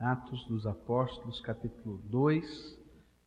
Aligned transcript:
Atos 0.00 0.46
dos 0.46 0.66
Apóstolos, 0.66 1.42
capítulo 1.42 1.98
2, 2.06 2.78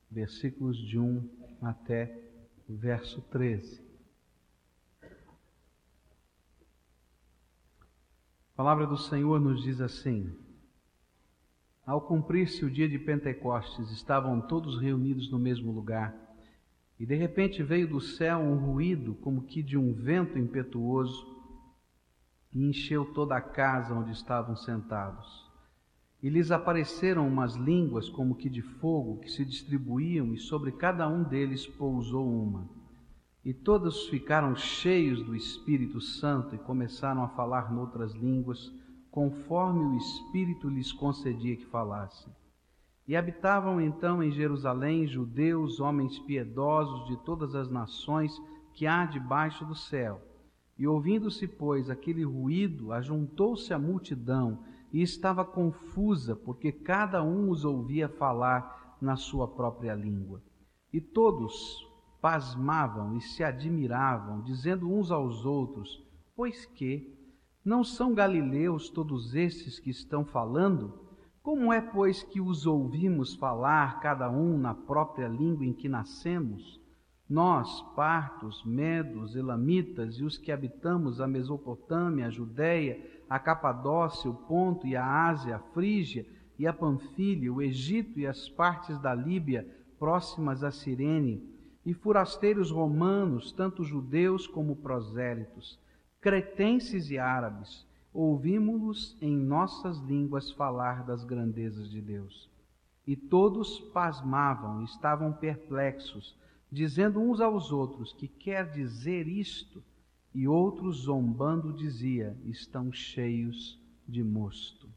versículos 0.09 0.75
de 0.75 0.97
1 0.97 1.29
até 1.61 2.19
o 2.67 2.75
verso 2.75 3.21
13. 3.29 3.79
A 5.03 5.07
palavra 8.55 8.87
do 8.87 8.97
Senhor 8.97 9.39
nos 9.39 9.61
diz 9.61 9.79
assim: 9.79 10.35
Ao 11.85 12.01
cumprir-se 12.01 12.65
o 12.65 12.71
dia 12.71 12.89
de 12.89 12.97
Pentecostes, 12.97 13.91
estavam 13.91 14.41
todos 14.41 14.81
reunidos 14.81 15.29
no 15.29 15.37
mesmo 15.37 15.71
lugar, 15.71 16.15
e 16.99 17.05
de 17.05 17.13
repente 17.13 17.61
veio 17.61 17.87
do 17.87 18.01
céu 18.01 18.39
um 18.39 18.55
ruído 18.55 19.13
como 19.21 19.43
que 19.43 19.61
de 19.61 19.77
um 19.77 19.93
vento 19.93 20.39
impetuoso 20.39 21.39
e 22.51 22.67
encheu 22.67 23.13
toda 23.13 23.37
a 23.37 23.41
casa 23.41 23.93
onde 23.93 24.11
estavam 24.11 24.55
sentados. 24.55 25.52
E 26.23 26.29
lhes 26.29 26.51
apareceram 26.51 27.27
umas 27.27 27.55
línguas 27.55 28.07
como 28.07 28.35
que 28.35 28.49
de 28.49 28.61
fogo 28.61 29.19
que 29.19 29.29
se 29.29 29.43
distribuíam, 29.43 30.33
e 30.33 30.37
sobre 30.37 30.71
cada 30.71 31.05
um 31.05 31.21
deles 31.21 31.67
pousou 31.67 32.25
uma. 32.25 32.69
E 33.43 33.53
todos 33.53 34.07
ficaram 34.07 34.55
cheios 34.55 35.21
do 35.21 35.35
Espírito 35.35 35.99
Santo 35.99 36.55
e 36.55 36.59
começaram 36.59 37.23
a 37.23 37.27
falar 37.27 37.73
noutras 37.73 38.13
línguas, 38.13 38.73
conforme 39.11 39.83
o 39.83 39.97
Espírito 39.97 40.69
lhes 40.69 40.93
concedia 40.93 41.57
que 41.57 41.65
falassem. 41.65 42.31
E 43.05 43.17
habitavam 43.17 43.81
então 43.81 44.23
em 44.23 44.31
Jerusalém 44.31 45.05
judeus, 45.05 45.81
homens 45.81 46.17
piedosos 46.19 47.05
de 47.05 47.17
todas 47.25 47.53
as 47.53 47.69
nações 47.69 48.31
que 48.73 48.87
há 48.87 49.05
debaixo 49.05 49.65
do 49.65 49.75
céu. 49.75 50.21
E 50.79 50.87
ouvindo-se, 50.87 51.45
pois, 51.49 51.89
aquele 51.89 52.23
ruído, 52.23 52.93
ajuntou-se 52.93 53.73
a 53.73 53.77
multidão 53.77 54.63
e 54.93 55.01
estava 55.01 55.43
confusa, 55.43 56.35
porque 56.35 56.71
cada 56.71 57.23
um 57.23 57.49
os 57.49 57.65
ouvia 57.65 58.07
falar 58.07 58.95
na 59.01 59.15
sua 59.15 59.47
própria 59.47 59.95
língua. 59.95 60.41
E 60.93 61.01
todos 61.01 61.91
pasmavam 62.21 63.17
e 63.17 63.21
se 63.21 63.43
admiravam, 63.43 64.43
dizendo 64.43 64.87
uns 64.87 65.09
aos 65.09 65.43
outros: 65.43 65.99
Pois 66.35 66.65
que 66.67 67.11
não 67.65 67.83
são 67.83 68.13
galileus 68.13 68.89
todos 68.89 69.33
estes 69.33 69.79
que 69.79 69.89
estão 69.89 70.23
falando? 70.23 71.01
Como 71.41 71.73
é, 71.73 71.81
pois, 71.81 72.23
que 72.23 72.39
os 72.39 72.65
ouvimos 72.65 73.35
falar, 73.35 73.99
cada 73.99 74.29
um 74.29 74.57
na 74.57 74.73
própria 74.73 75.27
língua 75.27 75.65
em 75.65 75.73
que 75.73 75.89
nascemos? 75.89 76.79
Nós, 77.27 77.81
partos, 77.95 78.63
medos, 78.63 79.35
elamitas 79.35 80.15
e 80.15 80.23
os 80.23 80.37
que 80.37 80.51
habitamos 80.51 81.19
a 81.19 81.27
Mesopotâmia, 81.27 82.27
a 82.27 82.29
Judéia, 82.29 83.12
a 83.33 83.39
Capadócia, 83.39 84.29
o 84.29 84.35
Ponto 84.35 84.85
e 84.85 84.95
a 84.95 85.03
Ásia, 85.03 85.55
a 85.55 85.59
Frígia 85.59 86.23
e 86.59 86.67
a 86.67 86.71
Panfilha, 86.71 87.51
o 87.51 87.63
Egito 87.63 88.19
e 88.19 88.27
as 88.27 88.47
partes 88.47 88.99
da 88.99 89.11
Líbia 89.15 89.67
próximas 89.97 90.63
a 90.63 90.69
Cirene, 90.69 91.43
e 91.83 91.95
forasteiros 91.95 92.69
romanos, 92.69 93.51
tanto 93.51 93.83
judeus 93.83 94.45
como 94.45 94.75
prosélitos, 94.75 95.79
cretenses 96.21 97.09
e 97.09 97.17
árabes, 97.17 97.87
ouvimos-los 98.13 99.17
em 99.19 99.35
nossas 99.35 99.97
línguas 99.97 100.51
falar 100.51 101.03
das 101.03 101.23
grandezas 101.23 101.89
de 101.89 102.01
Deus. 102.01 102.47
E 103.07 103.15
todos 103.15 103.79
pasmavam, 103.79 104.83
estavam 104.83 105.33
perplexos, 105.33 106.37
dizendo 106.71 107.19
uns 107.19 107.41
aos 107.41 107.71
outros: 107.71 108.13
Que 108.13 108.27
quer 108.27 108.69
dizer 108.69 109.27
isto? 109.27 109.83
E 110.33 110.47
outros, 110.47 111.03
zombando, 111.03 111.73
dizia: 111.73 112.35
Estão 112.45 112.91
cheios 112.91 113.79
de 114.07 114.23
mosto. 114.23 114.89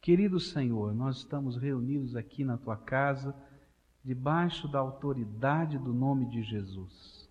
Querido 0.00 0.40
Senhor, 0.40 0.94
nós 0.94 1.18
estamos 1.18 1.56
reunidos 1.56 2.16
aqui 2.16 2.44
na 2.44 2.56
tua 2.56 2.76
casa, 2.76 3.34
debaixo 4.04 4.66
da 4.68 4.78
autoridade 4.78 5.76
do 5.78 5.92
nome 5.92 6.26
de 6.26 6.42
Jesus. 6.42 7.28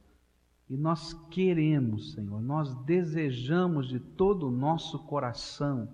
E 0.69 0.75
nós 0.75 1.13
queremos, 1.29 2.13
Senhor, 2.13 2.41
nós 2.41 2.75
desejamos 2.83 3.87
de 3.87 3.99
todo 3.99 4.47
o 4.47 4.51
nosso 4.51 4.99
coração 4.99 5.87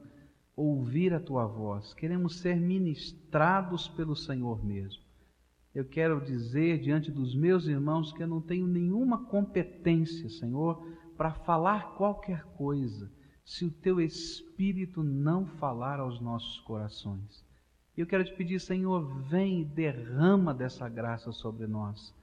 ouvir 0.55 1.13
a 1.13 1.19
tua 1.19 1.45
voz, 1.45 1.93
queremos 1.93 2.39
ser 2.39 2.59
ministrados 2.59 3.87
pelo 3.87 4.15
Senhor 4.15 4.63
mesmo. 4.63 5.01
Eu 5.73 5.85
quero 5.85 6.23
dizer 6.23 6.79
diante 6.79 7.11
dos 7.11 7.35
meus 7.35 7.65
irmãos 7.65 8.13
que 8.13 8.21
eu 8.21 8.27
não 8.27 8.39
tenho 8.39 8.67
nenhuma 8.67 9.25
competência, 9.25 10.29
Senhor, 10.29 10.85
para 11.17 11.33
falar 11.33 11.95
qualquer 11.95 12.43
coisa, 12.57 13.11
se 13.45 13.65
o 13.65 13.71
teu 13.71 13.99
Espírito 13.99 15.03
não 15.03 15.45
falar 15.45 15.99
aos 15.99 16.19
nossos 16.19 16.59
corações. 16.61 17.43
Eu 17.95 18.07
quero 18.07 18.23
te 18.23 18.33
pedir, 18.33 18.59
Senhor, 18.59 19.03
vem 19.23 19.61
e 19.61 19.65
derrama 19.65 20.53
dessa 20.53 20.89
graça 20.89 21.31
sobre 21.31 21.67
nós. 21.67 22.13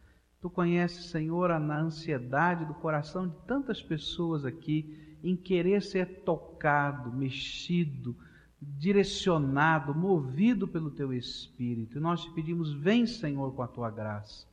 Tu 0.41 0.49
conheces, 0.49 1.11
Senhor, 1.11 1.51
a 1.51 1.59
ansiedade 1.59 2.65
do 2.65 2.75
coração 2.75 3.29
de 3.29 3.37
tantas 3.47 3.83
pessoas 3.83 4.45
aqui 4.45 5.19
em 5.23 5.37
querer 5.37 5.83
ser 5.83 6.23
tocado, 6.25 7.13
mexido, 7.13 8.17
direcionado, 8.61 9.95
movido 9.95 10.67
pelo 10.67 10.91
teu 10.91 11.13
Espírito. 11.13 11.99
E 11.99 12.01
nós 12.01 12.23
te 12.23 12.31
pedimos, 12.33 12.73
vem, 12.73 13.07
Senhor, 13.07 13.55
com 13.55 13.63
a 13.63 13.69
tua 13.69 13.91
graça. 13.91 14.47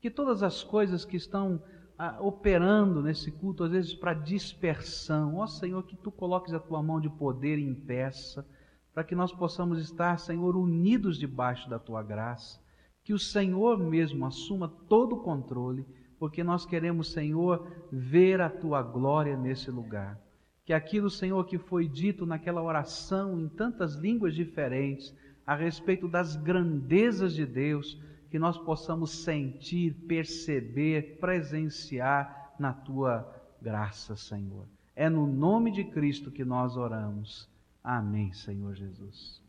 Que 0.00 0.10
todas 0.10 0.42
as 0.42 0.62
coisas 0.62 1.04
que 1.04 1.16
estão 1.16 1.62
ah, 1.98 2.16
operando 2.20 3.02
nesse 3.02 3.30
culto, 3.30 3.64
às 3.64 3.70
vezes 3.70 3.94
para 3.94 4.14
dispersão. 4.14 5.36
Ó 5.36 5.46
Senhor, 5.46 5.82
que 5.84 5.96
tu 5.96 6.10
coloques 6.10 6.52
a 6.52 6.60
tua 6.60 6.82
mão 6.82 7.00
de 7.00 7.08
poder 7.08 7.58
e 7.58 7.68
impeça, 7.68 8.46
para 8.92 9.04
que 9.04 9.14
nós 9.14 9.32
possamos 9.32 9.80
estar, 9.80 10.18
Senhor, 10.18 10.56
unidos 10.56 11.18
debaixo 11.18 11.68
da 11.68 11.78
tua 11.78 12.02
graça. 12.02 12.60
Que 13.02 13.12
o 13.12 13.18
Senhor 13.18 13.78
mesmo 13.78 14.24
assuma 14.24 14.68
todo 14.88 15.16
o 15.16 15.22
controle, 15.22 15.86
porque 16.18 16.42
nós 16.42 16.64
queremos, 16.64 17.12
Senhor, 17.12 17.66
ver 17.92 18.40
a 18.40 18.48
tua 18.48 18.82
glória 18.82 19.36
nesse 19.36 19.70
lugar. 19.70 20.18
Que 20.64 20.72
aquilo, 20.72 21.10
Senhor, 21.10 21.44
que 21.44 21.58
foi 21.58 21.86
dito 21.86 22.24
naquela 22.24 22.62
oração 22.62 23.38
em 23.38 23.48
tantas 23.48 23.94
línguas 23.96 24.34
diferentes, 24.34 25.14
a 25.46 25.54
respeito 25.54 26.08
das 26.08 26.36
grandezas 26.36 27.34
de 27.34 27.44
Deus, 27.44 28.00
que 28.34 28.38
nós 28.40 28.58
possamos 28.58 29.22
sentir, 29.22 29.94
perceber, 30.08 31.18
presenciar 31.20 32.52
na 32.58 32.72
tua 32.72 33.32
graça, 33.62 34.16
Senhor. 34.16 34.66
É 34.96 35.08
no 35.08 35.24
nome 35.24 35.70
de 35.70 35.84
Cristo 35.84 36.32
que 36.32 36.44
nós 36.44 36.76
oramos. 36.76 37.48
Amém, 37.80 38.32
Senhor 38.32 38.74
Jesus. 38.74 39.40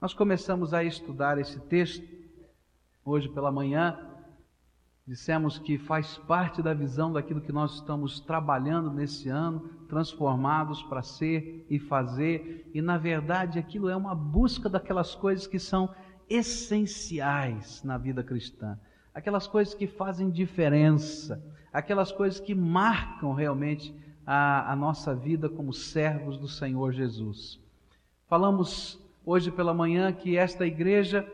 Nós 0.00 0.14
começamos 0.14 0.72
a 0.72 0.84
estudar 0.84 1.36
esse 1.38 1.58
texto 1.62 2.06
hoje 3.04 3.28
pela 3.28 3.50
manhã. 3.50 3.98
Dissemos 5.04 5.58
que 5.58 5.76
faz 5.76 6.16
parte 6.18 6.62
da 6.62 6.72
visão 6.72 7.12
daquilo 7.12 7.40
que 7.40 7.50
nós 7.50 7.74
estamos 7.74 8.20
trabalhando 8.20 8.92
nesse 8.92 9.28
ano, 9.28 9.68
transformados 9.88 10.80
para 10.84 11.02
ser 11.02 11.66
e 11.68 11.80
fazer, 11.80 12.70
e 12.72 12.80
na 12.80 12.98
verdade 12.98 13.58
aquilo 13.58 13.88
é 13.88 13.96
uma 13.96 14.14
busca 14.14 14.68
daquelas 14.68 15.12
coisas 15.12 15.44
que 15.44 15.58
são 15.58 15.92
essenciais 16.28 17.82
na 17.82 17.96
vida 17.96 18.22
cristã, 18.22 18.78
aquelas 19.14 19.46
coisas 19.46 19.74
que 19.74 19.86
fazem 19.86 20.30
diferença, 20.30 21.42
aquelas 21.72 22.12
coisas 22.12 22.40
que 22.40 22.54
marcam 22.54 23.32
realmente 23.32 23.94
a, 24.26 24.72
a 24.72 24.76
nossa 24.76 25.14
vida 25.14 25.48
como 25.48 25.72
servos 25.72 26.36
do 26.36 26.48
Senhor 26.48 26.92
Jesus. 26.92 27.60
Falamos 28.28 29.02
hoje 29.24 29.50
pela 29.50 29.72
manhã 29.72 30.12
que 30.12 30.36
esta 30.36 30.66
igreja 30.66 31.26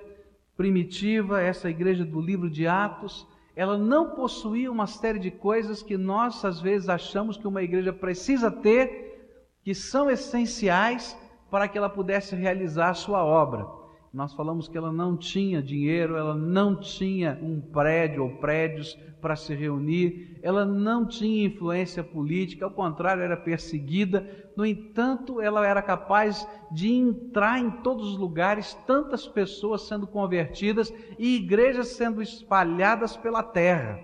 primitiva, 0.56 1.42
essa 1.42 1.68
igreja 1.68 2.04
do 2.04 2.20
livro 2.20 2.48
de 2.48 2.66
Atos, 2.66 3.26
ela 3.56 3.76
não 3.76 4.10
possuía 4.10 4.70
uma 4.70 4.86
série 4.86 5.18
de 5.18 5.30
coisas 5.30 5.82
que 5.82 5.96
nós 5.96 6.44
às 6.44 6.60
vezes 6.60 6.88
achamos 6.88 7.36
que 7.36 7.46
uma 7.46 7.62
igreja 7.62 7.92
precisa 7.92 8.50
ter, 8.50 9.58
que 9.62 9.74
são 9.74 10.10
essenciais 10.10 11.16
para 11.50 11.68
que 11.68 11.78
ela 11.78 11.88
pudesse 11.88 12.34
realizar 12.34 12.90
a 12.90 12.94
sua 12.94 13.24
obra. 13.24 13.83
Nós 14.14 14.32
falamos 14.32 14.68
que 14.68 14.78
ela 14.78 14.92
não 14.92 15.16
tinha 15.16 15.60
dinheiro, 15.60 16.14
ela 16.14 16.36
não 16.36 16.78
tinha 16.78 17.36
um 17.42 17.60
prédio 17.60 18.22
ou 18.22 18.30
prédios 18.36 18.96
para 19.20 19.34
se 19.34 19.52
reunir, 19.52 20.38
ela 20.40 20.64
não 20.64 21.04
tinha 21.04 21.46
influência 21.46 22.04
política, 22.04 22.64
ao 22.64 22.70
contrário, 22.70 23.24
era 23.24 23.36
perseguida. 23.36 24.24
No 24.56 24.64
entanto, 24.64 25.40
ela 25.40 25.66
era 25.66 25.82
capaz 25.82 26.46
de 26.70 26.92
entrar 26.92 27.58
em 27.58 27.82
todos 27.82 28.12
os 28.12 28.16
lugares, 28.16 28.74
tantas 28.86 29.26
pessoas 29.26 29.82
sendo 29.82 30.06
convertidas 30.06 30.94
e 31.18 31.34
igrejas 31.34 31.88
sendo 31.88 32.22
espalhadas 32.22 33.16
pela 33.16 33.42
terra, 33.42 33.98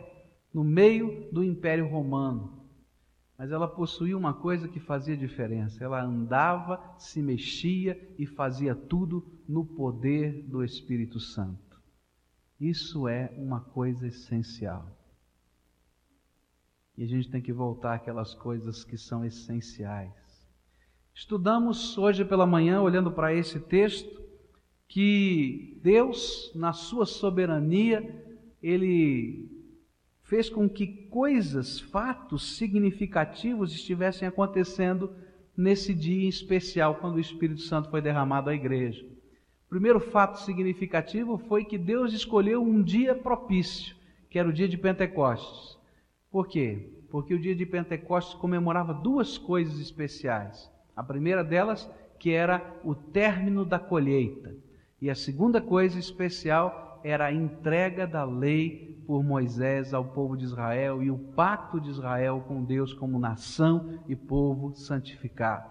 no 0.52 0.64
meio 0.64 1.28
do 1.30 1.44
Império 1.44 1.86
Romano 1.86 2.59
mas 3.40 3.50
ela 3.50 3.66
possuía 3.66 4.18
uma 4.18 4.34
coisa 4.34 4.68
que 4.68 4.78
fazia 4.78 5.16
diferença. 5.16 5.82
Ela 5.82 6.04
andava, 6.04 6.78
se 6.98 7.22
mexia 7.22 7.98
e 8.18 8.26
fazia 8.26 8.74
tudo 8.74 9.26
no 9.48 9.64
poder 9.64 10.42
do 10.46 10.62
Espírito 10.62 11.18
Santo. 11.18 11.80
Isso 12.60 13.08
é 13.08 13.32
uma 13.38 13.62
coisa 13.62 14.06
essencial. 14.06 14.94
E 16.98 17.02
a 17.02 17.06
gente 17.06 17.30
tem 17.30 17.40
que 17.40 17.50
voltar 17.50 17.94
àquelas 17.94 18.34
coisas 18.34 18.84
que 18.84 18.98
são 18.98 19.24
essenciais. 19.24 20.12
Estudamos 21.14 21.96
hoje 21.96 22.26
pela 22.26 22.46
manhã, 22.46 22.82
olhando 22.82 23.10
para 23.10 23.32
esse 23.32 23.58
texto, 23.58 24.20
que 24.86 25.80
Deus, 25.82 26.52
na 26.54 26.74
sua 26.74 27.06
soberania, 27.06 28.22
ele 28.62 29.59
fez 30.30 30.48
com 30.48 30.68
que 30.68 30.86
coisas, 30.86 31.80
fatos 31.80 32.56
significativos 32.56 33.72
estivessem 33.72 34.28
acontecendo 34.28 35.12
nesse 35.56 35.92
dia 35.92 36.28
especial, 36.28 36.94
quando 36.94 37.16
o 37.16 37.20
Espírito 37.20 37.62
Santo 37.62 37.90
foi 37.90 38.00
derramado 38.00 38.48
à 38.48 38.54
igreja. 38.54 39.04
O 39.66 39.68
primeiro 39.68 39.98
fato 39.98 40.38
significativo 40.38 41.36
foi 41.36 41.64
que 41.64 41.76
Deus 41.76 42.12
escolheu 42.12 42.62
um 42.62 42.80
dia 42.80 43.12
propício, 43.12 43.96
que 44.30 44.38
era 44.38 44.48
o 44.48 44.52
dia 44.52 44.68
de 44.68 44.78
Pentecostes. 44.78 45.76
Por 46.30 46.46
quê? 46.46 46.92
Porque 47.10 47.34
o 47.34 47.40
dia 47.40 47.56
de 47.56 47.66
Pentecostes 47.66 48.34
comemorava 48.34 48.94
duas 48.94 49.36
coisas 49.36 49.80
especiais. 49.80 50.70
A 50.94 51.02
primeira 51.02 51.42
delas, 51.42 51.90
que 52.20 52.30
era 52.30 52.78
o 52.84 52.94
término 52.94 53.64
da 53.64 53.80
colheita. 53.80 54.54
E 55.02 55.10
a 55.10 55.14
segunda 55.16 55.60
coisa 55.60 55.98
especial 55.98 56.89
era 57.02 57.26
a 57.26 57.32
entrega 57.32 58.06
da 58.06 58.24
lei 58.24 59.02
por 59.06 59.24
Moisés 59.24 59.92
ao 59.92 60.04
povo 60.04 60.36
de 60.36 60.44
Israel 60.44 61.02
e 61.02 61.10
o 61.10 61.18
pacto 61.18 61.80
de 61.80 61.90
Israel 61.90 62.44
com 62.46 62.64
Deus 62.64 62.92
como 62.92 63.18
nação 63.18 63.98
e 64.08 64.14
povo 64.14 64.74
santificado. 64.74 65.70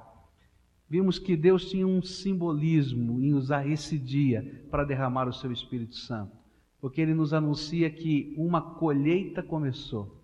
Vimos 0.90 1.20
que 1.20 1.38
Deus 1.38 1.70
tinha 1.70 1.86
um 1.86 2.02
simbolismo 2.02 3.22
em 3.22 3.34
usar 3.34 3.68
esse 3.68 3.98
dia 3.98 4.66
para 4.72 4.84
derramar 4.84 5.28
o 5.28 5.34
seu 5.34 5.52
Espírito 5.52 5.96
Santo, 5.96 6.36
porque 6.82 7.00
ele 7.00 7.14
nos 7.14 7.34
anuncia 7.34 7.90
que 7.90 8.34
uma 8.38 8.60
colheita 8.60 9.44
começou. 9.44 10.20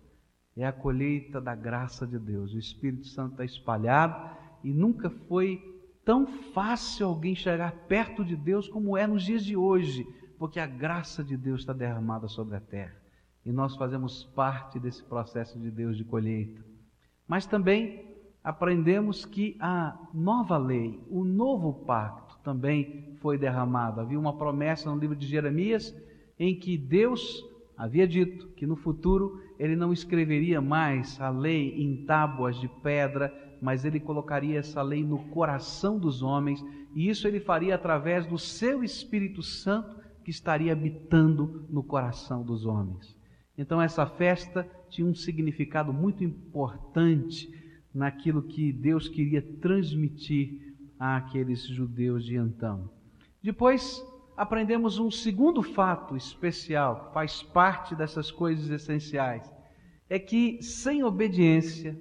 É 0.56 0.66
a 0.66 0.72
colheita 0.72 1.40
da 1.40 1.54
graça 1.54 2.06
de 2.06 2.18
Deus. 2.18 2.52
O 2.52 2.58
Espírito 2.58 3.06
Santo 3.06 3.32
está 3.32 3.44
espalhado 3.44 4.36
e 4.64 4.72
nunca 4.72 5.08
foi 5.08 5.62
tão 6.04 6.26
fácil 6.26 7.06
alguém 7.06 7.34
chegar 7.34 7.72
perto 7.86 8.24
de 8.24 8.34
Deus 8.36 8.68
como 8.68 8.96
é 8.96 9.06
nos 9.06 9.24
dias 9.24 9.44
de 9.44 9.56
hoje, 9.56 10.06
porque 10.38 10.60
a 10.60 10.66
graça 10.66 11.24
de 11.24 11.36
Deus 11.36 11.60
está 11.60 11.72
derramada 11.72 12.28
sobre 12.28 12.56
a 12.56 12.60
terra. 12.60 12.96
E 13.44 13.52
nós 13.52 13.76
fazemos 13.76 14.24
parte 14.24 14.78
desse 14.78 15.02
processo 15.04 15.58
de 15.58 15.70
Deus 15.70 15.96
de 15.96 16.04
colheita. 16.04 16.64
Mas 17.28 17.46
também 17.46 18.16
aprendemos 18.42 19.24
que 19.24 19.56
a 19.60 19.98
nova 20.12 20.56
lei, 20.56 21.00
o 21.10 21.24
novo 21.24 21.84
pacto 21.84 22.38
também 22.44 23.16
foi 23.20 23.36
derramado. 23.36 24.00
Havia 24.00 24.18
uma 24.18 24.36
promessa 24.36 24.90
no 24.90 24.98
livro 24.98 25.16
de 25.16 25.26
Jeremias 25.26 25.94
em 26.38 26.58
que 26.58 26.76
Deus 26.76 27.44
havia 27.76 28.06
dito 28.06 28.48
que 28.48 28.66
no 28.66 28.76
futuro 28.76 29.40
ele 29.58 29.76
não 29.76 29.92
escreveria 29.92 30.60
mais 30.60 31.20
a 31.20 31.28
lei 31.28 31.74
em 31.82 32.04
tábuas 32.04 32.56
de 32.56 32.68
pedra, 32.68 33.32
mas 33.60 33.84
ele 33.84 33.98
colocaria 33.98 34.58
essa 34.58 34.82
lei 34.82 35.02
no 35.02 35.18
coração 35.30 35.98
dos 35.98 36.22
homens, 36.22 36.64
e 36.94 37.08
isso 37.08 37.26
ele 37.26 37.40
faria 37.40 37.74
através 37.74 38.26
do 38.26 38.38
seu 38.38 38.84
Espírito 38.84 39.42
Santo 39.42 39.96
que 40.26 40.30
estaria 40.30 40.72
habitando 40.72 41.64
no 41.70 41.84
coração 41.84 42.42
dos 42.42 42.66
homens. 42.66 43.16
Então 43.56 43.80
essa 43.80 44.04
festa 44.04 44.68
tinha 44.90 45.06
um 45.06 45.14
significado 45.14 45.92
muito 45.92 46.24
importante 46.24 47.48
naquilo 47.94 48.42
que 48.42 48.72
Deus 48.72 49.08
queria 49.08 49.40
transmitir 49.40 50.74
àqueles 50.98 51.64
judeus 51.64 52.24
de 52.24 52.34
então. 52.34 52.90
Depois 53.40 54.04
aprendemos 54.36 54.98
um 54.98 55.12
segundo 55.12 55.62
fato 55.62 56.16
especial, 56.16 57.06
que 57.06 57.14
faz 57.14 57.40
parte 57.40 57.94
dessas 57.94 58.28
coisas 58.28 58.68
essenciais, 58.68 59.48
é 60.10 60.18
que 60.18 60.60
sem 60.60 61.04
obediência, 61.04 61.96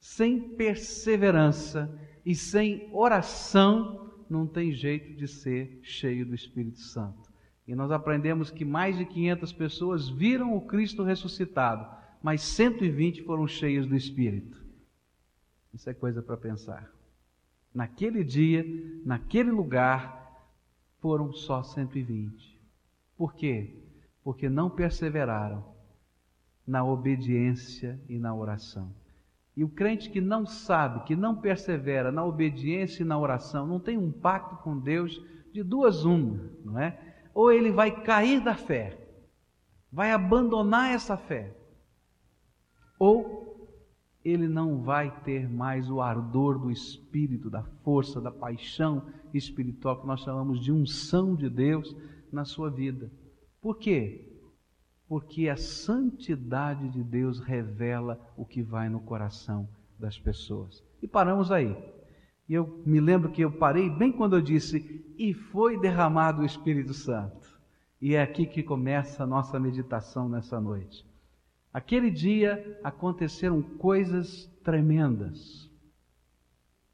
sem 0.00 0.56
perseverança 0.56 1.96
e 2.26 2.34
sem 2.34 2.90
oração, 2.92 4.10
não 4.28 4.48
tem 4.48 4.72
jeito 4.72 5.14
de 5.14 5.28
ser 5.28 5.78
cheio 5.80 6.26
do 6.26 6.34
Espírito 6.34 6.80
Santo. 6.80 7.27
E 7.68 7.74
nós 7.74 7.90
aprendemos 7.90 8.50
que 8.50 8.64
mais 8.64 8.96
de 8.96 9.04
500 9.04 9.52
pessoas 9.52 10.08
viram 10.08 10.56
o 10.56 10.62
Cristo 10.62 11.02
ressuscitado, 11.02 11.86
mas 12.22 12.40
120 12.40 13.22
foram 13.24 13.46
cheios 13.46 13.86
do 13.86 13.94
Espírito. 13.94 14.58
Isso 15.74 15.90
é 15.90 15.92
coisa 15.92 16.22
para 16.22 16.38
pensar. 16.38 16.90
Naquele 17.74 18.24
dia, 18.24 18.64
naquele 19.04 19.50
lugar, 19.50 20.48
foram 20.98 21.30
só 21.34 21.62
120. 21.62 22.58
Por 23.18 23.34
quê? 23.34 23.76
Porque 24.24 24.48
não 24.48 24.70
perseveraram 24.70 25.62
na 26.66 26.82
obediência 26.82 28.00
e 28.08 28.18
na 28.18 28.34
oração. 28.34 28.90
E 29.54 29.62
o 29.62 29.68
crente 29.68 30.08
que 30.08 30.22
não 30.22 30.46
sabe, 30.46 31.04
que 31.04 31.14
não 31.14 31.36
persevera 31.36 32.10
na 32.10 32.24
obediência 32.24 33.02
e 33.02 33.06
na 33.06 33.18
oração, 33.18 33.66
não 33.66 33.78
tem 33.78 33.98
um 33.98 34.10
pacto 34.10 34.56
com 34.56 34.78
Deus 34.78 35.22
de 35.52 35.62
duas 35.62 36.04
uma, 36.04 36.50
não 36.64 36.78
é? 36.78 37.07
Ou 37.34 37.52
ele 37.52 37.70
vai 37.70 38.02
cair 38.02 38.42
da 38.42 38.54
fé, 38.54 38.98
vai 39.92 40.12
abandonar 40.12 40.92
essa 40.92 41.16
fé, 41.16 41.54
ou 42.98 43.46
ele 44.24 44.48
não 44.48 44.82
vai 44.82 45.10
ter 45.22 45.48
mais 45.48 45.90
o 45.90 46.00
ardor 46.00 46.58
do 46.58 46.70
espírito, 46.70 47.48
da 47.48 47.62
força, 47.84 48.20
da 48.20 48.30
paixão 48.30 49.06
espiritual 49.32 50.00
que 50.00 50.06
nós 50.06 50.20
chamamos 50.20 50.60
de 50.60 50.72
unção 50.72 51.34
de 51.34 51.48
Deus 51.48 51.96
na 52.32 52.44
sua 52.44 52.70
vida. 52.70 53.10
Por 53.60 53.78
quê? 53.78 54.28
porque 55.08 55.48
a 55.48 55.56
santidade 55.56 56.90
de 56.90 57.02
Deus 57.02 57.40
revela 57.40 58.20
o 58.36 58.44
que 58.44 58.62
vai 58.62 58.90
no 58.90 59.00
coração 59.00 59.66
das 59.98 60.18
pessoas. 60.18 60.84
E 61.02 61.08
paramos 61.08 61.50
aí. 61.50 61.74
E 62.48 62.54
eu 62.54 62.82
me 62.86 62.98
lembro 63.00 63.30
que 63.30 63.42
eu 63.42 63.50
parei 63.50 63.90
bem 63.90 64.10
quando 64.10 64.36
eu 64.36 64.40
disse: 64.40 65.04
E 65.18 65.34
foi 65.34 65.78
derramado 65.78 66.42
o 66.42 66.46
Espírito 66.46 66.94
Santo. 66.94 67.58
E 68.00 68.14
é 68.14 68.22
aqui 68.22 68.46
que 68.46 68.62
começa 68.62 69.24
a 69.24 69.26
nossa 69.26 69.58
meditação 69.58 70.28
nessa 70.28 70.60
noite. 70.60 71.04
Aquele 71.72 72.10
dia 72.10 72.80
aconteceram 72.82 73.60
coisas 73.60 74.46
tremendas, 74.64 75.70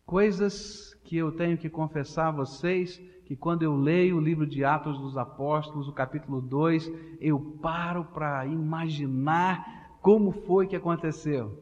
coisas 0.04 0.94
que 1.04 1.16
eu 1.16 1.30
tenho 1.32 1.56
que 1.56 1.68
confessar 1.68 2.28
a 2.28 2.32
vocês 2.32 3.00
que 3.24 3.36
quando 3.36 3.62
eu 3.62 3.74
leio 3.74 4.16
o 4.16 4.20
livro 4.20 4.46
de 4.46 4.64
Atos 4.64 4.98
dos 4.98 5.16
Apóstolos, 5.16 5.88
o 5.88 5.92
capítulo 5.92 6.40
2, 6.40 6.90
eu 7.20 7.40
paro 7.62 8.04
para 8.04 8.46
imaginar 8.46 9.96
como 10.02 10.30
foi 10.30 10.66
que 10.66 10.76
aconteceu. 10.76 11.58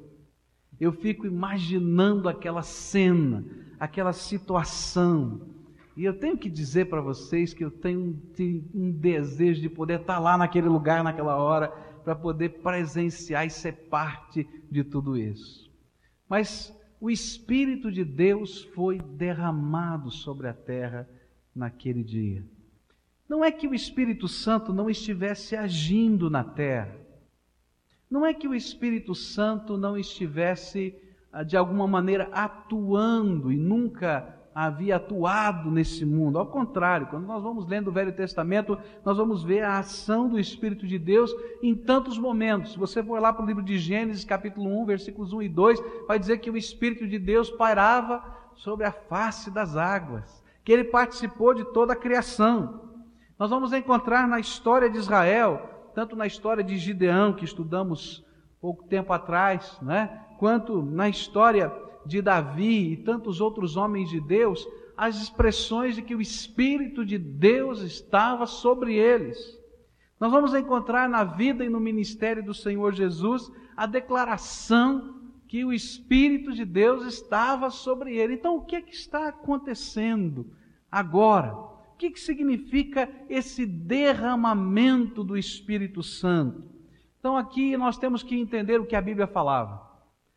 Eu 0.80 0.92
fico 0.92 1.26
imaginando 1.26 2.28
aquela 2.28 2.62
cena, 2.62 3.44
aquela 3.82 4.12
situação. 4.12 5.40
E 5.96 6.04
eu 6.04 6.16
tenho 6.16 6.38
que 6.38 6.48
dizer 6.48 6.84
para 6.88 7.00
vocês 7.00 7.52
que 7.52 7.64
eu 7.64 7.70
tenho 7.72 8.16
um 8.72 8.92
desejo 8.92 9.60
de 9.60 9.68
poder 9.68 10.02
estar 10.02 10.20
lá 10.20 10.38
naquele 10.38 10.68
lugar, 10.68 11.02
naquela 11.02 11.36
hora, 11.36 11.66
para 12.04 12.14
poder 12.14 12.60
presenciar 12.62 13.44
e 13.44 13.50
ser 13.50 13.72
parte 13.88 14.48
de 14.70 14.84
tudo 14.84 15.16
isso. 15.16 15.68
Mas 16.28 16.72
o 17.00 17.10
Espírito 17.10 17.90
de 17.90 18.04
Deus 18.04 18.62
foi 18.72 19.00
derramado 19.00 20.12
sobre 20.12 20.46
a 20.46 20.54
terra 20.54 21.08
naquele 21.52 22.04
dia. 22.04 22.46
Não 23.28 23.44
é 23.44 23.50
que 23.50 23.66
o 23.66 23.74
Espírito 23.74 24.28
Santo 24.28 24.72
não 24.72 24.88
estivesse 24.88 25.56
agindo 25.56 26.30
na 26.30 26.44
terra. 26.44 26.96
Não 28.08 28.24
é 28.24 28.32
que 28.32 28.46
o 28.46 28.54
Espírito 28.54 29.12
Santo 29.12 29.76
não 29.76 29.98
estivesse, 29.98 30.94
de 31.46 31.56
alguma 31.56 31.86
maneira, 31.86 32.28
atuando 32.32 33.50
e 33.52 33.56
nunca 33.56 34.38
havia 34.54 34.96
atuado 34.96 35.70
nesse 35.70 36.04
mundo. 36.04 36.38
Ao 36.38 36.46
contrário, 36.46 37.06
quando 37.06 37.26
nós 37.26 37.42
vamos 37.42 37.66
lendo 37.66 37.88
o 37.88 37.92
Velho 37.92 38.12
Testamento, 38.12 38.78
nós 39.04 39.16
vamos 39.16 39.42
ver 39.42 39.64
a 39.64 39.78
ação 39.78 40.28
do 40.28 40.38
Espírito 40.38 40.86
de 40.86 40.98
Deus 40.98 41.34
em 41.62 41.74
tantos 41.74 42.18
momentos. 42.18 42.72
Se 42.72 42.78
você 42.78 43.02
for 43.02 43.20
lá 43.20 43.32
para 43.32 43.42
o 43.42 43.46
livro 43.46 43.62
de 43.62 43.78
Gênesis, 43.78 44.24
capítulo 44.24 44.68
1, 44.82 44.84
versículos 44.84 45.32
1 45.32 45.42
e 45.42 45.48
2, 45.48 45.82
vai 46.06 46.18
dizer 46.18 46.38
que 46.38 46.50
o 46.50 46.56
Espírito 46.56 47.08
de 47.08 47.18
Deus 47.18 47.50
pairava 47.50 48.22
sobre 48.54 48.84
a 48.84 48.92
face 48.92 49.50
das 49.50 49.76
águas 49.76 50.42
que 50.64 50.72
ele 50.72 50.84
participou 50.84 51.54
de 51.54 51.64
toda 51.72 51.92
a 51.92 51.96
criação. 51.96 52.82
Nós 53.38 53.50
vamos 53.50 53.72
encontrar 53.72 54.28
na 54.28 54.38
história 54.38 54.88
de 54.88 54.98
Israel, 54.98 55.90
tanto 55.94 56.14
na 56.14 56.26
história 56.26 56.62
de 56.62 56.76
Gideão, 56.76 57.32
que 57.32 57.44
estudamos 57.44 58.24
pouco 58.60 58.84
tempo 58.84 59.12
atrás, 59.12 59.78
né? 59.82 60.20
Quanto 60.42 60.82
na 60.82 61.08
história 61.08 61.72
de 62.04 62.20
Davi 62.20 62.94
e 62.94 62.96
tantos 62.96 63.40
outros 63.40 63.76
homens 63.76 64.10
de 64.10 64.20
Deus, 64.20 64.66
as 64.96 65.22
expressões 65.22 65.94
de 65.94 66.02
que 66.02 66.16
o 66.16 66.20
Espírito 66.20 67.04
de 67.04 67.16
Deus 67.16 67.80
estava 67.80 68.44
sobre 68.44 68.96
eles. 68.96 69.38
Nós 70.18 70.32
vamos 70.32 70.52
encontrar 70.52 71.08
na 71.08 71.22
vida 71.22 71.64
e 71.64 71.68
no 71.68 71.78
ministério 71.78 72.44
do 72.44 72.52
Senhor 72.52 72.92
Jesus 72.92 73.52
a 73.76 73.86
declaração 73.86 75.14
que 75.46 75.64
o 75.64 75.72
Espírito 75.72 76.52
de 76.52 76.64
Deus 76.64 77.06
estava 77.06 77.70
sobre 77.70 78.16
ele. 78.16 78.34
Então, 78.34 78.56
o 78.56 78.64
que, 78.64 78.74
é 78.74 78.82
que 78.82 78.96
está 78.96 79.28
acontecendo 79.28 80.52
agora? 80.90 81.54
O 81.54 81.96
que, 81.96 82.10
que 82.10 82.18
significa 82.18 83.08
esse 83.28 83.64
derramamento 83.64 85.22
do 85.22 85.38
Espírito 85.38 86.02
Santo? 86.02 86.64
Então, 87.20 87.36
aqui 87.36 87.76
nós 87.76 87.96
temos 87.96 88.24
que 88.24 88.34
entender 88.34 88.80
o 88.80 88.86
que 88.86 88.96
a 88.96 89.00
Bíblia 89.00 89.28
falava. 89.28 89.91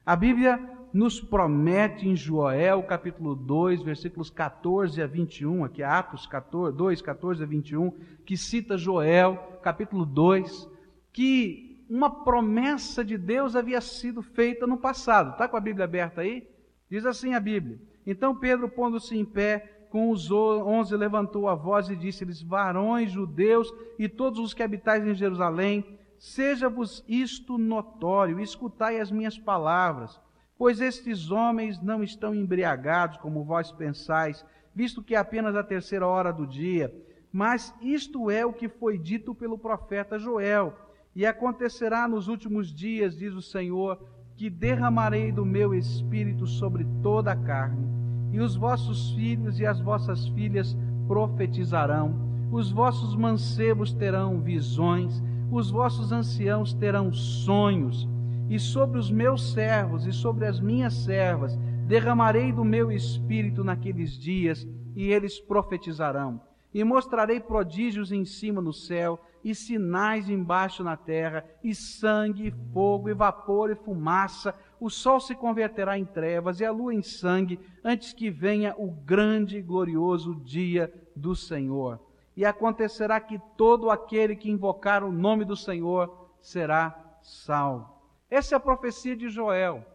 A 0.05 0.15
Bíblia 0.15 0.59
nos 0.93 1.19
promete 1.19 2.07
em 2.07 2.15
Joel, 2.15 2.83
capítulo 2.83 3.35
2, 3.35 3.81
versículos 3.81 4.29
14 4.29 5.01
a 5.01 5.07
21, 5.07 5.65
aqui 5.65 5.81
Atos 5.81 6.27
14, 6.27 6.77
2, 6.77 7.01
14 7.01 7.41
a 7.41 7.45
21, 7.47 7.91
que 8.23 8.37
cita 8.37 8.77
Joel, 8.77 9.59
capítulo 9.63 10.05
2, 10.05 10.69
que 11.11 11.83
uma 11.89 12.23
promessa 12.23 13.03
de 13.03 13.17
Deus 13.17 13.55
havia 13.55 13.81
sido 13.81 14.21
feita 14.21 14.67
no 14.67 14.77
passado. 14.77 15.31
Está 15.31 15.47
com 15.47 15.57
a 15.57 15.61
Bíblia 15.61 15.85
aberta 15.85 16.21
aí? 16.21 16.47
Diz 16.87 17.03
assim 17.03 17.33
a 17.33 17.39
Bíblia. 17.39 17.81
Então 18.05 18.35
Pedro, 18.35 18.69
pondo-se 18.69 19.17
em 19.17 19.25
pé, 19.25 19.87
com 19.89 20.11
os 20.11 20.29
onze, 20.29 20.95
levantou 20.95 21.49
a 21.49 21.55
voz 21.55 21.89
e 21.89 21.95
disse-lhes: 21.95 22.43
Varões 22.43 23.11
judeus 23.11 23.73
e 23.97 24.07
todos 24.07 24.39
os 24.39 24.53
que 24.53 24.61
habitais 24.61 25.03
em 25.03 25.15
Jerusalém, 25.15 25.97
seja-vos 26.25 27.05
isto 27.07 27.55
notório, 27.55 28.39
escutai 28.39 28.99
as 28.99 29.11
minhas 29.11 29.37
palavras. 29.37 30.19
Pois 30.57 30.81
estes 30.81 31.29
homens 31.29 31.79
não 31.79 32.03
estão 32.03 32.33
embriagados, 32.33 33.17
como 33.17 33.43
vós 33.43 33.71
pensais, 33.71 34.43
visto 34.73 35.03
que 35.03 35.13
é 35.13 35.19
apenas 35.19 35.55
a 35.55 35.63
terceira 35.63 36.07
hora 36.07 36.33
do 36.33 36.47
dia. 36.47 36.91
Mas 37.31 37.75
isto 37.79 38.31
é 38.31 38.43
o 38.43 38.53
que 38.53 38.67
foi 38.67 38.97
dito 38.97 39.35
pelo 39.35 39.55
profeta 39.57 40.17
Joel. 40.17 40.73
E 41.15 41.27
acontecerá 41.27 42.07
nos 42.07 42.27
últimos 42.27 42.73
dias, 42.73 43.15
diz 43.15 43.33
o 43.35 43.41
Senhor, 43.41 44.01
que 44.35 44.49
derramarei 44.49 45.31
do 45.31 45.45
meu 45.45 45.75
espírito 45.75 46.47
sobre 46.47 46.87
toda 47.03 47.33
a 47.33 47.35
carne, 47.35 47.87
e 48.31 48.39
os 48.39 48.55
vossos 48.55 49.11
filhos 49.11 49.59
e 49.59 49.65
as 49.65 49.79
vossas 49.79 50.27
filhas 50.29 50.75
profetizarão, 51.07 52.15
os 52.51 52.71
vossos 52.71 53.15
mancebos 53.15 53.93
terão 53.93 54.41
visões, 54.41 55.21
os 55.51 55.69
vossos 55.71 56.11
anciãos 56.11 56.73
terão 56.73 57.13
sonhos 57.13 58.07
e 58.49 58.59
sobre 58.59 58.99
os 58.99 59.09
meus 59.09 59.53
servos 59.53 60.05
e 60.05 60.11
sobre 60.11 60.45
as 60.45 60.59
minhas 60.59 60.93
servas 60.93 61.57
derramarei 61.85 62.51
do 62.51 62.65
meu 62.65 62.91
espírito 62.91 63.63
naqueles 63.63 64.17
dias, 64.17 64.67
e 64.95 65.11
eles 65.11 65.39
profetizarão. 65.39 66.41
E 66.73 66.83
mostrarei 66.83 67.39
prodígios 67.39 68.11
em 68.11 68.25
cima 68.25 68.61
no 68.61 68.73
céu, 68.73 69.19
e 69.43 69.53
sinais 69.53 70.27
embaixo 70.27 70.83
na 70.83 70.97
terra, 70.97 71.45
e 71.63 71.75
sangue, 71.75 72.47
e 72.47 72.73
fogo, 72.73 73.07
e 73.07 73.13
vapor, 73.13 73.69
e 73.69 73.75
fumaça. 73.75 74.53
O 74.79 74.89
sol 74.89 75.19
se 75.19 75.35
converterá 75.35 75.97
em 75.97 76.05
trevas, 76.05 76.59
e 76.59 76.65
a 76.65 76.71
lua 76.71 76.93
em 76.93 77.03
sangue, 77.03 77.59
antes 77.83 78.11
que 78.11 78.29
venha 78.29 78.73
o 78.77 78.89
grande 78.89 79.57
e 79.57 79.61
glorioso 79.61 80.35
dia 80.43 80.91
do 81.15 81.35
Senhor. 81.35 81.99
E 82.35 82.43
acontecerá 82.43 83.19
que 83.19 83.39
todo 83.55 83.89
aquele 83.89 84.35
que 84.35 84.51
invocar 84.51 85.03
o 85.03 85.11
nome 85.11 85.45
do 85.45 85.55
Senhor 85.55 86.29
será 86.39 87.17
salvo. 87.21 87.89
Essa 88.29 88.55
é 88.55 88.57
a 88.57 88.59
profecia 88.59 89.15
de 89.15 89.29
Joel. 89.29 89.85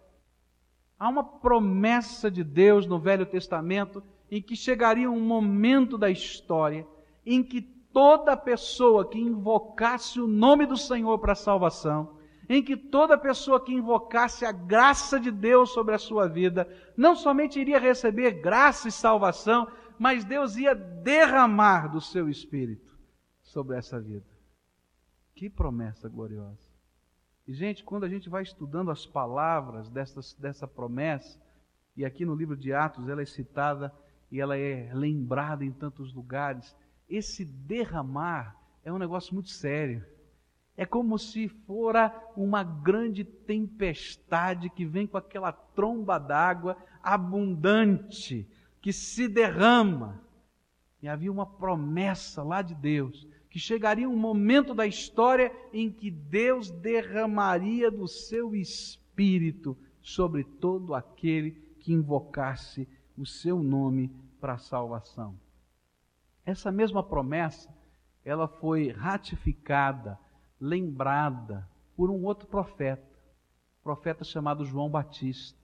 Há 0.98 1.08
uma 1.08 1.24
promessa 1.24 2.30
de 2.30 2.42
Deus 2.42 2.86
no 2.86 2.98
Velho 2.98 3.26
Testamento 3.26 4.02
em 4.30 4.40
que 4.40 4.54
chegaria 4.54 5.10
um 5.10 5.20
momento 5.20 5.98
da 5.98 6.10
história 6.10 6.86
em 7.24 7.42
que 7.42 7.60
toda 7.60 8.36
pessoa 8.36 9.08
que 9.08 9.18
invocasse 9.18 10.20
o 10.20 10.26
nome 10.26 10.66
do 10.66 10.76
Senhor 10.76 11.18
para 11.18 11.32
a 11.32 11.36
salvação, 11.36 12.16
em 12.48 12.62
que 12.62 12.76
toda 12.76 13.18
pessoa 13.18 13.60
que 13.60 13.72
invocasse 13.72 14.44
a 14.44 14.52
graça 14.52 15.20
de 15.20 15.30
Deus 15.30 15.70
sobre 15.70 15.94
a 15.94 15.98
sua 15.98 16.28
vida, 16.28 16.68
não 16.96 17.14
somente 17.14 17.60
iria 17.60 17.78
receber 17.78 18.32
graça 18.32 18.88
e 18.88 18.92
salvação, 18.92 19.68
mas 20.00 20.24
Deus 20.24 20.56
ia 20.56 20.74
derramar 20.74 21.88
do 21.88 22.00
seu 22.00 22.26
espírito 22.26 22.98
sobre 23.42 23.76
essa 23.76 24.00
vida. 24.00 24.24
Que 25.34 25.50
promessa 25.50 26.08
gloriosa! 26.08 26.70
E, 27.46 27.52
gente, 27.52 27.84
quando 27.84 28.04
a 28.04 28.08
gente 28.08 28.26
vai 28.26 28.42
estudando 28.42 28.90
as 28.90 29.04
palavras 29.04 29.90
dessas, 29.90 30.32
dessa 30.32 30.66
promessa, 30.66 31.38
e 31.94 32.02
aqui 32.02 32.24
no 32.24 32.34
livro 32.34 32.56
de 32.56 32.72
Atos 32.72 33.10
ela 33.10 33.20
é 33.20 33.26
citada 33.26 33.92
e 34.30 34.40
ela 34.40 34.56
é 34.56 34.90
lembrada 34.94 35.66
em 35.66 35.70
tantos 35.70 36.14
lugares, 36.14 36.74
esse 37.06 37.44
derramar 37.44 38.56
é 38.82 38.90
um 38.90 38.98
negócio 38.98 39.34
muito 39.34 39.50
sério. 39.50 40.02
É 40.78 40.86
como 40.86 41.18
se 41.18 41.46
fora 41.46 42.10
uma 42.34 42.64
grande 42.64 43.22
tempestade 43.22 44.70
que 44.70 44.86
vem 44.86 45.06
com 45.06 45.18
aquela 45.18 45.52
tromba 45.52 46.16
d'água 46.16 46.74
abundante, 47.02 48.48
que 48.80 48.92
se 48.92 49.28
derrama. 49.28 50.22
E 51.02 51.08
havia 51.08 51.32
uma 51.32 51.46
promessa 51.46 52.42
lá 52.42 52.62
de 52.62 52.74
Deus 52.74 53.26
que 53.48 53.58
chegaria 53.58 54.08
um 54.08 54.16
momento 54.16 54.74
da 54.74 54.86
história 54.86 55.52
em 55.72 55.90
que 55.90 56.10
Deus 56.10 56.70
derramaria 56.70 57.90
do 57.90 58.06
seu 58.06 58.54
espírito 58.54 59.76
sobre 60.00 60.44
todo 60.44 60.94
aquele 60.94 61.52
que 61.80 61.92
invocasse 61.92 62.88
o 63.16 63.26
seu 63.26 63.62
nome 63.62 64.08
para 64.40 64.54
a 64.54 64.58
salvação. 64.58 65.38
Essa 66.44 66.70
mesma 66.70 67.02
promessa, 67.02 67.74
ela 68.24 68.48
foi 68.48 68.90
ratificada, 68.90 70.18
lembrada 70.60 71.68
por 71.96 72.10
um 72.10 72.24
outro 72.24 72.46
profeta, 72.48 73.06
profeta 73.82 74.24
chamado 74.24 74.64
João 74.64 74.88
Batista. 74.88 75.59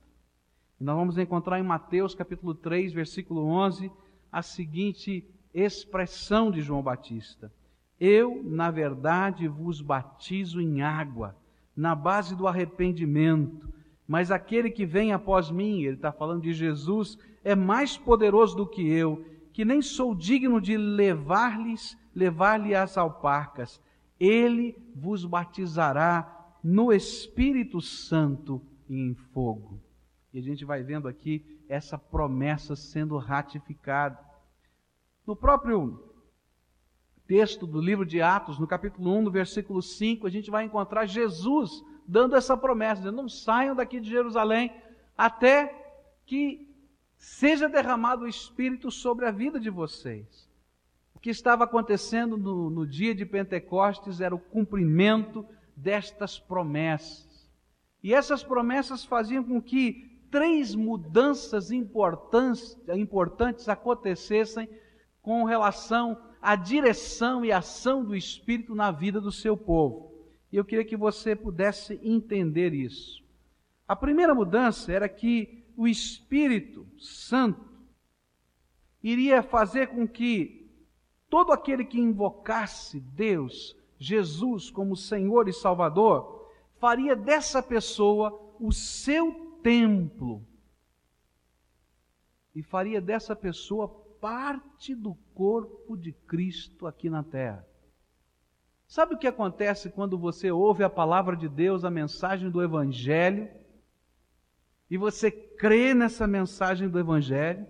E 0.81 0.85
nós 0.85 0.97
vamos 0.97 1.19
encontrar 1.19 1.59
em 1.59 1.63
Mateus 1.63 2.15
capítulo 2.15 2.55
3, 2.55 2.93
versículo 2.93 3.43
11, 3.47 3.91
a 4.31 4.43
seguinte 4.43 5.25
expressão 5.55 6.51
de 6.51 6.61
João 6.61 6.83
Batista: 6.83 7.51
eu, 7.99 8.43
na 8.45 8.71
verdade, 8.71 9.49
vos 9.49 9.81
batizo 9.81 10.61
em 10.61 10.83
água, 10.83 11.35
na 11.75 11.95
base 11.95 12.37
do 12.37 12.47
arrependimento, 12.47 13.73
mas 14.07 14.31
aquele 14.31 14.71
que 14.71 14.85
vem 14.85 15.13
após 15.13 15.51
mim, 15.51 15.83
ele 15.83 15.97
está 15.97 16.13
falando 16.13 16.43
de 16.43 16.53
Jesus, 16.53 17.19
é 17.43 17.55
mais 17.55 17.97
poderoso 17.97 18.55
do 18.55 18.67
que 18.67 18.87
eu, 18.87 19.25
que 19.53 19.65
nem 19.65 19.81
sou 19.81 20.15
digno 20.15 20.61
de 20.61 20.77
levar-lhes, 20.77 21.97
levar-lhe 22.15 22.75
as 22.75 22.99
alparcas. 22.99 23.81
Ele 24.21 24.77
vos 24.95 25.25
batizará 25.25 26.55
no 26.63 26.93
Espírito 26.93 27.81
Santo 27.81 28.61
e 28.89 28.99
em 28.99 29.15
fogo. 29.15 29.81
E 30.33 30.39
a 30.39 30.43
gente 30.43 30.65
vai 30.65 30.83
vendo 30.83 31.09
aqui 31.09 31.63
essa 31.69 31.97
promessa 31.97 32.77
sendo 32.77 33.17
ratificada. 33.17 34.19
No 35.27 35.35
próprio 35.35 36.07
texto 37.27 37.67
do 37.67 37.81
livro 37.81 38.07
de 38.07 38.23
Atos, 38.23 38.59
no 38.59 38.67
capítulo 38.67 39.17
1, 39.17 39.23
no 39.23 39.31
versículo 39.31 39.83
5, 39.83 40.27
a 40.27 40.31
gente 40.31 40.51
vai 40.51 40.65
encontrar 40.65 41.07
Jesus 41.07 41.85
dando 42.07 42.37
essa 42.37 42.57
promessa, 42.57 43.03
dizendo, 43.03 43.17
não 43.17 43.29
saiam 43.29 43.75
daqui 43.75 43.99
de 43.99 44.09
Jerusalém 44.09 44.73
até 45.17 45.87
que 46.25 46.69
seja 47.17 47.69
derramado 47.69 48.25
o 48.25 48.29
Espírito 48.29 48.91
sobre 48.91 49.27
a 49.27 49.31
vida 49.31 49.59
de 49.59 49.71
vocês. 49.71 50.49
O 51.15 51.19
que 51.19 51.31
estava 51.31 51.65
acontecendo 51.65 52.37
no, 52.37 52.71
no 52.71 52.87
dia 52.87 53.15
de 53.15 53.25
Pentecostes 53.25 54.21
era 54.21 54.35
o 54.35 54.39
cumprimento 54.39 55.45
destas 55.75 56.39
promessas. 56.39 57.51
E 58.03 58.15
essas 58.15 58.45
promessas 58.45 59.05
faziam 59.05 59.43
com 59.43 59.61
que 59.61 60.16
três 60.31 60.75
mudanças 60.75 61.71
importantes, 61.71 62.77
acontecessem 63.69 64.69
com 65.23 65.45
relação 65.45 66.21
à 66.41 66.55
direção 66.55 67.45
e 67.45 67.51
ação 67.51 68.05
do 68.05 68.15
Espírito 68.15 68.75
na 68.75 68.91
vida 68.91 69.21
do 69.21 69.33
seu 69.33 69.57
povo. 69.57 70.15
E 70.53 70.57
eu 70.57 70.65
queria 70.65 70.85
que 70.85 70.97
você 70.97 71.35
pudesse 71.35 71.99
entender 72.03 72.73
isso. 72.73 73.25
A 73.89 73.95
primeira 73.95 74.35
mudança 74.35 74.93
era 74.93 75.09
que 75.09 75.65
o 75.77 75.87
Espírito 75.87 76.87
Santo 76.99 77.65
iria 79.03 79.43
fazer 79.43 79.89
com 79.89 80.07
que 80.07 80.71
todo 81.29 81.53
aquele 81.53 81.85
que 81.85 82.01
invocasse 82.01 83.01
Deus, 83.01 83.77
Jesus, 83.99 84.71
como 84.71 84.97
Senhor 84.97 85.49
e 85.49 85.53
Salvador, 85.53 86.51
faria 86.79 87.15
dessa 87.15 87.63
pessoa 87.63 88.55
o 88.61 88.73
seu 88.73 89.46
templo 89.67 90.47
e 92.55 92.63
faria 92.63 93.01
dessa 93.01 93.35
pessoa 93.35 93.89
parte 94.21 94.95
do 94.95 95.17
corpo 95.35 95.97
de 95.97 96.13
Cristo 96.13 96.87
aqui 96.87 97.11
na 97.11 97.25
terra. 97.25 97.67
Sabe 98.87 99.17
o 99.17 99.19
que 99.19 99.27
acontece 99.27 99.91
quando 99.91 100.17
você 100.17 100.53
ouve 100.53 100.85
a 100.85 100.89
palavra 100.89 101.37
de 101.37 101.49
Deus, 101.49 101.85
a 101.85 101.91
mensagem 101.91 102.49
do 102.49 102.63
Evangelho, 102.63 103.51
e 104.89 104.97
você 104.97 105.33
crê 105.33 105.95
nessa 105.95 106.29
mensagem 106.29 106.89
do 106.89 107.01
Evangelho, 107.01 107.67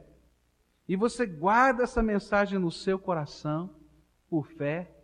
e 0.87 0.97
você 0.97 1.25
guarda 1.25 1.85
essa 1.85 2.03
mensagem 2.03 2.59
no 2.59 2.71
seu 2.71 2.99
coração, 2.99 3.75
por 4.29 4.47
fé? 4.49 4.95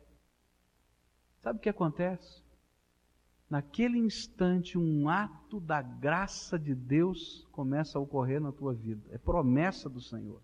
Sabe 1.38 1.58
o 1.58 1.62
que 1.62 1.70
acontece? 1.70 2.41
Naquele 3.52 3.98
instante, 3.98 4.78
um 4.78 5.10
ato 5.10 5.60
da 5.60 5.82
graça 5.82 6.58
de 6.58 6.74
Deus 6.74 7.46
começa 7.52 7.98
a 7.98 8.00
ocorrer 8.00 8.40
na 8.40 8.50
tua 8.50 8.72
vida. 8.72 9.06
É 9.10 9.18
promessa 9.18 9.90
do 9.90 10.00
Senhor. 10.00 10.40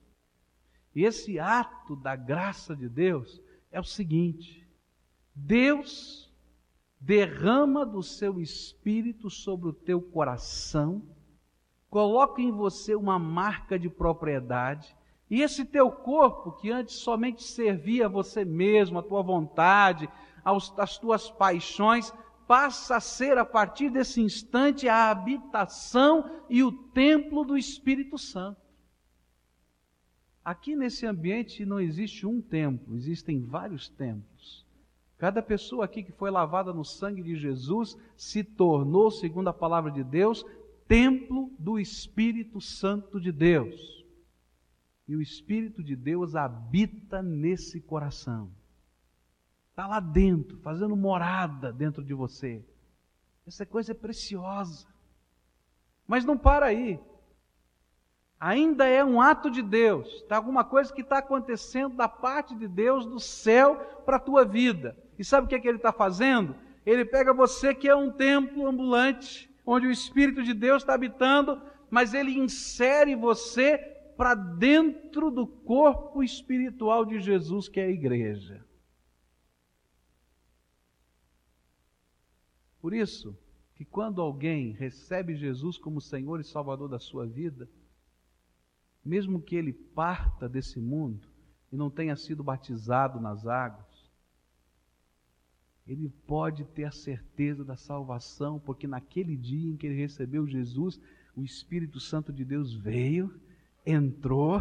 E 0.94 1.04
esse 1.04 1.40
ato 1.40 1.96
da 1.96 2.14
graça 2.14 2.76
de 2.76 2.86
Deus 2.86 3.40
é 3.72 3.80
o 3.80 3.82
seguinte: 3.82 4.68
Deus 5.34 6.30
derrama 7.00 7.86
do 7.86 8.02
seu 8.02 8.42
espírito 8.42 9.30
sobre 9.30 9.70
o 9.70 9.72
teu 9.72 10.02
coração 10.02 11.02
coloca 11.88 12.42
em 12.42 12.52
você 12.52 12.94
uma 12.94 13.18
marca 13.18 13.78
de 13.78 13.88
propriedade, 13.88 14.94
e 15.30 15.40
esse 15.40 15.64
teu 15.64 15.90
corpo, 15.90 16.52
que 16.52 16.70
antes 16.70 16.96
somente 16.96 17.42
servia 17.42 18.04
a 18.04 18.10
você 18.10 18.44
mesmo, 18.44 18.98
a 18.98 19.02
tua 19.02 19.22
vontade, 19.22 20.06
às 20.44 20.98
tuas 20.98 21.30
paixões, 21.30 22.12
passa 22.48 22.96
a 22.96 23.00
ser, 23.00 23.36
a 23.36 23.44
partir 23.44 23.90
desse 23.90 24.22
instante, 24.22 24.88
a 24.88 25.10
habitação 25.10 26.44
e 26.48 26.64
o 26.64 26.72
templo 26.72 27.44
do 27.44 27.58
Espírito 27.58 28.16
Santo. 28.16 28.60
Aqui 30.42 30.74
nesse 30.74 31.04
ambiente 31.04 31.66
não 31.66 31.78
existe 31.78 32.26
um 32.26 32.40
templo, 32.40 32.96
existem 32.96 33.44
vários 33.44 33.90
templos. 33.90 34.66
Cada 35.18 35.42
pessoa 35.42 35.84
aqui 35.84 36.02
que 36.02 36.12
foi 36.12 36.30
lavada 36.30 36.72
no 36.72 36.84
sangue 36.84 37.22
de 37.22 37.36
Jesus 37.36 37.98
se 38.16 38.42
tornou, 38.42 39.10
segundo 39.10 39.48
a 39.48 39.52
palavra 39.52 39.90
de 39.90 40.02
Deus, 40.02 40.42
templo 40.86 41.52
do 41.58 41.78
Espírito 41.78 42.62
Santo 42.62 43.20
de 43.20 43.30
Deus. 43.30 44.06
E 45.06 45.14
o 45.14 45.20
Espírito 45.20 45.84
de 45.84 45.94
Deus 45.94 46.34
habita 46.34 47.20
nesse 47.20 47.78
coração. 47.78 48.50
Está 49.78 49.86
lá 49.86 50.00
dentro, 50.00 50.58
fazendo 50.58 50.96
morada 50.96 51.72
dentro 51.72 52.02
de 52.02 52.12
você. 52.12 52.60
Essa 53.46 53.64
coisa 53.64 53.92
é 53.92 53.94
preciosa. 53.94 54.88
Mas 56.04 56.24
não 56.24 56.36
para 56.36 56.66
aí. 56.66 56.98
Ainda 58.40 58.88
é 58.88 59.04
um 59.04 59.22
ato 59.22 59.48
de 59.48 59.62
Deus. 59.62 60.08
Está 60.14 60.34
alguma 60.34 60.64
coisa 60.64 60.92
que 60.92 61.02
está 61.02 61.18
acontecendo 61.18 61.94
da 61.94 62.08
parte 62.08 62.56
de 62.56 62.66
Deus 62.66 63.06
do 63.06 63.20
céu 63.20 63.76
para 64.04 64.16
a 64.16 64.20
tua 64.20 64.44
vida. 64.44 64.96
E 65.16 65.24
sabe 65.24 65.46
o 65.46 65.48
que, 65.48 65.54
é 65.54 65.60
que 65.60 65.68
ele 65.68 65.76
está 65.76 65.92
fazendo? 65.92 66.56
Ele 66.84 67.04
pega 67.04 67.32
você 67.32 67.72
que 67.72 67.88
é 67.88 67.94
um 67.94 68.10
templo 68.10 68.66
ambulante, 68.66 69.48
onde 69.64 69.86
o 69.86 69.92
Espírito 69.92 70.42
de 70.42 70.54
Deus 70.54 70.82
está 70.82 70.94
habitando, 70.94 71.62
mas 71.88 72.14
ele 72.14 72.36
insere 72.36 73.14
você 73.14 73.78
para 74.16 74.34
dentro 74.34 75.30
do 75.30 75.46
corpo 75.46 76.20
espiritual 76.20 77.04
de 77.04 77.20
Jesus, 77.20 77.68
que 77.68 77.78
é 77.78 77.84
a 77.84 77.90
igreja. 77.90 78.66
Por 82.80 82.94
isso, 82.94 83.36
que 83.74 83.84
quando 83.84 84.20
alguém 84.20 84.72
recebe 84.72 85.36
Jesus 85.36 85.78
como 85.78 86.00
Senhor 86.00 86.40
e 86.40 86.44
Salvador 86.44 86.88
da 86.88 86.98
sua 86.98 87.26
vida, 87.26 87.68
mesmo 89.04 89.40
que 89.40 89.56
ele 89.56 89.72
parta 89.72 90.48
desse 90.48 90.80
mundo 90.80 91.28
e 91.72 91.76
não 91.76 91.90
tenha 91.90 92.16
sido 92.16 92.42
batizado 92.42 93.20
nas 93.20 93.46
águas, 93.46 93.86
ele 95.86 96.10
pode 96.26 96.64
ter 96.66 96.84
a 96.84 96.90
certeza 96.90 97.64
da 97.64 97.76
salvação, 97.76 98.58
porque 98.58 98.86
naquele 98.86 99.36
dia 99.36 99.70
em 99.70 99.76
que 99.76 99.86
ele 99.86 99.96
recebeu 99.96 100.46
Jesus, 100.46 101.00
o 101.34 101.42
Espírito 101.42 101.98
Santo 101.98 102.30
de 102.32 102.44
Deus 102.44 102.74
veio, 102.74 103.40
entrou, 103.86 104.60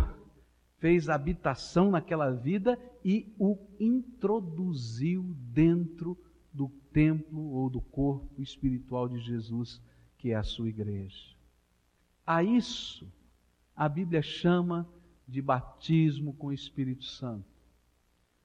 fez 0.79 1.09
habitação 1.09 1.91
naquela 1.91 2.31
vida 2.31 2.79
e 3.03 3.33
o 3.37 3.57
introduziu 3.79 5.23
dentro 5.51 6.17
do 6.53 6.69
templo 6.97 7.51
ou 7.51 7.69
do 7.69 7.79
corpo 7.79 8.41
espiritual 8.41 9.07
de 9.07 9.19
Jesus, 9.19 9.79
que 10.17 10.31
é 10.31 10.35
a 10.35 10.41
sua 10.41 10.67
igreja. 10.67 11.35
A 12.25 12.43
isso 12.43 13.07
a 13.75 13.87
Bíblia 13.87 14.23
chama 14.23 14.89
de 15.27 15.39
batismo 15.39 16.33
com 16.33 16.47
o 16.47 16.53
Espírito 16.53 17.05
Santo. 17.05 17.45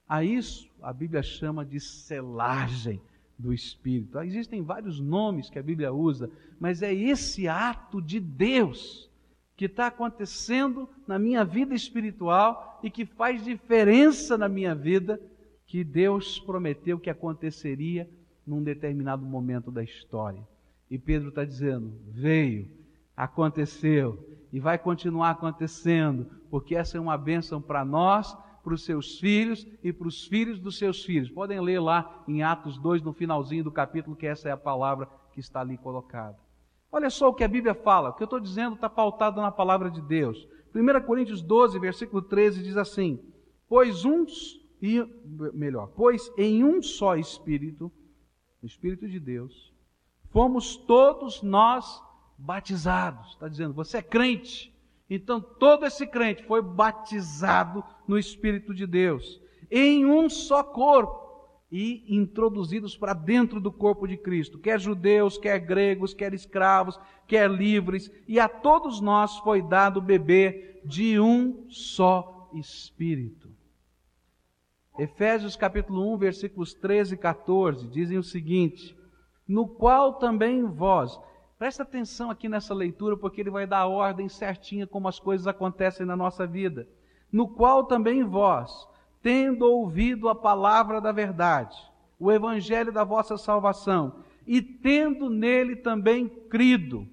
A 0.06 0.22
isso 0.22 0.68
a 0.82 0.92
Bíblia 0.92 1.22
chama 1.22 1.64
de 1.64 1.80
selagem 1.80 3.00
do 3.38 3.54
Espírito. 3.54 4.20
Existem 4.20 4.60
vários 4.60 5.00
nomes 5.00 5.48
que 5.48 5.58
a 5.58 5.62
Bíblia 5.62 5.90
usa, 5.90 6.30
mas 6.60 6.82
é 6.82 6.92
esse 6.92 7.48
ato 7.48 8.02
de 8.02 8.20
Deus 8.20 9.10
que 9.56 9.64
está 9.64 9.86
acontecendo 9.86 10.86
na 11.06 11.18
minha 11.18 11.42
vida 11.42 11.74
espiritual 11.74 12.78
e 12.82 12.90
que 12.90 13.06
faz 13.06 13.42
diferença 13.42 14.36
na 14.36 14.46
minha 14.46 14.74
vida, 14.74 15.18
que 15.64 15.82
Deus 15.82 16.38
prometeu 16.38 16.98
que 16.98 17.08
aconteceria 17.08 18.06
num 18.46 18.62
determinado 18.62 19.24
momento 19.24 19.70
da 19.70 19.82
história. 19.82 20.46
E 20.90 20.98
Pedro 20.98 21.28
está 21.30 21.44
dizendo: 21.44 21.92
veio, 22.08 22.68
aconteceu 23.16 24.28
e 24.52 24.60
vai 24.60 24.78
continuar 24.78 25.30
acontecendo, 25.30 26.26
porque 26.50 26.74
essa 26.74 26.98
é 26.98 27.00
uma 27.00 27.16
bênção 27.16 27.60
para 27.60 27.84
nós 27.84 28.36
para 28.62 28.74
os 28.74 28.84
seus 28.84 29.18
filhos 29.18 29.66
e 29.82 29.92
para 29.92 30.06
os 30.06 30.26
filhos 30.26 30.60
dos 30.60 30.78
seus 30.78 31.04
filhos. 31.04 31.30
Podem 31.30 31.60
ler 31.60 31.80
lá 31.80 32.22
em 32.28 32.42
Atos 32.42 32.78
2, 32.78 33.02
no 33.02 33.12
finalzinho 33.12 33.64
do 33.64 33.72
capítulo, 33.72 34.16
que 34.16 34.26
essa 34.26 34.48
é 34.48 34.52
a 34.52 34.56
palavra 34.56 35.08
que 35.32 35.40
está 35.40 35.60
ali 35.60 35.76
colocada. 35.76 36.38
Olha 36.90 37.10
só 37.10 37.28
o 37.28 37.34
que 37.34 37.42
a 37.42 37.48
Bíblia 37.48 37.74
fala, 37.74 38.10
o 38.10 38.12
que 38.12 38.22
eu 38.22 38.26
estou 38.26 38.38
dizendo 38.38 38.74
está 38.74 38.88
pautado 38.88 39.40
na 39.40 39.50
palavra 39.50 39.90
de 39.90 40.00
Deus. 40.00 40.46
1 40.74 41.06
Coríntios 41.06 41.42
12, 41.42 41.78
versículo 41.78 42.22
13 42.22 42.62
diz 42.62 42.76
assim: 42.76 43.18
Pois 43.68 44.04
uns, 44.04 44.60
e, 44.80 45.02
melhor, 45.54 45.90
pois 45.96 46.30
em 46.36 46.62
um 46.62 46.82
só 46.82 47.16
Espírito, 47.16 47.90
o 48.62 48.66
Espírito 48.66 49.08
de 49.08 49.18
Deus, 49.18 49.72
fomos 50.30 50.76
todos 50.76 51.42
nós 51.42 52.02
batizados. 52.38 53.30
Está 53.30 53.48
dizendo, 53.48 53.74
você 53.74 53.98
é 53.98 54.02
crente, 54.02 54.72
então 55.10 55.40
todo 55.40 55.84
esse 55.84 56.06
crente 56.06 56.44
foi 56.44 56.62
batizado 56.62 57.84
no 58.06 58.18
Espírito 58.18 58.72
de 58.72 58.86
Deus, 58.86 59.40
em 59.70 60.06
um 60.06 60.30
só 60.30 60.62
corpo 60.62 61.22
e 61.70 62.04
introduzidos 62.14 62.96
para 62.96 63.14
dentro 63.14 63.58
do 63.58 63.72
corpo 63.72 64.06
de 64.06 64.16
Cristo, 64.16 64.58
quer 64.58 64.78
judeus, 64.78 65.38
quer 65.38 65.58
gregos, 65.58 66.12
quer 66.12 66.34
escravos, 66.34 67.00
quer 67.26 67.50
livres, 67.50 68.10
e 68.28 68.38
a 68.38 68.48
todos 68.48 69.00
nós 69.00 69.38
foi 69.38 69.62
dado 69.62 70.00
beber 70.00 70.82
de 70.84 71.18
um 71.18 71.66
só 71.70 72.50
Espírito. 72.54 73.50
Efésios 74.98 75.56
capítulo 75.56 76.12
1, 76.14 76.18
versículos 76.18 76.74
13 76.74 77.14
e 77.14 77.18
14 77.18 77.88
dizem 77.88 78.18
o 78.18 78.22
seguinte: 78.22 78.96
No 79.48 79.66
qual 79.66 80.14
também 80.14 80.64
vós, 80.64 81.18
Presta 81.62 81.84
atenção 81.84 82.28
aqui 82.28 82.48
nessa 82.48 82.74
leitura, 82.74 83.16
porque 83.16 83.40
ele 83.40 83.48
vai 83.48 83.68
dar 83.68 83.78
a 83.78 83.86
ordem 83.86 84.28
certinha 84.28 84.84
como 84.84 85.06
as 85.06 85.20
coisas 85.20 85.46
acontecem 85.46 86.04
na 86.04 86.16
nossa 86.16 86.44
vida. 86.44 86.88
No 87.30 87.46
qual 87.46 87.84
também 87.84 88.24
vós, 88.24 88.84
tendo 89.22 89.62
ouvido 89.62 90.28
a 90.28 90.34
palavra 90.34 91.00
da 91.00 91.12
verdade, 91.12 91.76
o 92.18 92.32
evangelho 92.32 92.90
da 92.90 93.04
vossa 93.04 93.36
salvação, 93.36 94.24
e 94.44 94.60
tendo 94.60 95.30
nele 95.30 95.76
também 95.76 96.28
crido, 96.28 97.06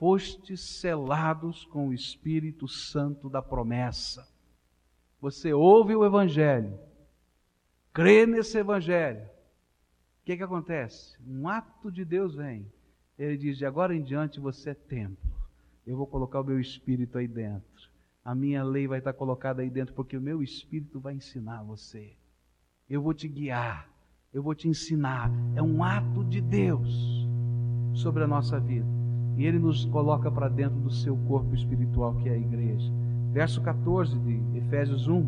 fostes 0.00 0.80
selados 0.80 1.64
com 1.66 1.90
o 1.90 1.94
Espírito 1.94 2.66
Santo 2.66 3.30
da 3.30 3.40
promessa. 3.40 4.26
Você 5.20 5.52
ouve 5.52 5.94
o 5.94 6.04
evangelho, 6.04 6.76
crê 7.92 8.26
nesse 8.26 8.58
evangelho. 8.58 9.24
O 9.24 10.24
que, 10.24 10.36
que 10.36 10.42
acontece? 10.42 11.16
Um 11.26 11.48
ato 11.48 11.90
de 11.90 12.04
Deus 12.04 12.34
vem 12.34 12.70
ele 13.20 13.36
diz: 13.36 13.58
de 13.58 13.66
agora 13.66 13.94
em 13.94 14.02
diante 14.02 14.40
você 14.40 14.70
é 14.70 14.74
templo. 14.74 15.30
Eu 15.86 15.94
vou 15.94 16.06
colocar 16.06 16.40
o 16.40 16.44
meu 16.44 16.58
espírito 16.58 17.18
aí 17.18 17.28
dentro. 17.28 17.90
A 18.24 18.34
minha 18.34 18.64
lei 18.64 18.88
vai 18.88 18.98
estar 18.98 19.12
colocada 19.12 19.60
aí 19.60 19.68
dentro, 19.68 19.94
porque 19.94 20.16
o 20.16 20.20
meu 20.20 20.42
espírito 20.42 20.98
vai 20.98 21.14
ensinar 21.14 21.62
você. 21.62 22.12
Eu 22.88 23.02
vou 23.02 23.12
te 23.12 23.28
guiar. 23.28 23.86
Eu 24.32 24.42
vou 24.42 24.54
te 24.54 24.68
ensinar. 24.68 25.30
É 25.54 25.62
um 25.62 25.84
ato 25.84 26.24
de 26.24 26.40
Deus 26.40 27.28
sobre 27.92 28.24
a 28.24 28.26
nossa 28.26 28.58
vida. 28.58 28.86
E 29.36 29.44
Ele 29.44 29.58
nos 29.58 29.84
coloca 29.84 30.30
para 30.30 30.48
dentro 30.48 30.78
do 30.80 30.90
seu 30.90 31.16
corpo 31.28 31.54
espiritual, 31.54 32.14
que 32.16 32.28
é 32.28 32.32
a 32.32 32.38
igreja. 32.38 32.90
Verso 33.32 33.60
14 33.60 34.18
de 34.18 34.58
Efésios 34.58 35.08
1: 35.08 35.26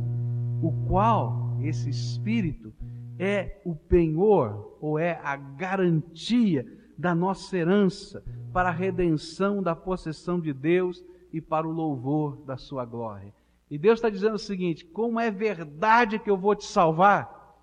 O 0.62 0.72
qual, 0.88 1.41
esse 1.66 1.90
espírito, 1.90 2.72
é 3.18 3.60
o 3.64 3.74
penhor, 3.74 4.76
ou 4.80 4.98
é 4.98 5.20
a 5.22 5.36
garantia 5.36 6.66
da 6.96 7.14
nossa 7.14 7.56
herança 7.56 8.22
para 8.52 8.68
a 8.68 8.72
redenção 8.72 9.62
da 9.62 9.74
possessão 9.74 10.40
de 10.40 10.52
Deus 10.52 11.04
e 11.32 11.40
para 11.40 11.66
o 11.66 11.72
louvor 11.72 12.44
da 12.44 12.56
sua 12.56 12.84
glória. 12.84 13.32
E 13.70 13.78
Deus 13.78 13.98
está 13.98 14.10
dizendo 14.10 14.34
o 14.34 14.38
seguinte: 14.38 14.84
como 14.84 15.18
é 15.18 15.30
verdade 15.30 16.18
que 16.18 16.30
eu 16.30 16.36
vou 16.36 16.54
te 16.54 16.64
salvar, 16.64 17.56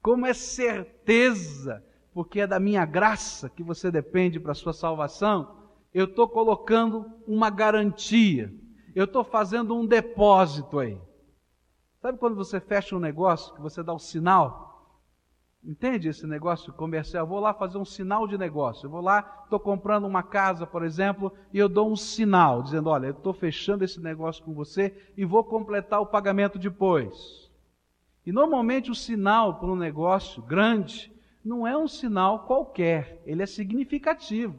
como 0.00 0.26
é 0.26 0.32
certeza, 0.32 1.84
porque 2.14 2.40
é 2.40 2.46
da 2.46 2.60
minha 2.60 2.84
graça 2.84 3.50
que 3.50 3.62
você 3.62 3.90
depende 3.90 4.38
para 4.38 4.52
a 4.52 4.54
sua 4.54 4.72
salvação, 4.72 5.56
eu 5.92 6.04
estou 6.04 6.28
colocando 6.28 7.04
uma 7.26 7.50
garantia, 7.50 8.52
eu 8.94 9.04
estou 9.04 9.24
fazendo 9.24 9.76
um 9.76 9.84
depósito 9.84 10.78
aí. 10.78 10.98
Sabe 12.00 12.16
quando 12.16 12.34
você 12.34 12.58
fecha 12.58 12.96
um 12.96 13.00
negócio, 13.00 13.54
que 13.54 13.60
você 13.60 13.82
dá 13.82 13.92
o 13.92 13.98
sinal? 13.98 14.70
Entende 15.62 16.08
esse 16.08 16.26
negócio 16.26 16.72
comercial? 16.72 17.24
Eu 17.24 17.28
vou 17.28 17.40
lá 17.40 17.52
fazer 17.52 17.76
um 17.76 17.84
sinal 17.84 18.26
de 18.26 18.38
negócio. 18.38 18.86
Eu 18.86 18.90
vou 18.90 19.02
lá, 19.02 19.42
estou 19.44 19.60
comprando 19.60 20.06
uma 20.06 20.22
casa, 20.22 20.66
por 20.66 20.82
exemplo, 20.82 21.30
e 21.52 21.58
eu 21.58 21.68
dou 21.68 21.92
um 21.92 21.96
sinal, 21.96 22.62
dizendo: 22.62 22.88
olha, 22.88 23.08
eu 23.08 23.12
estou 23.12 23.34
fechando 23.34 23.84
esse 23.84 24.00
negócio 24.00 24.42
com 24.42 24.54
você 24.54 24.96
e 25.14 25.26
vou 25.26 25.44
completar 25.44 26.00
o 26.00 26.06
pagamento 26.06 26.58
depois. 26.58 27.50
E 28.24 28.32
normalmente 28.32 28.90
o 28.90 28.94
sinal 28.94 29.60
para 29.60 29.68
um 29.68 29.76
negócio 29.76 30.42
grande 30.42 31.12
não 31.44 31.66
é 31.66 31.76
um 31.76 31.86
sinal 31.86 32.46
qualquer, 32.46 33.20
ele 33.26 33.42
é 33.42 33.46
significativo. 33.46 34.58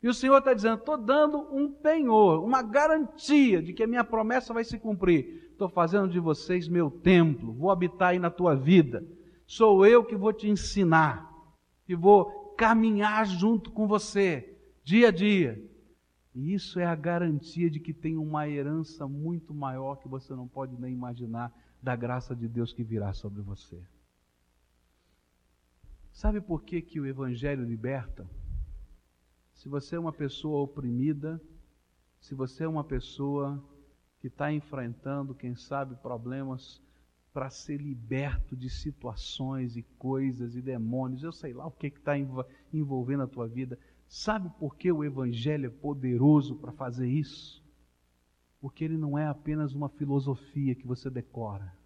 E 0.00 0.08
o 0.08 0.14
Senhor 0.14 0.38
está 0.38 0.54
dizendo: 0.54 0.78
estou 0.78 0.96
dando 0.96 1.38
um 1.52 1.72
penhor, 1.72 2.44
uma 2.44 2.62
garantia 2.62 3.60
de 3.60 3.72
que 3.72 3.82
a 3.82 3.88
minha 3.88 4.04
promessa 4.04 4.54
vai 4.54 4.62
se 4.62 4.78
cumprir. 4.78 5.51
Estou 5.62 5.70
fazendo 5.72 6.08
de 6.08 6.18
vocês 6.18 6.66
meu 6.66 6.90
templo, 6.90 7.52
vou 7.52 7.70
habitar 7.70 8.08
aí 8.08 8.18
na 8.18 8.32
tua 8.32 8.56
vida. 8.56 9.06
Sou 9.46 9.86
eu 9.86 10.04
que 10.04 10.16
vou 10.16 10.32
te 10.32 10.48
ensinar, 10.48 11.32
que 11.84 11.94
vou 11.94 12.52
caminhar 12.56 13.24
junto 13.24 13.70
com 13.70 13.86
você, 13.86 14.58
dia 14.82 15.06
a 15.06 15.10
dia. 15.12 15.64
E 16.34 16.52
isso 16.52 16.80
é 16.80 16.84
a 16.84 16.96
garantia 16.96 17.70
de 17.70 17.78
que 17.78 17.94
tem 17.94 18.16
uma 18.16 18.48
herança 18.48 19.06
muito 19.06 19.54
maior 19.54 20.00
que 20.00 20.08
você 20.08 20.34
não 20.34 20.48
pode 20.48 20.76
nem 20.80 20.92
imaginar 20.92 21.54
da 21.80 21.94
graça 21.94 22.34
de 22.34 22.48
Deus 22.48 22.72
que 22.72 22.82
virá 22.82 23.12
sobre 23.12 23.40
você. 23.40 23.80
Sabe 26.10 26.40
por 26.40 26.64
que, 26.64 26.82
que 26.82 26.98
o 26.98 27.06
Evangelho 27.06 27.64
liberta? 27.64 28.28
Se 29.54 29.68
você 29.68 29.94
é 29.94 30.00
uma 30.00 30.12
pessoa 30.12 30.60
oprimida, 30.60 31.40
se 32.18 32.34
você 32.34 32.64
é 32.64 32.68
uma 32.68 32.82
pessoa 32.82 33.62
que 34.22 34.28
está 34.28 34.52
enfrentando, 34.52 35.34
quem 35.34 35.56
sabe, 35.56 35.96
problemas 35.96 36.80
para 37.34 37.50
ser 37.50 37.78
liberto 37.78 38.56
de 38.56 38.70
situações 38.70 39.76
e 39.76 39.82
coisas 39.98 40.54
e 40.54 40.62
demônios, 40.62 41.24
eu 41.24 41.32
sei 41.32 41.52
lá 41.52 41.66
o 41.66 41.72
que 41.72 41.88
está 41.88 42.14
envolvendo 42.72 43.24
a 43.24 43.26
tua 43.26 43.48
vida. 43.48 43.76
Sabe 44.06 44.48
por 44.60 44.76
que 44.76 44.92
o 44.92 45.02
Evangelho 45.02 45.66
é 45.66 45.70
poderoso 45.70 46.54
para 46.54 46.70
fazer 46.70 47.08
isso? 47.08 47.60
Porque 48.60 48.84
ele 48.84 48.96
não 48.96 49.18
é 49.18 49.26
apenas 49.26 49.74
uma 49.74 49.88
filosofia 49.88 50.76
que 50.76 50.86
você 50.86 51.10
decora. 51.10 51.76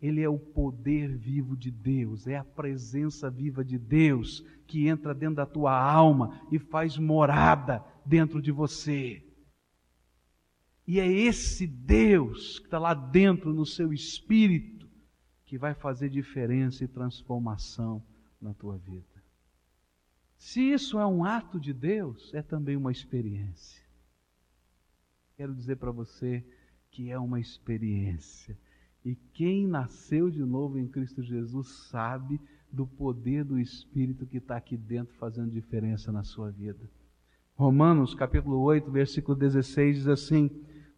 Ele 0.00 0.22
é 0.22 0.28
o 0.28 0.38
poder 0.38 1.16
vivo 1.16 1.56
de 1.56 1.72
Deus, 1.72 2.28
é 2.28 2.36
a 2.36 2.44
presença 2.44 3.28
viva 3.28 3.64
de 3.64 3.76
Deus 3.76 4.46
que 4.64 4.86
entra 4.86 5.12
dentro 5.12 5.34
da 5.34 5.46
tua 5.46 5.76
alma 5.76 6.40
e 6.52 6.58
faz 6.60 6.96
morada 6.96 7.84
dentro 8.06 8.40
de 8.40 8.52
você. 8.52 9.27
E 10.88 10.98
é 10.98 11.06
esse 11.06 11.66
Deus 11.66 12.60
que 12.60 12.64
está 12.64 12.78
lá 12.78 12.94
dentro 12.94 13.52
no 13.52 13.66
seu 13.66 13.92
espírito 13.92 14.88
que 15.44 15.58
vai 15.58 15.74
fazer 15.74 16.08
diferença 16.08 16.82
e 16.82 16.88
transformação 16.88 18.02
na 18.40 18.54
tua 18.54 18.78
vida. 18.78 19.04
Se 20.38 20.62
isso 20.62 20.98
é 20.98 21.04
um 21.04 21.26
ato 21.26 21.60
de 21.60 21.74
Deus, 21.74 22.32
é 22.32 22.40
também 22.40 22.74
uma 22.74 22.90
experiência. 22.90 23.84
Quero 25.36 25.54
dizer 25.54 25.76
para 25.76 25.90
você 25.90 26.42
que 26.90 27.10
é 27.10 27.18
uma 27.18 27.38
experiência 27.38 28.58
e 29.04 29.14
quem 29.34 29.66
nasceu 29.66 30.30
de 30.30 30.42
novo 30.42 30.78
em 30.78 30.88
Cristo 30.88 31.22
Jesus 31.22 31.68
sabe 31.90 32.40
do 32.72 32.86
poder 32.86 33.44
do 33.44 33.58
Espírito 33.58 34.26
que 34.26 34.38
está 34.38 34.56
aqui 34.56 34.78
dentro 34.78 35.14
fazendo 35.16 35.50
diferença 35.50 36.10
na 36.10 36.22
sua 36.22 36.50
vida. 36.50 36.90
Romanos 37.54 38.14
capítulo 38.14 38.58
8, 38.60 38.90
versículo 38.90 39.36
16 39.36 39.96
diz 39.98 40.08
assim: 40.08 40.48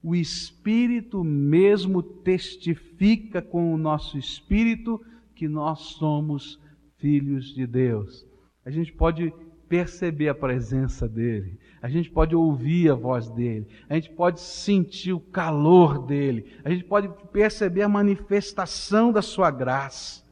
O 0.02 0.14
Espírito 0.14 1.22
mesmo 1.22 2.02
testifica 2.02 3.42
com 3.42 3.74
o 3.74 3.78
nosso 3.78 4.16
espírito 4.16 5.00
que 5.34 5.46
nós 5.46 5.80
somos 5.80 6.58
filhos 6.98 7.54
de 7.54 7.66
Deus. 7.66 8.26
A 8.64 8.70
gente 8.70 8.92
pode 8.92 9.32
perceber 9.68 10.28
a 10.28 10.34
presença 10.34 11.08
dele, 11.08 11.58
a 11.80 11.88
gente 11.88 12.10
pode 12.10 12.34
ouvir 12.34 12.90
a 12.90 12.94
voz 12.94 13.30
dele, 13.30 13.68
a 13.88 13.94
gente 13.94 14.10
pode 14.10 14.40
sentir 14.40 15.12
o 15.12 15.20
calor 15.20 16.04
dele, 16.04 16.52
a 16.64 16.70
gente 16.70 16.84
pode 16.84 17.08
perceber 17.32 17.82
a 17.82 17.88
manifestação 17.88 19.12
da 19.12 19.22
sua 19.22 19.50
graça. 19.50 20.24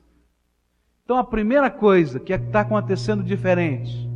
Então 1.05 1.17
a 1.17 1.25
primeira 1.25 1.71
coisa 1.71 2.19
que 2.19 2.33
está 2.33 2.61
acontecendo 2.61 3.23
diferente 3.23 4.09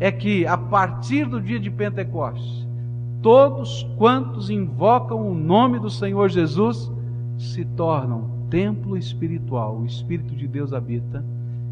é 0.00 0.10
que 0.10 0.46
a 0.46 0.56
partir 0.56 1.26
do 1.26 1.40
dia 1.40 1.60
de 1.60 1.70
Pentecostes, 1.70 2.63
todos 3.24 3.82
quantos 3.96 4.50
invocam 4.50 5.26
o 5.26 5.34
nome 5.34 5.78
do 5.78 5.88
Senhor 5.88 6.28
Jesus 6.28 6.92
se 7.38 7.64
tornam 7.64 8.28
templo 8.50 8.98
espiritual, 8.98 9.78
o 9.78 9.86
Espírito 9.86 10.36
de 10.36 10.46
Deus 10.46 10.74
habita 10.74 11.24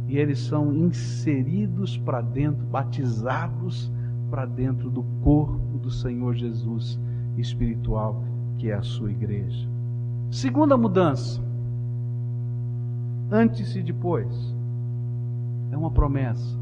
e 0.09 0.17
eles 0.17 0.39
são 0.39 0.75
inseridos 0.75 1.99
para 1.99 2.23
dentro, 2.23 2.65
batizados 2.65 3.93
para 4.31 4.47
dentro 4.47 4.89
do 4.89 5.03
corpo 5.23 5.77
do 5.77 5.91
Senhor 5.91 6.35
Jesus 6.35 6.99
espiritual, 7.37 8.25
que 8.57 8.71
é 8.71 8.75
a 8.75 8.83
sua 8.83 9.11
igreja. 9.11 9.69
Segunda 10.31 10.75
mudança, 10.75 11.39
antes 13.31 13.77
e 13.77 13.83
depois, 13.83 14.57
é 15.71 15.77
uma 15.77 15.91
promessa 15.91 16.62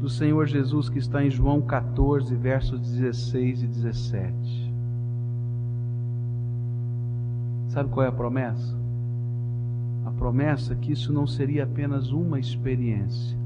do 0.00 0.08
Senhor 0.08 0.46
Jesus 0.46 0.88
que 0.88 0.98
está 0.98 1.24
em 1.24 1.30
João 1.30 1.60
14, 1.62 2.34
versos 2.34 2.80
16 2.80 3.62
e 3.62 3.66
17. 3.66 4.72
Sabe 7.68 7.90
qual 7.90 8.04
é 8.06 8.08
a 8.08 8.12
promessa? 8.12 8.76
a 10.06 10.12
promessa 10.12 10.76
que 10.76 10.92
isso 10.92 11.12
não 11.12 11.26
seria 11.26 11.64
apenas 11.64 12.12
uma 12.12 12.38
experiência. 12.38 13.36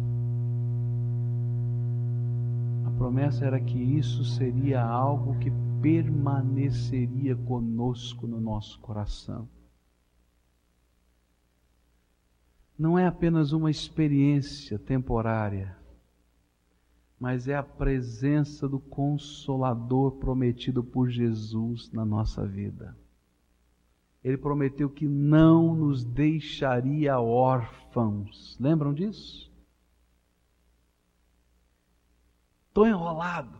A 2.87 2.91
promessa 2.99 3.47
era 3.47 3.59
que 3.59 3.79
isso 3.79 4.23
seria 4.27 4.85
algo 4.85 5.39
que 5.39 5.51
permaneceria 5.81 7.35
conosco 7.35 8.27
no 8.27 8.39
nosso 8.39 8.79
coração. 8.81 9.49
Não 12.79 12.99
é 12.99 13.07
apenas 13.07 13.53
uma 13.53 13.71
experiência 13.71 14.79
temporária, 14.79 15.75
mas 17.21 17.47
é 17.47 17.55
a 17.55 17.63
presença 17.63 18.67
do 18.67 18.81
Consolador 18.81 20.13
prometido 20.13 20.83
por 20.83 21.11
Jesus 21.11 21.93
na 21.93 22.03
nossa 22.03 22.47
vida. 22.47 22.97
Ele 24.25 24.39
prometeu 24.39 24.89
que 24.89 25.07
não 25.07 25.75
nos 25.75 26.03
deixaria 26.03 27.21
órfãos. 27.21 28.57
Lembram 28.59 28.95
disso? 28.95 29.53
Estou 32.69 32.87
enrolado. 32.87 33.59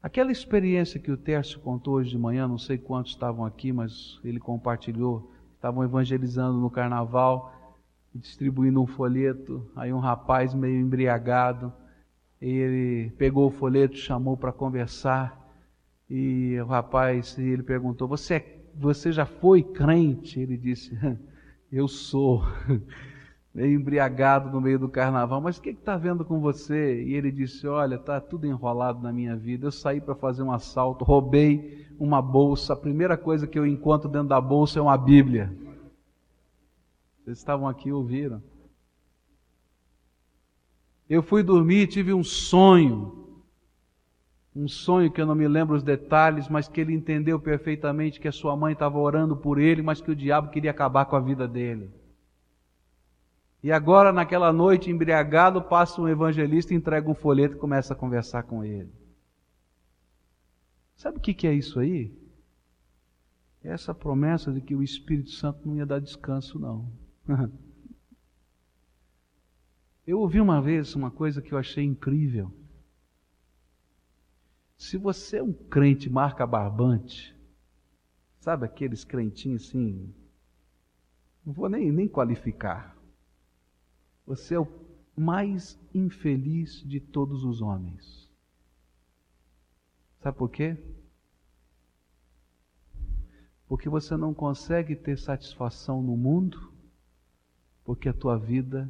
Aquela 0.00 0.30
experiência 0.30 1.00
que 1.00 1.10
o 1.10 1.16
Tércio 1.16 1.58
contou 1.60 1.94
hoje 1.94 2.10
de 2.10 2.18
manhã, 2.18 2.46
não 2.46 2.58
sei 2.58 2.78
quantos 2.78 3.12
estavam 3.12 3.44
aqui, 3.44 3.72
mas 3.72 4.20
ele 4.22 4.38
compartilhou. 4.38 5.32
Estavam 5.56 5.82
evangelizando 5.84 6.58
no 6.58 6.70
carnaval, 6.70 7.52
distribuindo 8.14 8.82
um 8.82 8.86
folheto. 8.86 9.70
Aí 9.76 9.92
um 9.92 9.98
rapaz 9.98 10.54
meio 10.54 10.80
embriagado, 10.80 11.72
ele 12.40 13.10
pegou 13.18 13.46
o 13.46 13.50
folheto, 13.50 13.96
chamou 13.96 14.36
para 14.36 14.52
conversar. 14.52 15.38
E 16.08 16.58
o 16.60 16.66
rapaz, 16.66 17.38
ele 17.38 17.62
perguntou: 17.62 18.08
Você 18.08 18.34
é 18.34 18.60
você 18.74 19.12
já 19.12 19.26
foi 19.26 19.62
crente? 19.62 20.40
Ele 20.40 20.56
disse: 20.56 20.96
Eu 21.70 21.88
sou. 21.88 22.42
Meio 23.52 23.80
embriagado 23.80 24.48
no 24.48 24.60
meio 24.60 24.78
do 24.78 24.88
carnaval, 24.88 25.40
mas 25.40 25.58
o 25.58 25.60
que 25.60 25.70
está 25.70 25.96
vendo 25.96 26.24
com 26.24 26.38
você? 26.38 27.02
E 27.02 27.14
ele 27.14 27.32
disse: 27.32 27.66
Olha, 27.66 27.96
está 27.96 28.20
tudo 28.20 28.46
enrolado 28.46 29.02
na 29.02 29.12
minha 29.12 29.34
vida. 29.34 29.66
Eu 29.66 29.72
saí 29.72 30.00
para 30.00 30.14
fazer 30.14 30.44
um 30.44 30.52
assalto, 30.52 31.04
roubei 31.04 31.84
uma 31.98 32.22
bolsa. 32.22 32.74
A 32.74 32.76
primeira 32.76 33.16
coisa 33.16 33.48
que 33.48 33.58
eu 33.58 33.66
encontro 33.66 34.08
dentro 34.08 34.28
da 34.28 34.40
bolsa 34.40 34.78
é 34.78 34.82
uma 34.82 34.96
Bíblia. 34.96 35.52
Vocês 37.30 37.38
estavam 37.38 37.68
aqui 37.68 37.90
e 37.90 37.92
ouviram. 37.92 38.42
Eu 41.08 41.22
fui 41.22 41.42
dormir 41.42 41.82
e 41.82 41.86
tive 41.86 42.12
um 42.12 42.24
sonho 42.24 43.20
um 44.54 44.66
sonho 44.66 45.12
que 45.12 45.20
eu 45.20 45.26
não 45.26 45.34
me 45.34 45.46
lembro 45.46 45.76
os 45.76 45.82
detalhes, 45.82 46.48
mas 46.48 46.66
que 46.66 46.80
ele 46.80 46.92
entendeu 46.92 47.38
perfeitamente 47.38 48.18
que 48.18 48.26
a 48.26 48.32
sua 48.32 48.56
mãe 48.56 48.72
estava 48.72 48.98
orando 48.98 49.36
por 49.36 49.58
ele, 49.58 49.80
mas 49.80 50.00
que 50.00 50.10
o 50.10 50.16
diabo 50.16 50.50
queria 50.50 50.72
acabar 50.72 51.04
com 51.04 51.14
a 51.14 51.20
vida 51.20 51.46
dele. 51.46 51.88
E 53.62 53.70
agora, 53.70 54.12
naquela 54.12 54.52
noite, 54.52 54.90
embriagado, 54.90 55.62
passa 55.62 56.00
um 56.00 56.08
evangelista, 56.08 56.74
entrega 56.74 57.08
um 57.08 57.14
folheto 57.14 57.54
e 57.54 57.58
começa 57.58 57.94
a 57.94 57.96
conversar 57.96 58.42
com 58.42 58.64
ele. 58.64 58.90
Sabe 60.96 61.18
o 61.18 61.20
que 61.20 61.46
é 61.46 61.54
isso 61.54 61.78
aí? 61.78 62.12
É 63.62 63.70
essa 63.70 63.94
promessa 63.94 64.50
de 64.50 64.60
que 64.60 64.74
o 64.74 64.82
Espírito 64.82 65.30
Santo 65.30 65.68
não 65.68 65.76
ia 65.76 65.86
dar 65.86 66.00
descanso, 66.00 66.58
não. 66.58 66.90
Eu 70.06 70.20
ouvi 70.20 70.40
uma 70.40 70.60
vez 70.60 70.94
uma 70.94 71.10
coisa 71.10 71.40
que 71.40 71.52
eu 71.52 71.58
achei 71.58 71.84
incrível. 71.84 72.52
Se 74.76 74.96
você 74.96 75.36
é 75.36 75.42
um 75.42 75.52
crente 75.52 76.08
marca 76.08 76.46
barbante, 76.46 77.36
sabe 78.40 78.64
aqueles 78.64 79.04
crentinhos 79.04 79.68
assim, 79.68 80.12
não 81.44 81.52
vou 81.52 81.68
nem, 81.68 81.92
nem 81.92 82.08
qualificar. 82.08 82.96
Você 84.26 84.54
é 84.54 84.60
o 84.60 84.68
mais 85.16 85.78
infeliz 85.94 86.82
de 86.82 86.98
todos 86.98 87.44
os 87.44 87.60
homens. 87.60 88.30
Sabe 90.20 90.36
por 90.36 90.50
quê? 90.50 90.76
Porque 93.68 93.88
você 93.88 94.16
não 94.16 94.34
consegue 94.34 94.96
ter 94.96 95.18
satisfação 95.18 96.02
no 96.02 96.16
mundo, 96.16 96.69
porque 97.90 98.08
a 98.08 98.14
tua 98.14 98.38
vida 98.38 98.88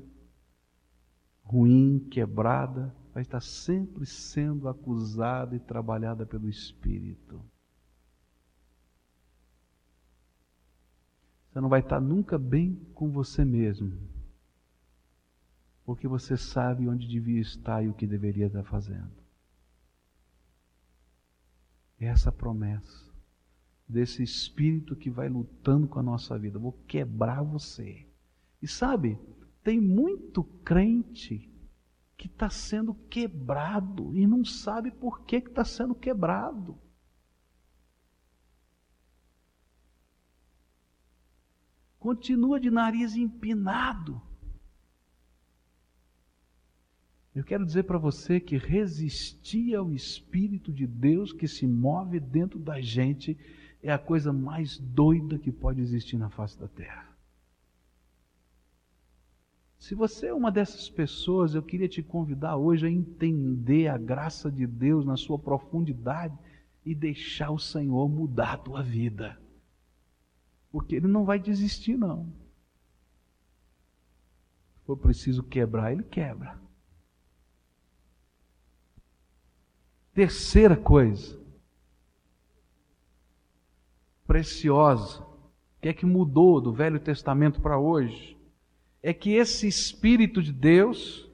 ruim, 1.43 2.07
quebrada, 2.11 2.95
vai 3.15 3.23
estar 3.23 3.41
sempre 3.41 4.05
sendo 4.05 4.69
acusada 4.69 5.57
e 5.57 5.59
trabalhada 5.59 6.27
pelo 6.27 6.51
Espírito. 6.51 7.43
Você 11.49 11.63
não 11.63 11.71
vai 11.71 11.81
estar 11.81 11.99
nunca 11.99 12.39
bem 12.39 12.75
com 12.93 13.11
você 13.11 13.43
mesmo, 13.43 13.99
porque 15.87 16.07
você 16.07 16.37
sabe 16.37 16.87
onde 16.87 17.09
devia 17.09 17.41
estar 17.41 17.83
e 17.83 17.89
o 17.89 17.95
que 17.95 18.07
deveria 18.07 18.49
estar 18.49 18.65
fazendo. 18.65 19.17
Essa 21.99 22.31
promessa 22.31 23.11
desse 23.89 24.23
espírito 24.23 24.95
que 24.95 25.09
vai 25.09 25.31
lutando 25.31 25.89
com 25.89 25.99
a 25.99 26.03
nossa 26.03 26.39
vida, 26.39 26.59
vou 26.59 26.73
quebrar 26.87 27.43
você. 27.43 28.10
E 28.63 28.69
sabe, 28.69 29.19
tem 29.63 29.81
muito 29.81 30.45
crente 30.65 31.49
que 32.17 32.27
está 32.27 32.51
sendo 32.51 32.95
quebrado 32.95 34.15
e 34.15 34.27
não 34.27 34.45
sabe 34.45 34.91
por 34.91 35.23
que 35.23 35.37
está 35.37 35.65
sendo 35.65 35.95
quebrado. 35.95 36.79
continua 42.01 42.59
de 42.59 42.71
nariz 42.71 43.15
empinado. 43.15 44.21
Eu 47.33 47.45
quero 47.45 47.65
dizer 47.65 47.85
para 47.85 47.99
você 47.99 48.41
que 48.41 48.57
resistir 48.57 49.77
ao 49.77 49.93
Espírito 49.93 50.73
de 50.73 50.87
Deus 50.87 51.33
que 51.33 51.47
se 51.47 51.67
move 51.67 52.19
dentro 52.19 52.59
da 52.59 52.81
gente 52.81 53.39
é 53.83 53.93
a 53.93 53.99
coisa 53.99 54.33
mais 54.33 54.79
doida 54.79 55.39
que 55.39 55.53
pode 55.53 55.81
existir 55.81 56.17
na 56.17 56.29
face 56.29 56.59
da 56.59 56.67
terra. 56.67 57.10
Se 59.81 59.95
você 59.95 60.27
é 60.27 60.35
uma 60.35 60.53
dessas 60.53 60.91
pessoas, 60.91 61.55
eu 61.55 61.63
queria 61.63 61.89
te 61.89 62.03
convidar 62.03 62.55
hoje 62.55 62.87
a 62.87 62.91
entender 62.91 63.89
a 63.89 63.97
graça 63.97 64.53
de 64.53 64.67
Deus 64.67 65.07
na 65.07 65.17
sua 65.17 65.39
profundidade 65.39 66.39
e 66.85 66.95
deixar 66.95 67.51
o 67.51 67.59
Senhor 67.59 68.07
mudar 68.07 68.53
a 68.53 68.59
tua 68.59 68.83
vida. 68.83 69.41
Porque 70.71 70.95
ele 70.95 71.09
não 71.09 71.25
vai 71.25 71.39
desistir, 71.39 71.97
não. 71.97 72.31
Se 74.75 74.85
for 74.85 74.99
preciso 74.99 75.43
quebrar, 75.43 75.93
ele 75.93 76.03
quebra. 76.03 76.61
Terceira 80.13 80.77
coisa, 80.77 81.41
preciosa, 84.27 85.27
que 85.81 85.89
é 85.89 85.95
que 85.95 86.05
mudou 86.05 86.61
do 86.61 86.71
Velho 86.71 87.01
Testamento 87.01 87.63
para 87.63 87.79
hoje, 87.79 88.39
é 89.03 89.13
que 89.13 89.31
esse 89.33 89.67
Espírito 89.67 90.43
de 90.43 90.53
Deus 90.53 91.29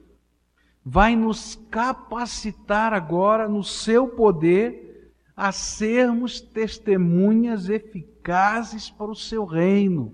vai 0.83 1.15
nos 1.15 1.55
capacitar 1.69 2.93
agora 2.93 3.47
no 3.47 3.63
seu 3.63 4.07
poder 4.07 5.11
a 5.35 5.51
sermos 5.51 6.39
testemunhas 6.39 7.69
eficazes 7.69 8.89
para 8.89 9.11
o 9.11 9.15
seu 9.15 9.45
reino. 9.45 10.13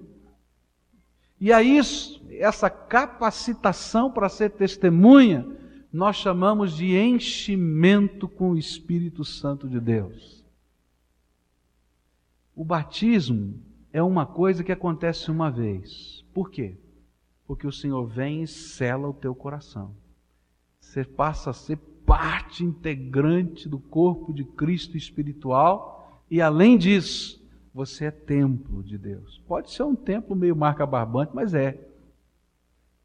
E 1.40 1.54
a 1.54 1.62
isso, 1.62 2.26
essa 2.32 2.70
capacitação 2.70 4.12
para 4.12 4.30
ser 4.30 4.52
testemunha, 4.52 5.46
nós 5.92 6.16
chamamos 6.16 6.76
de 6.76 6.98
enchimento 6.98 8.28
com 8.28 8.52
o 8.52 8.58
Espírito 8.58 9.24
Santo 9.24 9.70
de 9.70 9.80
Deus. 9.80 10.44
O 12.56 12.66
batismo 12.66 13.62
é 13.92 14.02
uma 14.02 14.26
coisa 14.26 14.64
que 14.64 14.72
acontece 14.72 15.30
uma 15.30 15.52
vez. 15.52 16.26
Por 16.34 16.50
quê? 16.50 16.78
Porque 17.46 17.68
o 17.68 17.72
Senhor 17.72 18.06
vem 18.06 18.44
e 18.44 18.48
sela 18.48 19.08
o 19.08 19.14
teu 19.14 19.36
coração. 19.36 19.96
Você 20.80 21.04
passa 21.04 21.50
a 21.50 21.54
ser 21.54 21.78
parte 22.06 22.64
integrante 22.64 23.68
do 23.68 23.80
corpo 23.80 24.34
de 24.34 24.44
Cristo 24.44 24.98
espiritual 24.98 26.22
e 26.30 26.42
além 26.42 26.78
disso, 26.78 27.44
você 27.74 28.06
é 28.06 28.12
templo 28.12 28.84
de 28.84 28.98
Deus. 28.98 29.42
Pode 29.48 29.72
ser 29.72 29.84
um 29.84 29.96
templo 29.96 30.36
meio 30.36 30.56
marca 30.56 30.86
barbante, 30.86 31.32
mas 31.34 31.54
é. 31.54 31.80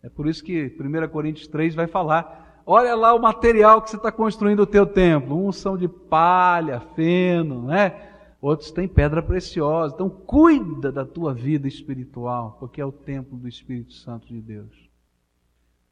É 0.03 0.09
por 0.09 0.27
isso 0.27 0.45
que 0.45 0.75
1 0.79 1.09
Coríntios 1.09 1.49
3 1.49 1.75
vai 1.75 1.87
falar: 1.87 2.63
olha 2.65 2.95
lá 2.95 3.15
o 3.15 3.21
material 3.21 3.83
que 3.83 3.91
você 3.91 3.97
está 3.97 4.13
construindo 4.13 4.61
o 4.61 4.67
teu 4.67 4.87
templo. 4.87 5.47
Uns 5.47 5.57
são 5.57 5.77
de 5.77 5.89
palha, 5.89 6.81
feno, 6.95 7.63
né? 7.63 8.08
Outros 8.41 8.71
têm 8.71 8.87
pedra 8.87 9.23
preciosa. 9.23 9.95
Então 9.95 10.09
cuida 10.09 10.93
da 10.93 11.05
tua 11.05 11.35
vida 11.35 11.67
espiritual, 11.67 12.57
porque 12.61 12.81
é 12.81 12.85
o 12.85 12.93
templo 12.93 13.37
do 13.37 13.49
Espírito 13.49 13.93
Santo 13.93 14.29
de 14.29 14.41
Deus. 14.41 14.89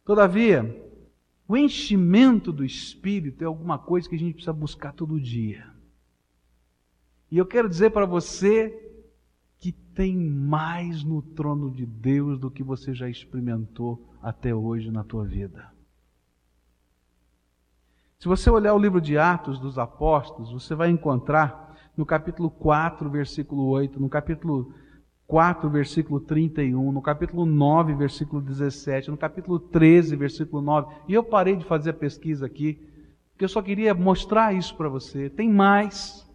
Todavia, 0.05 0.85
o 1.49 1.57
enchimento 1.57 2.53
do 2.53 2.65
Espírito 2.65 3.43
é 3.43 3.47
alguma 3.47 3.79
coisa 3.79 4.09
que 4.09 4.15
a 4.15 4.19
gente 4.19 4.35
precisa 4.35 4.53
buscar 4.53 4.93
todo 4.93 5.21
dia. 5.21 5.67
E 7.31 7.39
eu 7.39 7.47
quero 7.47 7.69
dizer 7.69 7.91
para 7.91 8.07
você 8.07 8.83
que 9.59 9.73
tem 9.73 10.17
mais 10.17 11.03
no 11.03 11.23
trono 11.23 11.71
de 11.71 11.85
Deus 11.85 12.39
do 12.39 12.51
que 12.51 12.63
você 12.63 12.95
já 12.95 13.09
experimentou 13.09 14.15
até 14.23 14.55
hoje 14.55 14.91
na 14.91 15.03
tua 15.03 15.25
vida. 15.25 15.73
Se 18.19 18.29
você 18.29 18.49
olhar 18.49 18.75
o 18.75 18.79
livro 18.79 19.01
de 19.01 19.19
Atos 19.19 19.59
dos 19.59 19.79
Apóstolos, 19.79 20.53
você 20.53 20.75
vai 20.75 20.89
encontrar 20.89 21.76
no 21.97 22.05
capítulo 22.05 22.51
4, 22.51 23.09
versículo 23.09 23.67
8, 23.69 23.99
no 23.99 24.09
capítulo 24.09 24.73
4, 25.27 25.69
versículo 25.69 26.21
31, 26.21 26.93
no 26.93 27.03
capítulo 27.03 27.45
9, 27.45 27.95
versículo 27.95 28.41
17, 28.43 29.11
no 29.11 29.17
capítulo 29.17 29.59
13, 29.59 30.15
versículo 30.15 30.63
9. 30.63 30.95
E 31.09 31.15
eu 31.15 31.25
parei 31.25 31.57
de 31.57 31.65
fazer 31.65 31.91
a 31.91 31.95
pesquisa 31.95 32.47
aqui, 32.47 32.79
porque 33.33 33.45
eu 33.45 33.49
só 33.49 33.61
queria 33.61 33.93
mostrar 33.95 34.55
isso 34.55 34.75
para 34.77 34.89
você. 34.89 35.29
Tem 35.29 35.49
mais 35.49 36.27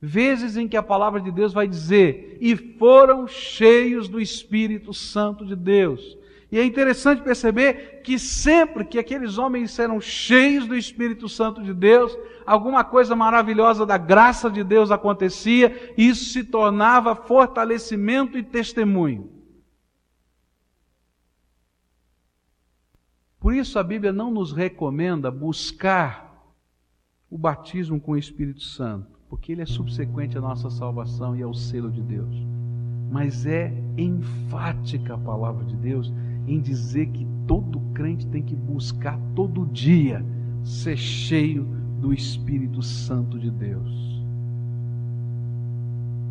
vezes 0.00 0.56
em 0.56 0.68
que 0.68 0.76
a 0.76 0.82
palavra 0.82 1.20
de 1.20 1.30
Deus 1.30 1.52
vai 1.52 1.66
dizer: 1.66 2.36
e 2.40 2.54
foram 2.56 3.26
cheios 3.26 4.08
do 4.08 4.20
Espírito 4.20 4.92
Santo 4.92 5.46
de 5.46 5.56
Deus. 5.56 6.16
E 6.50 6.58
é 6.58 6.64
interessante 6.64 7.22
perceber 7.22 8.02
que 8.04 8.18
sempre 8.18 8.84
que 8.84 8.98
aqueles 8.98 9.36
homens 9.36 9.76
eram 9.78 10.00
cheios 10.00 10.66
do 10.66 10.76
Espírito 10.76 11.28
Santo 11.28 11.62
de 11.62 11.74
Deus, 11.74 12.16
alguma 12.46 12.84
coisa 12.84 13.16
maravilhosa 13.16 13.84
da 13.84 13.98
graça 13.98 14.50
de 14.50 14.62
Deus 14.62 14.90
acontecia, 14.90 15.94
e 15.96 16.08
isso 16.08 16.32
se 16.32 16.44
tornava 16.44 17.14
fortalecimento 17.14 18.38
e 18.38 18.42
testemunho. 18.42 19.30
Por 23.40 23.54
isso 23.54 23.78
a 23.78 23.82
Bíblia 23.82 24.12
não 24.12 24.30
nos 24.30 24.52
recomenda 24.52 25.30
buscar 25.30 26.44
o 27.30 27.36
batismo 27.36 28.00
com 28.00 28.12
o 28.12 28.16
Espírito 28.16 28.62
Santo 28.62 29.16
porque 29.28 29.52
ele 29.52 29.62
é 29.62 29.66
subsequente 29.66 30.38
à 30.38 30.40
nossa 30.40 30.70
salvação 30.70 31.36
e 31.36 31.42
ao 31.42 31.54
selo 31.54 31.90
de 31.90 32.00
Deus. 32.00 32.34
Mas 33.10 33.46
é 33.46 33.72
enfática 33.96 35.14
a 35.14 35.18
palavra 35.18 35.64
de 35.64 35.76
Deus 35.76 36.12
em 36.46 36.60
dizer 36.60 37.06
que 37.06 37.26
todo 37.46 37.80
crente 37.92 38.26
tem 38.26 38.42
que 38.42 38.54
buscar 38.54 39.18
todo 39.34 39.66
dia 39.66 40.24
ser 40.64 40.96
cheio 40.96 41.66
do 42.00 42.12
Espírito 42.12 42.82
Santo 42.82 43.38
de 43.38 43.50
Deus. 43.50 44.22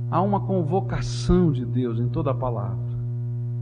Há 0.09 0.21
uma 0.21 0.39
convocação 0.39 1.51
de 1.51 1.65
Deus 1.65 1.99
em 1.99 2.07
toda 2.07 2.31
a 2.31 2.35
palavra 2.35 2.95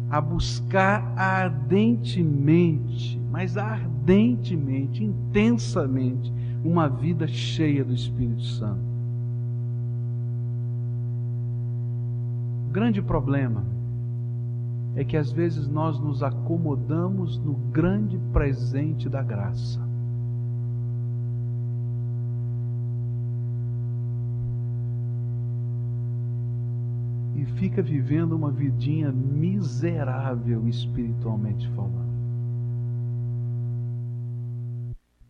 a 0.09 0.21
buscar 0.21 1.11
ardentemente, 1.17 3.19
mas 3.31 3.57
ardentemente, 3.57 5.03
intensamente, 5.03 6.31
uma 6.63 6.87
vida 6.87 7.27
cheia 7.27 7.83
do 7.83 7.93
Espírito 7.93 8.43
Santo. 8.43 8.93
grande 12.73 13.03
problema 13.03 13.63
é 14.95 15.03
que 15.03 15.15
às 15.15 15.31
vezes 15.31 15.67
nós 15.67 15.99
nos 15.99 16.23
acomodamos 16.23 17.37
no 17.37 17.53
grande 17.53 18.17
presente 18.33 19.07
da 19.07 19.21
graça. 19.21 19.79
E 27.43 27.45
fica 27.59 27.81
vivendo 27.81 28.37
uma 28.37 28.49
vidinha 28.49 29.11
miserável 29.11 30.65
espiritualmente 30.65 31.69
falando. 31.71 32.13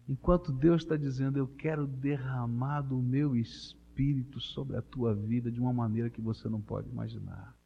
Enquanto 0.07 0.51
Deus 0.51 0.83
está 0.83 0.95
dizendo, 0.95 1.39
eu 1.39 1.47
quero 1.47 1.87
derramar 1.87 2.81
do 2.81 3.01
meu 3.01 3.35
espírito 3.35 4.39
sobre 4.39 4.77
a 4.77 4.81
tua 4.83 5.15
vida 5.15 5.51
de 5.51 5.59
uma 5.59 5.73
maneira 5.73 6.07
que 6.07 6.21
você 6.21 6.47
não 6.47 6.61
pode 6.61 6.87
imaginar. 6.87 7.57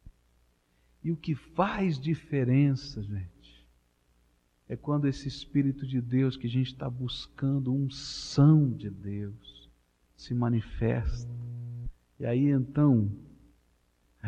E 1.04 1.12
o 1.12 1.16
que 1.16 1.34
faz 1.34 2.00
diferença, 2.00 3.02
gente, 3.02 3.68
é 4.66 4.74
quando 4.76 5.06
esse 5.06 5.28
Espírito 5.28 5.86
de 5.86 6.00
Deus 6.00 6.38
que 6.38 6.46
a 6.46 6.50
gente 6.50 6.72
está 6.72 6.88
buscando, 6.88 7.70
unção 7.70 8.70
de 8.70 8.88
Deus, 8.88 9.68
se 10.16 10.32
manifesta. 10.32 11.30
E 12.18 12.24
aí 12.24 12.48
então, 12.48 13.10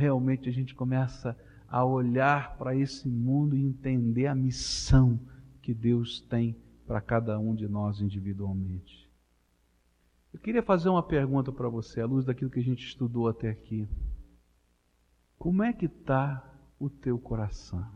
realmente 0.01 0.49
a 0.49 0.53
gente 0.53 0.75
começa 0.75 1.37
a 1.69 1.85
olhar 1.85 2.57
para 2.57 2.75
esse 2.75 3.07
mundo 3.07 3.55
e 3.55 3.63
entender 3.63 4.27
a 4.27 4.35
missão 4.35 5.21
que 5.61 5.75
Deus 5.75 6.21
tem 6.23 6.57
para 6.87 7.01
cada 7.01 7.39
um 7.39 7.55
de 7.55 7.69
nós 7.69 8.01
individualmente. 8.01 9.09
Eu 10.33 10.41
queria 10.41 10.63
fazer 10.63 10.89
uma 10.89 11.03
pergunta 11.03 11.53
para 11.53 11.69
você, 11.69 12.01
à 12.01 12.07
luz 12.07 12.25
daquilo 12.25 12.51
que 12.51 12.59
a 12.59 12.63
gente 12.63 12.85
estudou 12.85 13.29
até 13.29 13.51
aqui. 13.51 13.87
Como 15.39 15.63
é 15.63 15.73
que 15.73 15.87
está 15.87 16.43
o 16.79 16.89
teu 16.89 17.19
coração? 17.19 17.87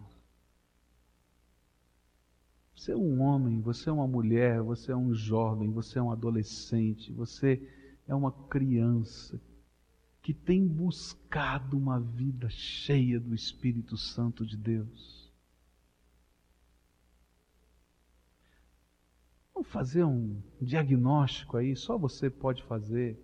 Você 2.77 2.93
é 2.93 2.97
um 2.97 3.23
homem, 3.23 3.61
você 3.61 3.89
é 3.89 3.93
uma 3.93 4.07
mulher, 4.07 4.61
você 4.61 4.93
é 4.93 4.97
um 4.97 5.15
jovem, 5.15 5.71
você 5.71 5.99
é 5.99 6.03
um 6.03 6.11
adolescente, 6.11 7.13
você 7.13 7.67
é 8.07 8.15
uma 8.15 8.31
criança 8.31 9.41
que 10.25 10.33
tem 10.33 10.67
buscado 10.67 11.77
uma 11.77 12.01
vida 12.01 12.49
cheia 12.49 13.21
do 13.21 13.35
Espírito 13.35 13.95
Santo 13.95 14.47
de 14.47 14.57
Deus. 14.57 15.31
Vamos 19.53 19.69
fazer 19.69 20.03
um 20.03 20.43
diagnóstico 20.63 21.59
aí, 21.59 21.77
só 21.77 21.99
você 21.99 22.31
pode 22.31 22.63
fazer. 22.63 23.23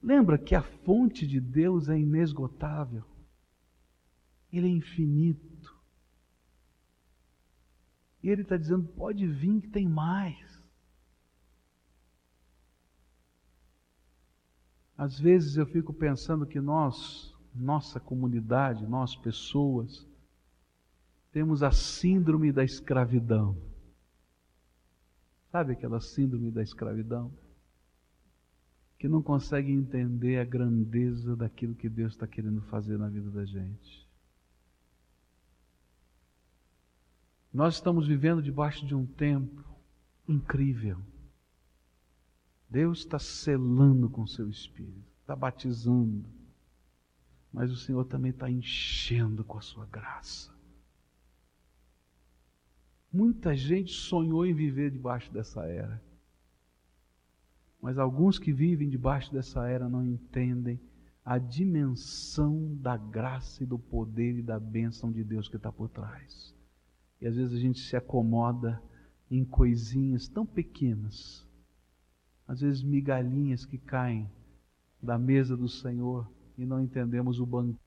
Lembra 0.00 0.38
que 0.38 0.54
a 0.54 0.62
fonte 0.62 1.26
de 1.26 1.40
Deus 1.40 1.88
é 1.88 1.98
inesgotável, 1.98 3.04
Ele 4.52 4.68
é 4.68 4.70
infinito. 4.70 5.76
E 8.22 8.28
Ele 8.30 8.42
está 8.42 8.56
dizendo: 8.56 8.86
pode 8.86 9.26
vir 9.26 9.62
que 9.62 9.68
tem 9.68 9.88
mais. 9.88 10.53
Às 14.96 15.18
vezes 15.18 15.56
eu 15.56 15.66
fico 15.66 15.92
pensando 15.92 16.46
que 16.46 16.60
nós, 16.60 17.34
nossa 17.54 17.98
comunidade, 17.98 18.86
nós 18.86 19.16
pessoas, 19.16 20.06
temos 21.32 21.62
a 21.62 21.72
síndrome 21.72 22.52
da 22.52 22.62
escravidão. 22.62 23.56
Sabe 25.50 25.72
aquela 25.72 26.00
síndrome 26.00 26.50
da 26.50 26.62
escravidão? 26.62 27.32
Que 28.98 29.08
não 29.08 29.20
consegue 29.20 29.72
entender 29.72 30.38
a 30.38 30.44
grandeza 30.44 31.36
daquilo 31.36 31.74
que 31.74 31.88
Deus 31.88 32.12
está 32.12 32.26
querendo 32.26 32.62
fazer 32.62 32.96
na 32.96 33.08
vida 33.08 33.30
da 33.30 33.44
gente. 33.44 34.08
Nós 37.52 37.74
estamos 37.74 38.06
vivendo 38.06 38.42
debaixo 38.42 38.86
de 38.86 38.94
um 38.94 39.06
tempo 39.06 39.64
incrível. 40.28 40.98
Deus 42.74 42.98
está 42.98 43.20
selando 43.20 44.10
com 44.10 44.26
seu 44.26 44.50
espírito, 44.50 45.06
está 45.20 45.36
batizando, 45.36 46.28
mas 47.52 47.70
o 47.70 47.76
Senhor 47.76 48.04
também 48.04 48.32
está 48.32 48.50
enchendo 48.50 49.44
com 49.44 49.56
a 49.56 49.60
sua 49.60 49.86
graça. 49.86 50.52
Muita 53.12 53.54
gente 53.54 53.92
sonhou 53.92 54.44
em 54.44 54.52
viver 54.52 54.90
debaixo 54.90 55.32
dessa 55.32 55.64
era. 55.66 56.02
Mas 57.80 57.96
alguns 57.96 58.40
que 58.40 58.52
vivem 58.52 58.90
debaixo 58.90 59.32
dessa 59.32 59.68
era 59.68 59.88
não 59.88 60.04
entendem 60.04 60.80
a 61.24 61.38
dimensão 61.38 62.74
da 62.74 62.96
graça 62.96 63.62
e 63.62 63.66
do 63.66 63.78
poder 63.78 64.36
e 64.36 64.42
da 64.42 64.58
bênção 64.58 65.12
de 65.12 65.22
Deus 65.22 65.48
que 65.48 65.54
está 65.54 65.70
por 65.70 65.88
trás. 65.88 66.52
E 67.20 67.26
às 67.28 67.36
vezes 67.36 67.54
a 67.54 67.60
gente 67.60 67.78
se 67.78 67.94
acomoda 67.94 68.82
em 69.30 69.44
coisinhas 69.44 70.26
tão 70.26 70.44
pequenas, 70.44 71.46
às 72.46 72.60
vezes 72.60 72.82
migalhinhas 72.82 73.64
que 73.64 73.78
caem 73.78 74.30
da 75.02 75.18
mesa 75.18 75.56
do 75.56 75.68
Senhor 75.68 76.30
e 76.56 76.64
não 76.64 76.80
entendemos 76.80 77.40
o 77.40 77.46
banco 77.46 77.78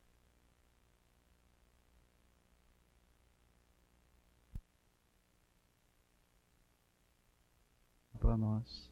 para 8.27 8.35
nós. 8.35 8.91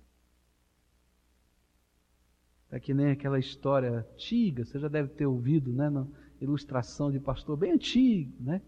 É 2.72 2.80
que 2.80 2.94
nem 2.94 3.12
aquela 3.12 3.38
história 3.38 4.00
antiga, 4.00 4.64
você 4.64 4.80
já 4.80 4.88
deve 4.88 5.10
ter 5.10 5.26
ouvido, 5.26 5.74
né, 5.74 5.90
na 5.90 6.08
ilustração 6.40 7.12
de 7.12 7.20
pastor 7.20 7.58
bem 7.58 7.72
antigo, 7.72 8.34
né, 8.42 8.62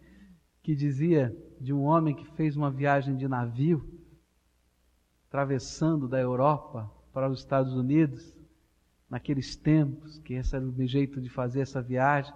que 0.62 0.76
dizia 0.76 1.36
de 1.60 1.74
um 1.74 1.84
homem 1.84 2.16
que 2.16 2.26
fez 2.36 2.58
uma 2.58 2.70
viagem 2.70 3.16
de 3.16 3.28
navio, 3.28 3.97
atravessando 5.28 6.08
da 6.08 6.20
Europa 6.20 6.90
para 7.14 7.30
os 7.30 7.40
Estados 7.40 7.74
Unidos, 7.74 8.34
naqueles 9.10 9.56
tempos, 9.56 10.20
que 10.20 10.34
esse 10.34 10.56
era 10.56 10.66
o 10.66 10.88
jeito 10.88 11.22
de 11.22 11.30
fazer 11.30 11.62
essa 11.62 11.82
viagem. 11.82 12.34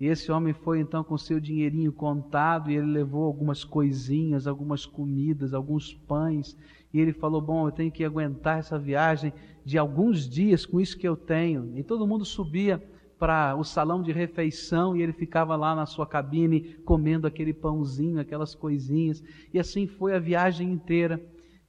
E 0.00 0.06
esse 0.06 0.30
homem 0.30 0.52
foi 0.52 0.80
então 0.80 1.02
com 1.02 1.18
seu 1.18 1.40
dinheirinho 1.40 1.92
contado 1.92 2.70
e 2.70 2.76
ele 2.76 2.86
levou 2.86 3.24
algumas 3.24 3.64
coisinhas, 3.64 4.46
algumas 4.46 4.86
comidas, 4.86 5.52
alguns 5.52 5.92
pães. 5.92 6.56
E 6.92 7.00
ele 7.00 7.12
falou: 7.12 7.40
Bom, 7.40 7.66
eu 7.66 7.72
tenho 7.72 7.90
que 7.90 8.04
aguentar 8.04 8.58
essa 8.58 8.78
viagem 8.78 9.32
de 9.64 9.76
alguns 9.76 10.28
dias 10.28 10.64
com 10.64 10.80
isso 10.80 10.96
que 10.96 11.08
eu 11.08 11.16
tenho. 11.16 11.76
E 11.76 11.82
todo 11.82 12.06
mundo 12.06 12.24
subia 12.24 12.82
para 13.18 13.56
o 13.56 13.64
salão 13.64 14.00
de 14.00 14.12
refeição 14.12 14.96
e 14.96 15.02
ele 15.02 15.12
ficava 15.12 15.56
lá 15.56 15.74
na 15.74 15.86
sua 15.86 16.06
cabine 16.06 16.76
comendo 16.84 17.26
aquele 17.26 17.52
pãozinho, 17.52 18.20
aquelas 18.20 18.54
coisinhas. 18.54 19.22
E 19.52 19.58
assim 19.58 19.86
foi 19.88 20.14
a 20.14 20.20
viagem 20.20 20.70
inteira. 20.70 21.20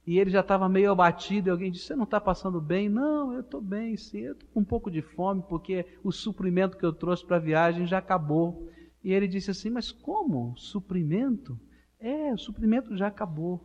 E 0.06 0.18
ele 0.18 0.30
já 0.30 0.40
estava 0.40 0.68
meio 0.68 0.90
abatido, 0.90 1.48
e 1.48 1.50
alguém 1.50 1.70
disse: 1.70 1.86
Você 1.86 1.96
não 1.96 2.04
está 2.04 2.20
passando 2.20 2.60
bem? 2.60 2.88
Não, 2.88 3.32
eu 3.32 3.40
estou 3.40 3.60
bem, 3.60 3.96
sim. 3.96 4.20
Eu 4.20 4.32
estou 4.32 4.48
com 4.52 4.60
um 4.60 4.64
pouco 4.64 4.90
de 4.90 5.02
fome, 5.02 5.42
porque 5.48 5.86
o 6.02 6.10
suprimento 6.10 6.76
que 6.76 6.84
eu 6.84 6.92
trouxe 6.92 7.24
para 7.24 7.36
a 7.36 7.40
viagem 7.40 7.86
já 7.86 7.98
acabou. 7.98 8.68
E 9.04 9.12
ele 9.12 9.28
disse 9.28 9.50
assim: 9.50 9.70
Mas 9.70 9.92
como? 9.92 10.54
Suprimento? 10.56 11.58
É, 11.98 12.32
o 12.32 12.38
suprimento 12.38 12.96
já 12.96 13.08
acabou. 13.08 13.60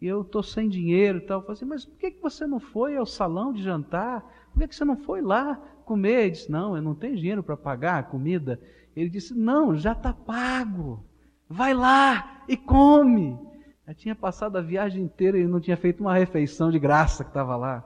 E 0.00 0.06
eu 0.06 0.22
estou 0.22 0.42
sem 0.42 0.68
dinheiro 0.68 1.18
e 1.18 1.20
tal. 1.22 1.38
Eu 1.38 1.42
falei 1.42 1.54
assim: 1.54 1.64
Mas 1.66 1.84
por 1.84 1.98
que, 1.98 2.12
que 2.12 2.22
você 2.22 2.46
não 2.46 2.60
foi 2.60 2.96
ao 2.96 3.06
salão 3.06 3.52
de 3.52 3.62
jantar? 3.62 4.22
Por 4.52 4.60
que, 4.60 4.68
que 4.68 4.74
você 4.74 4.84
não 4.84 4.96
foi 4.96 5.20
lá 5.20 5.56
comer? 5.84 6.22
Ele 6.22 6.30
disse: 6.30 6.50
Não, 6.50 6.76
eu 6.76 6.82
não 6.82 6.94
tenho 6.94 7.16
dinheiro 7.16 7.42
para 7.42 7.56
pagar 7.56 7.98
a 7.98 8.04
comida. 8.04 8.60
Ele 8.94 9.08
disse: 9.08 9.34
Não, 9.34 9.76
já 9.76 9.92
está 9.92 10.12
pago. 10.12 11.04
Vai 11.48 11.74
lá 11.74 12.44
e 12.48 12.56
come. 12.56 13.49
Já 13.90 13.94
tinha 13.94 14.14
passado 14.14 14.56
a 14.56 14.60
viagem 14.60 15.02
inteira 15.02 15.36
e 15.36 15.48
não 15.48 15.58
tinha 15.58 15.76
feito 15.76 16.00
uma 16.00 16.14
refeição 16.14 16.70
de 16.70 16.78
graça 16.78 17.24
que 17.24 17.30
estava 17.30 17.56
lá. 17.56 17.84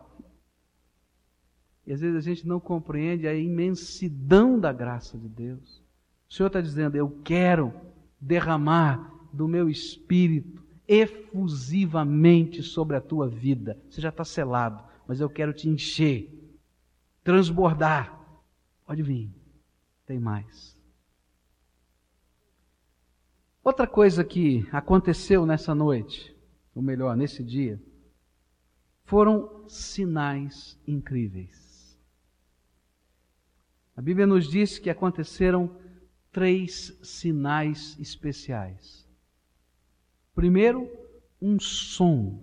E 1.87 1.95
às 1.95 2.03
vezes 2.03 2.15
a 2.15 2.21
gente 2.21 2.47
não 2.47 2.61
compreende 2.61 3.27
a 3.27 3.35
imensidão 3.35 4.61
da 4.61 4.71
graça 4.71 5.17
de 5.17 5.27
Deus. 5.27 5.83
O 6.29 6.35
Senhor 6.35 6.49
está 6.49 6.61
dizendo: 6.61 6.95
Eu 6.95 7.09
quero 7.25 7.73
derramar 8.21 9.15
do 9.33 9.49
meu 9.49 9.71
espírito 9.71 10.63
efusivamente 10.87 12.63
sobre 12.63 12.97
a 12.97 13.01
tua 13.01 13.27
vida. 13.27 13.81
Você 13.89 14.03
já 14.03 14.11
está 14.11 14.27
selado, 14.27 14.85
mas 15.09 15.23
eu 15.23 15.31
quero 15.31 15.55
te 15.55 15.71
encher, 15.71 16.29
transbordar. 17.23 18.21
Pode 18.85 19.03
vir, 19.03 19.31
tem 20.05 20.21
mais. 20.21 20.74
Outra 23.65 23.87
coisa 23.87 24.23
que 24.23 24.69
aconteceu 24.71 25.47
nessa 25.47 25.75
noite, 25.75 26.37
ou 26.75 26.83
melhor, 26.83 27.17
nesse 27.17 27.43
dia, 27.43 27.83
foram 29.07 29.67
sinais 29.67 30.79
incríveis. 30.87 31.99
A 33.97 34.03
Bíblia 34.03 34.27
nos 34.27 34.51
diz 34.51 34.79
que 34.79 34.91
aconteceram 34.91 35.79
três 36.31 36.95
sinais 37.03 37.99
especiais. 37.99 39.09
Primeiro, 40.35 40.87
um 41.41 41.59
som. 41.59 42.43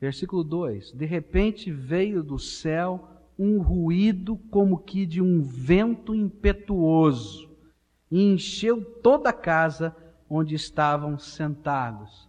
Versículo 0.00 0.44
2: 0.44 0.92
De 0.92 1.04
repente 1.04 1.68
veio 1.72 2.22
do 2.22 2.38
céu 2.38 3.08
um 3.36 3.60
ruído 3.60 4.36
como 4.52 4.78
que 4.78 5.04
de 5.04 5.20
um 5.20 5.42
vento 5.42 6.14
impetuoso 6.14 7.51
e 8.12 8.22
encheu 8.22 8.84
toda 8.84 9.30
a 9.30 9.32
casa 9.32 9.96
onde 10.28 10.54
estavam 10.54 11.18
sentados. 11.18 12.28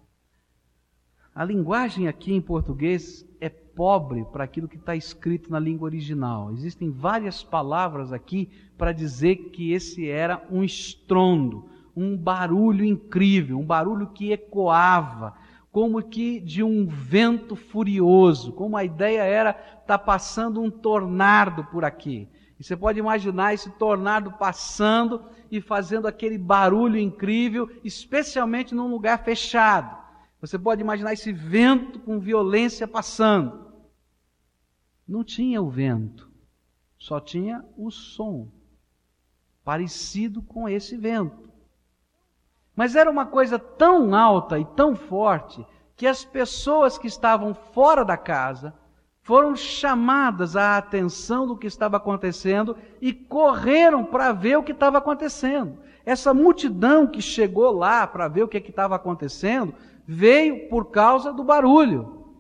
A 1.36 1.44
linguagem 1.44 2.08
aqui 2.08 2.34
em 2.34 2.40
português 2.40 3.28
é 3.42 3.50
pobre 3.50 4.24
para 4.32 4.46
aquilo 4.46 4.70
que 4.70 4.78
está 4.78 4.96
escrito 4.96 5.52
na 5.52 5.60
língua 5.60 5.86
original. 5.86 6.54
Existem 6.54 6.90
várias 6.90 7.44
palavras 7.44 8.14
aqui 8.14 8.50
para 8.78 8.94
dizer 8.94 9.36
que 9.52 9.74
esse 9.74 10.10
era 10.10 10.42
um 10.50 10.64
estrondo, 10.64 11.70
um 11.94 12.16
barulho 12.16 12.86
incrível, 12.86 13.60
um 13.60 13.66
barulho 13.66 14.08
que 14.08 14.32
ecoava, 14.32 15.36
como 15.70 16.02
que 16.02 16.40
de 16.40 16.64
um 16.64 16.86
vento 16.88 17.58
furioso, 17.58 18.54
como 18.54 18.78
a 18.78 18.86
ideia 18.86 19.24
era 19.24 19.50
estar 19.50 19.84
tá 19.86 19.98
passando 19.98 20.62
um 20.62 20.72
tornado 20.72 21.66
por 21.66 21.84
aqui. 21.84 22.30
E 22.60 22.64
você 22.64 22.78
pode 22.78 23.00
imaginar 23.00 23.54
esse 23.54 23.70
tornado 23.72 24.32
passando 24.34 25.26
e 25.52 25.60
fazendo 25.60 26.08
aquele 26.08 26.38
barulho 26.38 26.98
incrível, 26.98 27.70
especialmente 27.84 28.76
num 28.76 28.88
lugar 28.88 29.24
fechado. 29.24 29.98
Você 30.40 30.60
pode 30.60 30.82
imaginar 30.82 31.14
esse 31.14 31.32
vento 31.32 32.00
com 32.00 32.20
violência 32.20 32.88
passando. 32.88 33.72
Não 35.08 35.24
tinha 35.24 35.62
o 35.62 35.70
vento, 35.70 36.30
só 36.98 37.20
tinha 37.20 37.66
o 37.78 37.90
som, 37.92 38.50
parecido 39.64 40.42
com 40.42 40.68
esse 40.68 40.96
vento. 40.98 41.50
Mas 42.76 42.96
era 42.96 43.10
uma 43.10 43.26
coisa 43.26 43.60
tão 43.60 44.16
alta 44.16 44.60
e 44.60 44.66
tão 44.66 44.96
forte 44.96 45.66
que 45.96 46.08
as 46.08 46.26
pessoas 46.26 46.98
que 46.98 47.08
estavam 47.08 47.54
fora 47.54 48.04
da 48.04 48.18
casa 48.18 48.74
foram 49.24 49.56
chamadas 49.56 50.56
à 50.56 50.78
atenção 50.78 51.48
do 51.48 51.58
que 51.58 51.66
estava 51.66 51.96
acontecendo 51.96 52.78
e 53.02 53.14
correram 53.14 54.04
para 54.06 54.34
ver 54.34 54.58
o 54.58 54.64
que 54.64 54.74
estava 54.74 54.98
acontecendo. 54.98 55.80
Essa 56.06 56.34
multidão 56.34 57.08
que 57.08 57.22
chegou 57.22 57.72
lá 57.72 58.06
para 58.06 58.28
ver 58.28 58.44
o 58.44 58.48
que 58.50 58.58
estava 58.58 58.96
acontecendo 58.96 59.74
veio 60.06 60.68
por 60.68 60.92
causa 60.92 61.32
do 61.32 61.42
barulho. 61.42 62.38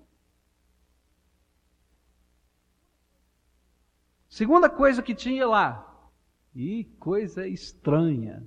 Segunda 4.27 4.69
coisa 4.69 5.01
que 5.01 5.15
tinha 5.15 5.47
lá, 5.47 6.09
e 6.53 6.85
coisa 6.99 7.47
estranha, 7.47 8.45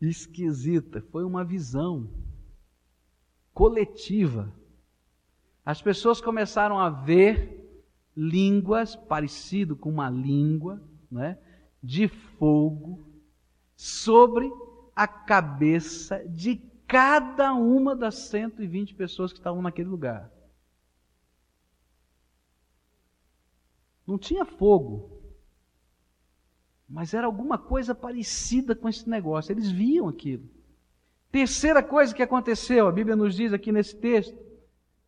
esquisita, 0.00 1.00
foi 1.12 1.22
uma 1.22 1.44
visão 1.44 2.10
coletiva. 3.54 4.52
As 5.64 5.80
pessoas 5.80 6.20
começaram 6.20 6.78
a 6.78 6.90
ver 6.90 7.60
línguas 8.16 8.96
parecido 8.96 9.76
com 9.76 9.90
uma 9.90 10.10
língua, 10.10 10.82
né, 11.10 11.38
de 11.82 12.08
fogo 12.08 13.04
sobre 13.76 14.50
a 14.94 15.06
cabeça 15.06 16.24
de 16.28 16.56
cada 16.86 17.54
uma 17.54 17.96
das 17.96 18.16
120 18.16 18.94
pessoas 18.94 19.32
que 19.32 19.38
estavam 19.38 19.62
naquele 19.62 19.88
lugar. 19.88 20.30
Não 24.06 24.18
tinha 24.18 24.44
fogo, 24.44 25.22
mas 26.88 27.14
era 27.14 27.26
alguma 27.26 27.56
coisa 27.56 27.94
parecida 27.94 28.74
com 28.74 28.88
esse 28.88 29.08
negócio. 29.08 29.52
Eles 29.52 29.70
viam 29.70 30.08
aquilo. 30.08 30.44
Terceira 31.30 31.82
coisa 31.82 32.14
que 32.14 32.22
aconteceu, 32.22 32.86
a 32.86 32.92
Bíblia 32.92 33.16
nos 33.16 33.34
diz 33.34 33.54
aqui 33.54 33.72
nesse 33.72 33.96
texto, 33.96 34.36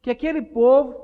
que 0.04 0.10
aquele 0.10 0.42
povo, 0.42 0.94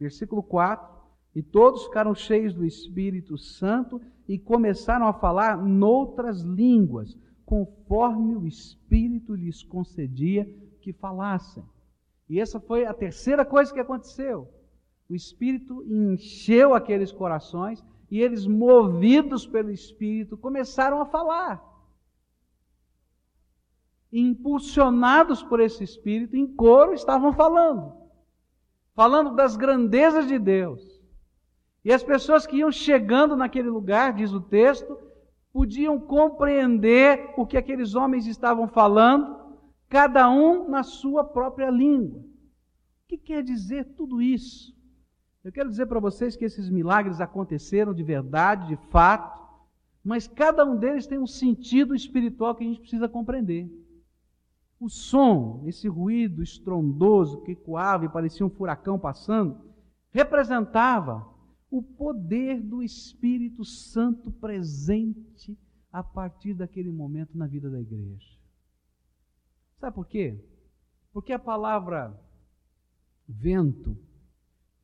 versículo 0.00 0.42
4, 0.42 0.88
e 1.34 1.42
todos 1.42 1.84
ficaram 1.84 2.14
cheios 2.14 2.54
do 2.54 2.64
Espírito 2.64 3.36
Santo 3.36 4.00
e 4.26 4.38
começaram 4.38 5.06
a 5.06 5.12
falar 5.12 5.62
noutras 5.62 6.40
línguas, 6.40 7.14
conforme 7.44 8.34
o 8.34 8.46
Espírito 8.46 9.34
lhes 9.34 9.62
concedia 9.62 10.48
que 10.80 10.94
falassem. 10.94 11.62
E 12.26 12.40
essa 12.40 12.58
foi 12.58 12.86
a 12.86 12.94
terceira 12.94 13.44
coisa 13.44 13.70
que 13.70 13.80
aconteceu. 13.80 14.50
O 15.10 15.14
Espírito 15.14 15.84
encheu 15.86 16.74
aqueles 16.74 17.12
corações 17.12 17.84
e 18.10 18.22
eles, 18.22 18.46
movidos 18.46 19.46
pelo 19.46 19.70
Espírito, 19.70 20.38
começaram 20.38 21.02
a 21.02 21.04
falar 21.04 21.62
impulsionados 24.10 25.42
por 25.42 25.60
esse 25.60 25.84
Espírito, 25.84 26.34
em 26.34 26.46
coro 26.46 26.94
estavam 26.94 27.34
falando, 27.34 28.05
falando 28.96 29.36
das 29.36 29.56
grandezas 29.56 30.26
de 30.26 30.38
Deus. 30.38 30.82
E 31.84 31.92
as 31.92 32.02
pessoas 32.02 32.46
que 32.46 32.56
iam 32.56 32.72
chegando 32.72 33.36
naquele 33.36 33.68
lugar, 33.68 34.14
diz 34.14 34.32
o 34.32 34.40
texto, 34.40 34.98
podiam 35.52 36.00
compreender 36.00 37.34
o 37.36 37.46
que 37.46 37.58
aqueles 37.58 37.94
homens 37.94 38.26
estavam 38.26 38.66
falando, 38.66 39.36
cada 39.88 40.28
um 40.30 40.68
na 40.68 40.82
sua 40.82 41.22
própria 41.22 41.70
língua. 41.70 42.20
O 42.20 43.08
que 43.08 43.18
quer 43.18 43.42
dizer 43.42 43.84
tudo 43.94 44.20
isso? 44.20 44.74
Eu 45.44 45.52
quero 45.52 45.68
dizer 45.68 45.86
para 45.86 46.00
vocês 46.00 46.34
que 46.34 46.44
esses 46.44 46.68
milagres 46.68 47.20
aconteceram 47.20 47.94
de 47.94 48.02
verdade, 48.02 48.66
de 48.66 48.76
fato, 48.90 49.46
mas 50.02 50.26
cada 50.26 50.64
um 50.64 50.76
deles 50.76 51.06
tem 51.06 51.18
um 51.18 51.26
sentido 51.26 51.94
espiritual 51.94 52.54
que 52.54 52.64
a 52.64 52.66
gente 52.66 52.80
precisa 52.80 53.08
compreender. 53.08 53.70
O 54.78 54.88
som, 54.88 55.62
esse 55.66 55.88
ruído 55.88 56.42
estrondoso 56.42 57.40
que 57.42 57.52
ecoava 57.52 58.04
e 58.04 58.08
parecia 58.08 58.44
um 58.44 58.50
furacão 58.50 58.98
passando, 58.98 59.58
representava 60.10 61.26
o 61.70 61.82
poder 61.82 62.62
do 62.62 62.82
Espírito 62.82 63.64
Santo 63.64 64.30
presente 64.30 65.58
a 65.90 66.02
partir 66.02 66.54
daquele 66.54 66.90
momento 66.90 67.36
na 67.36 67.46
vida 67.46 67.70
da 67.70 67.80
igreja. 67.80 68.36
Sabe 69.78 69.94
por 69.94 70.06
quê? 70.06 70.38
Porque 71.12 71.32
a 71.32 71.38
palavra 71.38 72.18
vento, 73.26 73.96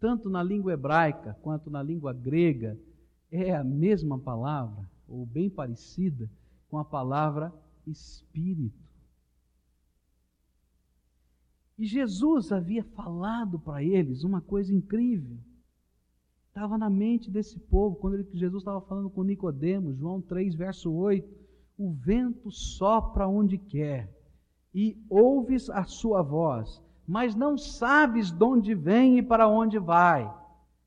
tanto 0.00 0.28
na 0.28 0.42
língua 0.42 0.72
hebraica 0.72 1.34
quanto 1.42 1.70
na 1.70 1.82
língua 1.82 2.12
grega, 2.12 2.78
é 3.30 3.54
a 3.54 3.64
mesma 3.64 4.18
palavra, 4.18 4.90
ou 5.08 5.24
bem 5.24 5.48
parecida, 5.48 6.30
com 6.68 6.78
a 6.78 6.84
palavra 6.84 7.52
espírito. 7.86 8.91
E 11.82 11.84
Jesus 11.84 12.52
havia 12.52 12.84
falado 12.84 13.58
para 13.58 13.82
eles 13.82 14.22
uma 14.22 14.40
coisa 14.40 14.72
incrível. 14.72 15.36
Estava 16.46 16.78
na 16.78 16.88
mente 16.88 17.28
desse 17.28 17.58
povo, 17.58 17.96
quando 17.96 18.14
ele, 18.14 18.28
Jesus 18.34 18.62
estava 18.62 18.80
falando 18.82 19.10
com 19.10 19.24
Nicodemos, 19.24 19.98
João 19.98 20.20
3, 20.20 20.54
verso 20.54 20.92
8. 20.92 21.28
O 21.76 21.90
vento 21.92 22.52
sopra 22.52 23.26
onde 23.26 23.58
quer, 23.58 24.08
e 24.72 24.96
ouves 25.10 25.68
a 25.70 25.82
sua 25.82 26.22
voz, 26.22 26.80
mas 27.04 27.34
não 27.34 27.58
sabes 27.58 28.30
de 28.30 28.44
onde 28.44 28.76
vem 28.76 29.18
e 29.18 29.22
para 29.22 29.48
onde 29.48 29.80
vai. 29.80 30.32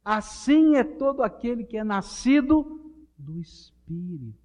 Assim 0.01 0.77
é 0.77 0.83
todo 0.85 1.23
aquele 1.23 1.65
que 1.65 1.75
é 1.75 1.83
nascido 1.83 2.79
do 3.17 3.37
Espírito. 3.37 4.44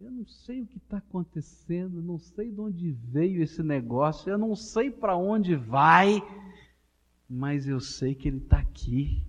Eu 0.00 0.10
não 0.10 0.26
sei 0.26 0.60
o 0.60 0.66
que 0.66 0.78
está 0.78 0.98
acontecendo, 0.98 2.02
não 2.02 2.18
sei 2.18 2.50
de 2.50 2.60
onde 2.60 2.90
veio 2.90 3.42
esse 3.42 3.62
negócio, 3.62 4.28
eu 4.28 4.36
não 4.36 4.56
sei 4.56 4.90
para 4.90 5.16
onde 5.16 5.54
vai, 5.54 6.20
mas 7.30 7.68
eu 7.68 7.78
sei 7.80 8.14
que 8.14 8.28
Ele 8.28 8.38
está 8.38 8.58
aqui 8.58 9.22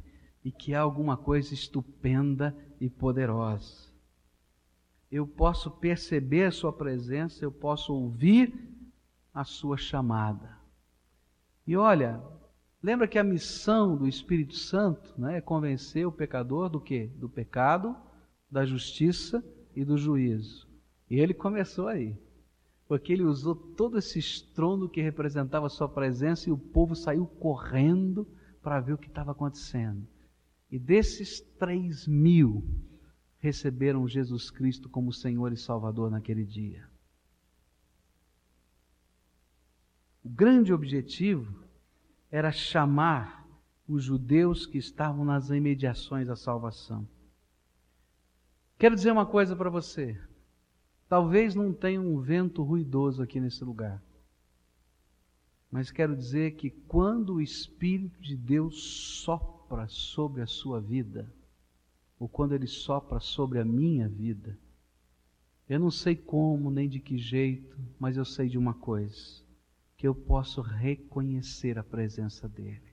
e 0.44 0.52
que 0.52 0.74
há 0.74 0.82
alguma 0.82 1.16
coisa 1.16 1.54
estupenda 1.54 2.56
e 2.82 2.90
poderosa. 2.90 3.94
Eu 5.12 5.28
posso 5.28 5.70
perceber 5.70 6.46
a 6.46 6.52
Sua 6.52 6.74
presença, 6.74 7.46
eu 7.46 7.52
posso 7.52 7.94
ouvir 7.94 8.54
a 9.34 9.44
Sua 9.44 9.78
chamada. 9.78 10.58
E 11.66 11.78
olha, 11.78 12.22
lembra 12.82 13.08
que 13.08 13.20
a 13.20 13.24
missão 13.24 13.96
do 13.96 14.08
Espírito 14.08 14.56
Santo 14.56 15.14
né, 15.16 15.38
é 15.38 15.42
convencer 15.42 16.08
o 16.08 16.12
pecador 16.12 16.70
do 16.70 16.82
que? 16.82 17.06
Do 17.06 17.30
pecado, 17.30 17.96
da 18.50 18.66
justiça 18.66 19.44
e 19.76 19.84
do 19.84 19.98
juízo. 19.98 20.68
E 21.10 21.20
ele 21.20 21.34
começou 21.34 21.88
aí. 21.88 22.18
Porque 22.88 23.14
ele 23.14 23.24
usou 23.24 23.56
todo 23.56 23.98
esse 23.98 24.20
estrondo 24.20 24.88
que 24.88 25.02
representava 25.02 25.66
a 25.66 25.70
sua 25.70 25.90
presença 25.90 26.50
e 26.50 26.52
o 26.52 26.58
povo 26.58 26.96
saiu 26.96 27.26
correndo 27.26 28.28
para 28.62 28.80
ver 28.80 28.94
o 28.94 28.98
que 28.98 29.08
estava 29.08 29.32
acontecendo. 29.32 30.08
E 30.72 30.78
desses 30.78 31.42
três 31.60 32.08
mil 32.08 32.64
receberam 33.40 34.08
Jesus 34.08 34.50
Cristo 34.50 34.90
como 34.90 35.14
Senhor 35.14 35.52
e 35.52 35.58
Salvador 35.58 36.10
naquele 36.10 36.44
dia. 36.44 36.88
O 40.24 40.30
grande 40.30 40.74
objetivo 40.74 41.64
era 42.32 42.52
chamar 42.52 43.48
os 43.88 44.04
judeus 44.04 44.66
que 44.66 44.80
estavam 44.80 45.24
nas 45.24 45.50
imediações 45.50 46.28
da 46.28 46.36
salvação. 46.36 47.08
Quero 48.78 48.96
dizer 48.96 49.12
uma 49.12 49.26
coisa 49.26 49.56
para 49.56 49.70
você. 49.70 50.20
Talvez 51.08 51.56
não 51.56 51.72
tenha 51.72 52.02
um 52.02 52.20
vento 52.20 52.62
ruidoso 52.62 53.22
aqui 53.22 53.40
nesse 53.40 53.64
lugar. 53.64 54.04
Mas 55.72 55.92
quero 55.92 56.16
dizer 56.16 56.56
que 56.56 56.70
quando 56.70 57.36
o 57.36 57.42
Espírito 57.42 58.22
de 58.22 58.36
Deus 58.36 58.84
sopra 59.24 59.88
sobre 59.88 60.42
a 60.42 60.48
sua 60.48 60.82
vida, 60.82 61.32
ou 62.20 62.28
quando 62.28 62.54
ele 62.54 62.68
sopra 62.68 63.20
sobre 63.20 63.60
a 63.60 63.66
minha 63.66 64.10
vida, 64.10 64.58
eu 65.68 65.80
não 65.80 65.90
sei 65.90 66.16
como 66.16 66.70
nem 66.70 66.88
de 66.88 67.00
que 67.00 67.18
jeito, 67.18 67.78
mas 68.00 68.18
eu 68.18 68.26
sei 68.26 68.50
de 68.50 68.58
uma 68.58 68.74
coisa: 68.74 69.42
que 69.98 70.08
eu 70.08 70.14
posso 70.14 70.62
reconhecer 70.62 71.80
a 71.80 71.84
presença 71.84 72.48
dele. 72.48 72.85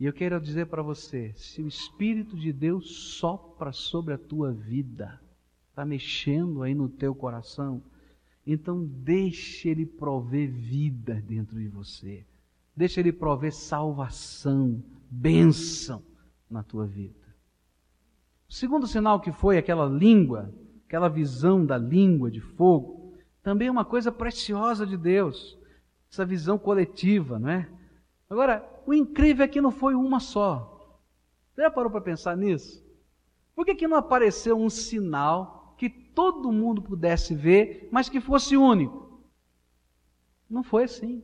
E 0.00 0.06
eu 0.06 0.14
quero 0.14 0.40
dizer 0.40 0.66
para 0.66 0.82
você: 0.82 1.34
se 1.36 1.60
o 1.60 1.68
Espírito 1.68 2.34
de 2.34 2.54
Deus 2.54 3.18
sopra 3.18 3.70
sobre 3.70 4.14
a 4.14 4.18
tua 4.18 4.50
vida, 4.50 5.20
está 5.68 5.84
mexendo 5.84 6.62
aí 6.62 6.74
no 6.74 6.88
teu 6.88 7.14
coração, 7.14 7.82
então 8.46 8.82
deixe 8.82 9.68
Ele 9.68 9.84
prover 9.84 10.50
vida 10.50 11.22
dentro 11.26 11.58
de 11.58 11.68
você. 11.68 12.24
Deixe 12.74 12.98
Ele 12.98 13.12
prover 13.12 13.52
salvação, 13.52 14.82
bênção 15.10 16.02
na 16.50 16.62
tua 16.62 16.86
vida. 16.86 17.20
O 18.48 18.54
segundo 18.54 18.86
sinal 18.86 19.20
que 19.20 19.30
foi 19.30 19.58
aquela 19.58 19.84
língua, 19.84 20.50
aquela 20.86 21.08
visão 21.08 21.64
da 21.64 21.76
língua 21.76 22.30
de 22.30 22.40
fogo, 22.40 23.12
também 23.42 23.68
é 23.68 23.70
uma 23.70 23.84
coisa 23.84 24.10
preciosa 24.10 24.86
de 24.86 24.96
Deus. 24.96 25.58
Essa 26.10 26.24
visão 26.24 26.58
coletiva, 26.58 27.38
não 27.38 27.50
é? 27.50 27.68
Agora, 28.30 28.64
o 28.90 28.94
incrível 28.94 29.44
é 29.44 29.48
que 29.48 29.60
não 29.60 29.70
foi 29.70 29.94
uma 29.94 30.18
só. 30.18 30.98
Você 31.52 31.62
já 31.62 31.70
parou 31.70 31.90
para 31.90 32.00
pensar 32.00 32.36
nisso? 32.36 32.84
Por 33.54 33.64
que, 33.64 33.76
que 33.76 33.86
não 33.86 33.96
apareceu 33.96 34.58
um 34.58 34.68
sinal 34.68 35.76
que 35.78 35.88
todo 35.88 36.50
mundo 36.50 36.82
pudesse 36.82 37.32
ver, 37.32 37.88
mas 37.92 38.08
que 38.08 38.20
fosse 38.20 38.56
único. 38.56 39.22
Não 40.48 40.64
foi 40.64 40.84
assim. 40.84 41.22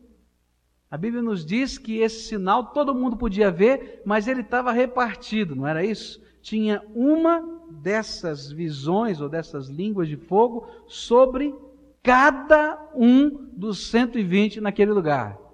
A 0.89 0.97
Bíblia 0.97 1.21
nos 1.21 1.45
diz 1.45 1.77
que 1.77 1.99
esse 1.99 2.29
sinal 2.29 2.67
todo 2.67 2.95
mundo 2.95 3.17
podia 3.17 3.51
ver, 3.51 4.01
mas 4.07 4.29
ele 4.29 4.43
estava 4.43 4.71
repartido, 4.71 5.57
não 5.57 5.67
era 5.67 5.85
isso? 5.85 6.23
Tinha 6.41 6.85
uma 6.95 7.43
dessas 7.69 8.53
visões 8.53 9.21
ou 9.21 9.29
dessas 9.29 9.67
línguas 9.67 10.07
de 10.07 10.17
fogo 10.17 10.69
sobre 10.87 11.53
cada 12.01 12.93
um 12.95 13.49
dos 13.53 13.89
120 13.89 14.61
naquele 14.61 14.93
lugar. 14.93 15.46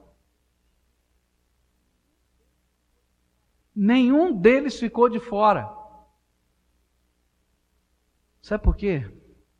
Nenhum 3.74 4.34
deles 4.34 4.78
ficou 4.78 5.08
de 5.08 5.18
fora. 5.18 5.72
Sabe 8.40 8.62
por 8.62 8.76
quê? 8.76 9.10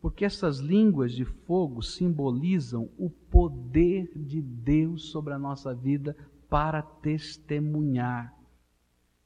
Porque 0.01 0.25
essas 0.25 0.59
línguas 0.59 1.13
de 1.13 1.25
fogo 1.25 1.81
simbolizam 1.83 2.91
o 2.99 3.09
poder 3.09 4.11
de 4.17 4.43
Deus 4.43 5.11
sobre 5.11 5.33
a 5.33 5.39
nossa 5.39 5.73
vida 5.75 6.17
para 6.49 6.83
testemunhar. 6.83 8.37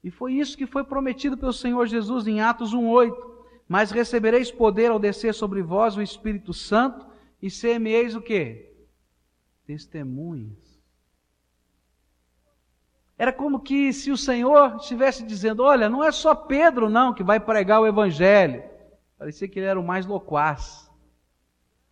E 0.04 0.10
foi 0.10 0.34
isso 0.34 0.56
que 0.56 0.66
foi 0.66 0.84
prometido 0.84 1.36
pelo 1.36 1.52
Senhor 1.52 1.86
Jesus 1.86 2.28
em 2.28 2.40
Atos 2.40 2.72
1:8. 2.72 3.34
Mas 3.68 3.90
recebereis 3.90 4.52
poder 4.52 4.90
ao 4.90 4.98
descer 4.98 5.34
sobre 5.34 5.62
vós 5.62 5.96
o 5.96 6.02
Espírito 6.02 6.52
Santo 6.52 7.04
e 7.42 7.50
semeis 7.50 8.14
o 8.14 8.20
quê? 8.20 8.72
Testemunhas. 9.66 10.65
Era 13.18 13.32
como 13.32 13.60
que 13.60 13.92
se 13.92 14.10
o 14.10 14.16
Senhor 14.16 14.76
estivesse 14.76 15.24
dizendo: 15.24 15.62
Olha, 15.62 15.88
não 15.88 16.04
é 16.04 16.12
só 16.12 16.34
Pedro 16.34 16.90
não 16.90 17.14
que 17.14 17.22
vai 17.22 17.40
pregar 17.40 17.80
o 17.80 17.86
Evangelho. 17.86 18.62
Parecia 19.18 19.48
que 19.48 19.58
ele 19.58 19.66
era 19.66 19.80
o 19.80 19.86
mais 19.86 20.04
loquaz. 20.04 20.90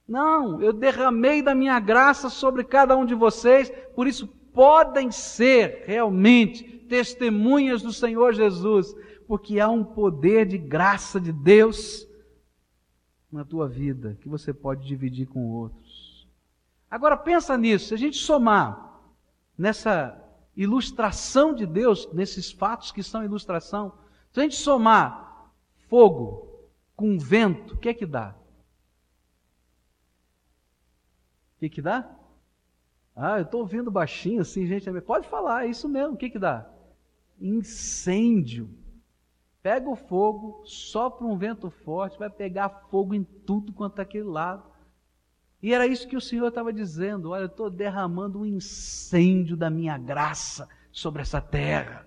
Não, 0.06 0.60
eu 0.60 0.72
derramei 0.72 1.40
da 1.40 1.54
minha 1.54 1.80
graça 1.80 2.28
sobre 2.28 2.62
cada 2.62 2.94
um 2.94 3.06
de 3.06 3.14
vocês, 3.14 3.72
por 3.94 4.06
isso 4.06 4.28
podem 4.52 5.10
ser 5.10 5.84
realmente 5.86 6.62
testemunhas 6.88 7.80
do 7.80 7.90
Senhor 7.90 8.34
Jesus, 8.34 8.94
porque 9.26 9.58
há 9.58 9.68
um 9.70 9.82
poder 9.82 10.44
de 10.44 10.58
graça 10.58 11.18
de 11.18 11.32
Deus 11.32 12.06
na 13.32 13.44
tua 13.46 13.66
vida 13.66 14.18
que 14.20 14.28
você 14.28 14.52
pode 14.52 14.86
dividir 14.86 15.26
com 15.26 15.50
outros. 15.50 16.28
Agora 16.90 17.16
pensa 17.16 17.56
nisso, 17.56 17.88
se 17.88 17.94
a 17.94 17.96
gente 17.96 18.18
somar 18.18 19.00
nessa 19.56 20.22
ilustração 20.56 21.54
de 21.54 21.66
Deus, 21.66 22.10
nesses 22.12 22.52
fatos 22.52 22.92
que 22.92 23.02
são 23.02 23.24
ilustração, 23.24 23.92
se 24.32 24.40
a 24.40 24.42
gente 24.42 24.56
somar 24.56 25.50
fogo, 25.88 26.44
com 26.96 27.18
vento, 27.18 27.74
o 27.74 27.78
que 27.78 27.88
é 27.88 27.94
que 27.94 28.06
dá? 28.06 28.34
O 31.56 31.58
que 31.60 31.66
é 31.66 31.68
que 31.68 31.82
dá? 31.82 32.08
Ah, 33.16 33.38
eu 33.38 33.44
estou 33.44 33.60
ouvindo 33.60 33.90
baixinho 33.90 34.40
assim, 34.40 34.66
gente. 34.66 34.90
Pode 35.00 35.28
falar, 35.28 35.64
é 35.64 35.68
isso 35.68 35.88
mesmo. 35.88 36.14
O 36.14 36.16
que 36.16 36.26
é 36.26 36.30
que 36.30 36.38
dá? 36.38 36.68
Incêndio. 37.40 38.68
Pega 39.62 39.88
o 39.88 39.96
fogo, 39.96 40.62
sopra 40.66 41.26
um 41.26 41.38
vento 41.38 41.70
forte, 41.70 42.18
vai 42.18 42.28
pegar 42.28 42.68
fogo 42.90 43.14
em 43.14 43.24
tudo 43.24 43.72
quanto 43.72 43.98
é 43.98 44.02
aquele 44.02 44.24
lado. 44.24 44.73
E 45.64 45.72
era 45.72 45.86
isso 45.86 46.06
que 46.06 46.14
o 46.14 46.20
Senhor 46.20 46.48
estava 46.48 46.70
dizendo: 46.70 47.30
olha, 47.30 47.44
eu 47.44 47.46
estou 47.46 47.70
derramando 47.70 48.38
um 48.38 48.44
incêndio 48.44 49.56
da 49.56 49.70
minha 49.70 49.96
graça 49.96 50.68
sobre 50.92 51.22
essa 51.22 51.40
terra. 51.40 52.06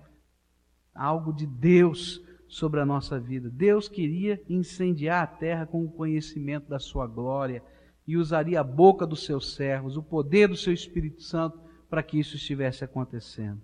Algo 0.94 1.34
de 1.34 1.48
Deus 1.48 2.22
sobre 2.48 2.80
a 2.80 2.86
nossa 2.86 3.20
vida. 3.20 3.50
Deus 3.50 3.90
queria 3.90 4.40
incendiar 4.48 5.24
a 5.24 5.28
terra 5.28 5.66
com 5.66 5.84
o 5.84 5.90
conhecimento 5.90 6.70
da 6.70 6.78
sua 6.78 7.08
glória 7.08 7.64
e 8.06 8.16
usaria 8.16 8.60
a 8.60 8.64
boca 8.64 9.08
dos 9.08 9.26
seus 9.26 9.56
servos, 9.56 9.98
o 9.98 10.04
poder 10.04 10.50
do 10.50 10.56
seu 10.56 10.72
Espírito 10.72 11.24
Santo 11.24 11.60
para 11.90 12.04
que 12.04 12.20
isso 12.20 12.36
estivesse 12.36 12.84
acontecendo. 12.84 13.60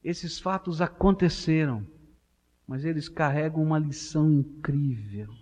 Esses 0.00 0.38
fatos 0.38 0.80
aconteceram, 0.80 1.84
mas 2.68 2.84
eles 2.84 3.08
carregam 3.08 3.64
uma 3.64 3.80
lição 3.80 4.30
incrível. 4.30 5.34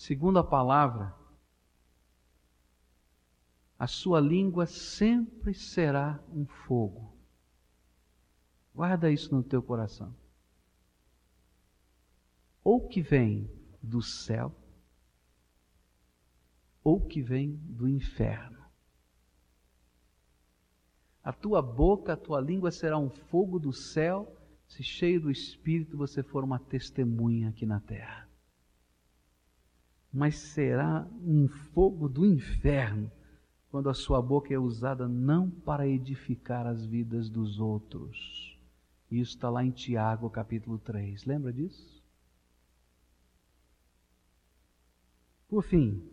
Segundo 0.00 0.38
a 0.38 0.42
palavra, 0.42 1.14
a 3.78 3.86
sua 3.86 4.18
língua 4.18 4.64
sempre 4.64 5.52
será 5.52 6.18
um 6.32 6.46
fogo 6.46 7.14
Guarda 8.74 9.10
isso 9.10 9.34
no 9.34 9.42
teu 9.42 9.62
coração. 9.62 10.16
Ou 12.64 12.88
que 12.88 13.02
vem 13.02 13.46
do 13.82 14.00
céu, 14.00 14.56
ou 16.82 16.98
que 17.06 17.20
vem 17.20 17.56
do 17.56 17.86
inferno. 17.86 18.64
A 21.22 21.30
tua 21.30 21.60
boca, 21.60 22.14
a 22.14 22.16
tua 22.16 22.40
língua 22.40 22.70
será 22.70 22.96
um 22.96 23.10
fogo 23.10 23.58
do 23.58 23.70
céu, 23.70 24.34
se 24.66 24.82
cheio 24.82 25.20
do 25.20 25.30
Espírito 25.30 25.98
você 25.98 26.22
for 26.22 26.42
uma 26.42 26.58
testemunha 26.58 27.50
aqui 27.50 27.66
na 27.66 27.80
terra. 27.80 28.29
Mas 30.12 30.36
será 30.36 31.06
um 31.24 31.48
fogo 31.48 32.08
do 32.08 32.26
inferno 32.26 33.10
quando 33.70 33.88
a 33.88 33.94
sua 33.94 34.20
boca 34.20 34.52
é 34.52 34.58
usada 34.58 35.06
não 35.06 35.48
para 35.48 35.86
edificar 35.86 36.66
as 36.66 36.84
vidas 36.84 37.28
dos 37.28 37.60
outros 37.60 38.50
isso 39.10 39.34
está 39.34 39.50
lá 39.50 39.64
em 39.64 39.72
Tiago, 39.72 40.30
capítulo 40.30 40.78
3. 40.78 41.24
Lembra 41.24 41.52
disso? 41.52 42.00
Por 45.48 45.64
fim, 45.64 46.08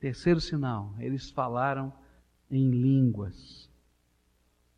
terceiro 0.00 0.40
sinal, 0.40 0.94
eles 0.98 1.30
falaram 1.30 1.92
em 2.50 2.70
línguas. 2.70 3.70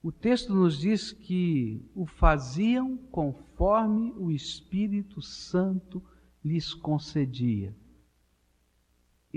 O 0.03 0.11
texto 0.11 0.53
nos 0.53 0.77
diz 0.79 1.13
que 1.13 1.89
o 1.95 2.07
faziam 2.07 2.97
conforme 2.97 4.13
o 4.17 4.33
Espírito 4.33 5.23
Santo 5.23 6.03
lhes 6.45 6.75
concedia. 6.75 7.75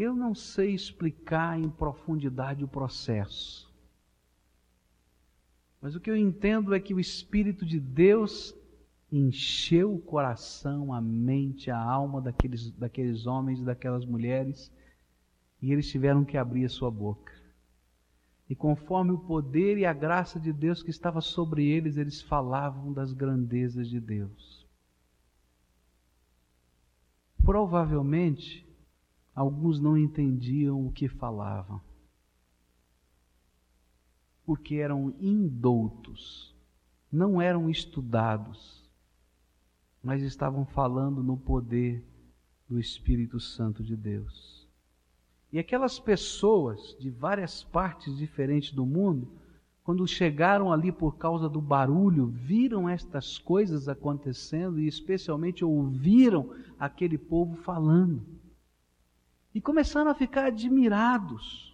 Eu 0.01 0.15
não 0.15 0.33
sei 0.33 0.73
explicar 0.73 1.59
em 1.59 1.69
profundidade 1.69 2.63
o 2.63 2.69
processo. 2.69 3.69
Mas 5.81 5.93
o 5.93 5.99
que 5.99 6.09
eu 6.09 6.15
entendo 6.15 6.73
é 6.73 6.79
que 6.79 6.93
o 6.93 7.01
Espírito 7.01 7.65
de 7.65 7.81
Deus 7.81 8.55
encheu 9.11 9.93
o 9.93 9.99
coração, 9.99 10.93
a 10.93 11.01
mente, 11.01 11.69
a 11.69 11.77
alma 11.77 12.21
daqueles, 12.21 12.71
daqueles 12.71 13.25
homens 13.25 13.59
e 13.59 13.65
daquelas 13.65 14.05
mulheres, 14.05 14.71
e 15.61 15.73
eles 15.73 15.89
tiveram 15.89 16.23
que 16.23 16.37
abrir 16.37 16.63
a 16.63 16.69
sua 16.69 16.89
boca. 16.89 17.33
E 18.49 18.55
conforme 18.55 19.11
o 19.11 19.19
poder 19.19 19.77
e 19.77 19.85
a 19.85 19.91
graça 19.91 20.39
de 20.39 20.53
Deus 20.53 20.81
que 20.81 20.91
estava 20.91 21.19
sobre 21.19 21.67
eles, 21.67 21.97
eles 21.97 22.21
falavam 22.21 22.93
das 22.93 23.11
grandezas 23.11 23.89
de 23.89 23.99
Deus. 23.99 24.65
Provavelmente, 27.43 28.68
alguns 29.39 29.79
não 29.79 29.97
entendiam 29.97 30.85
o 30.85 30.91
que 30.91 31.07
falavam 31.07 31.79
porque 34.45 34.77
eram 34.77 35.13
indoutos, 35.19 36.55
não 37.11 37.39
eram 37.39 37.69
estudados, 37.69 38.83
mas 40.01 40.23
estavam 40.23 40.65
falando 40.65 41.21
no 41.21 41.37
poder 41.37 42.03
do 42.67 42.79
Espírito 42.79 43.39
Santo 43.39 43.83
de 43.83 43.95
Deus. 43.95 44.67
E 45.53 45.59
aquelas 45.59 45.99
pessoas 45.99 46.97
de 46.99 47.11
várias 47.11 47.63
partes 47.63 48.17
diferentes 48.17 48.71
do 48.71 48.87
mundo, 48.87 49.31
quando 49.83 50.07
chegaram 50.07 50.73
ali 50.73 50.91
por 50.91 51.15
causa 51.17 51.47
do 51.47 51.61
barulho, 51.61 52.25
viram 52.25 52.89
estas 52.89 53.37
coisas 53.37 53.87
acontecendo 53.87 54.79
e 54.79 54.87
especialmente 54.87 55.63
ouviram 55.63 56.55
aquele 56.79 57.19
povo 57.19 57.55
falando. 57.55 58.38
E 59.53 59.59
começaram 59.59 60.11
a 60.11 60.15
ficar 60.15 60.45
admirados 60.45 61.69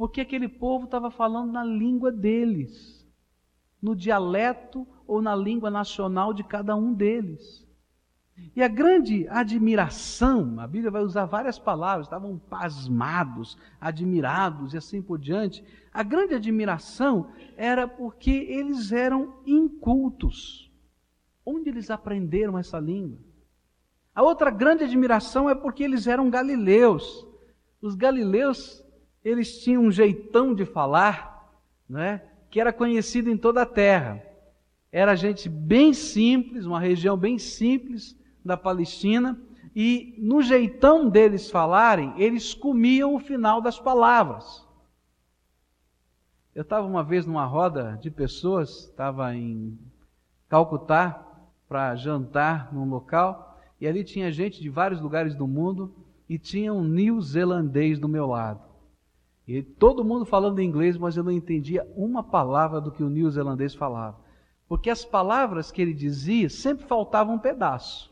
porque 0.00 0.22
aquele 0.22 0.48
povo 0.48 0.86
estava 0.86 1.10
falando 1.10 1.52
na 1.52 1.62
língua 1.62 2.10
deles, 2.10 3.06
no 3.82 3.94
dialeto 3.94 4.88
ou 5.06 5.20
na 5.20 5.36
língua 5.36 5.70
nacional 5.70 6.32
de 6.32 6.42
cada 6.42 6.74
um 6.74 6.94
deles. 6.94 7.68
E 8.56 8.62
a 8.62 8.66
grande 8.66 9.28
admiração, 9.28 10.58
a 10.58 10.66
Bíblia 10.66 10.90
vai 10.90 11.02
usar 11.02 11.26
várias 11.26 11.58
palavras, 11.58 12.06
estavam 12.06 12.38
pasmados, 12.38 13.58
admirados 13.78 14.72
e 14.72 14.78
assim 14.78 15.02
por 15.02 15.18
diante. 15.18 15.62
A 15.92 16.02
grande 16.02 16.32
admiração 16.32 17.30
era 17.54 17.86
porque 17.86 18.30
eles 18.30 18.92
eram 18.92 19.34
incultos. 19.44 20.72
Onde 21.44 21.68
eles 21.68 21.90
aprenderam 21.90 22.56
essa 22.56 22.80
língua? 22.80 23.18
A 24.14 24.22
outra 24.22 24.50
grande 24.50 24.84
admiração 24.84 25.48
é 25.48 25.54
porque 25.54 25.82
eles 25.82 26.06
eram 26.06 26.30
galileus. 26.30 27.26
Os 27.80 27.94
galileus 27.94 28.84
eles 29.24 29.62
tinham 29.62 29.84
um 29.84 29.90
jeitão 29.90 30.54
de 30.54 30.64
falar, 30.64 31.50
né, 31.88 32.22
que 32.50 32.60
era 32.60 32.72
conhecido 32.72 33.30
em 33.30 33.36
toda 33.36 33.62
a 33.62 33.66
terra. 33.66 34.22
Era 34.90 35.14
gente 35.14 35.48
bem 35.48 35.92
simples, 35.92 36.66
uma 36.66 36.80
região 36.80 37.16
bem 37.16 37.38
simples 37.38 38.18
da 38.44 38.56
Palestina, 38.56 39.38
e 39.76 40.16
no 40.18 40.42
jeitão 40.42 41.08
deles 41.08 41.50
falarem, 41.50 42.12
eles 42.16 42.54
comiam 42.54 43.14
o 43.14 43.20
final 43.20 43.60
das 43.60 43.78
palavras. 43.78 44.66
Eu 46.54 46.62
estava 46.62 46.86
uma 46.86 47.04
vez 47.04 47.24
numa 47.24 47.44
roda 47.44 47.96
de 48.02 48.10
pessoas, 48.10 48.86
estava 48.86 49.34
em 49.34 49.78
Calcutá 50.48 51.24
para 51.68 51.94
jantar 51.94 52.72
num 52.74 52.88
local, 52.88 53.49
e 53.80 53.88
ali 53.88 54.04
tinha 54.04 54.30
gente 54.30 54.60
de 54.60 54.68
vários 54.68 55.00
lugares 55.00 55.34
do 55.34 55.48
mundo 55.48 55.94
e 56.28 56.38
tinha 56.38 56.72
um 56.72 56.84
neozelandês 56.84 57.98
do 57.98 58.08
meu 58.08 58.26
lado. 58.26 58.60
E 59.48 59.62
todo 59.62 60.04
mundo 60.04 60.24
falando 60.24 60.60
inglês, 60.60 60.98
mas 60.98 61.16
eu 61.16 61.24
não 61.24 61.32
entendia 61.32 61.86
uma 61.96 62.22
palavra 62.22 62.80
do 62.80 62.92
que 62.92 63.02
o 63.02 63.08
neozelandês 63.08 63.74
falava. 63.74 64.18
Porque 64.68 64.90
as 64.90 65.04
palavras 65.04 65.72
que 65.72 65.80
ele 65.80 65.94
dizia 65.94 66.48
sempre 66.48 66.86
faltava 66.86 67.32
um 67.32 67.38
pedaço. 67.38 68.10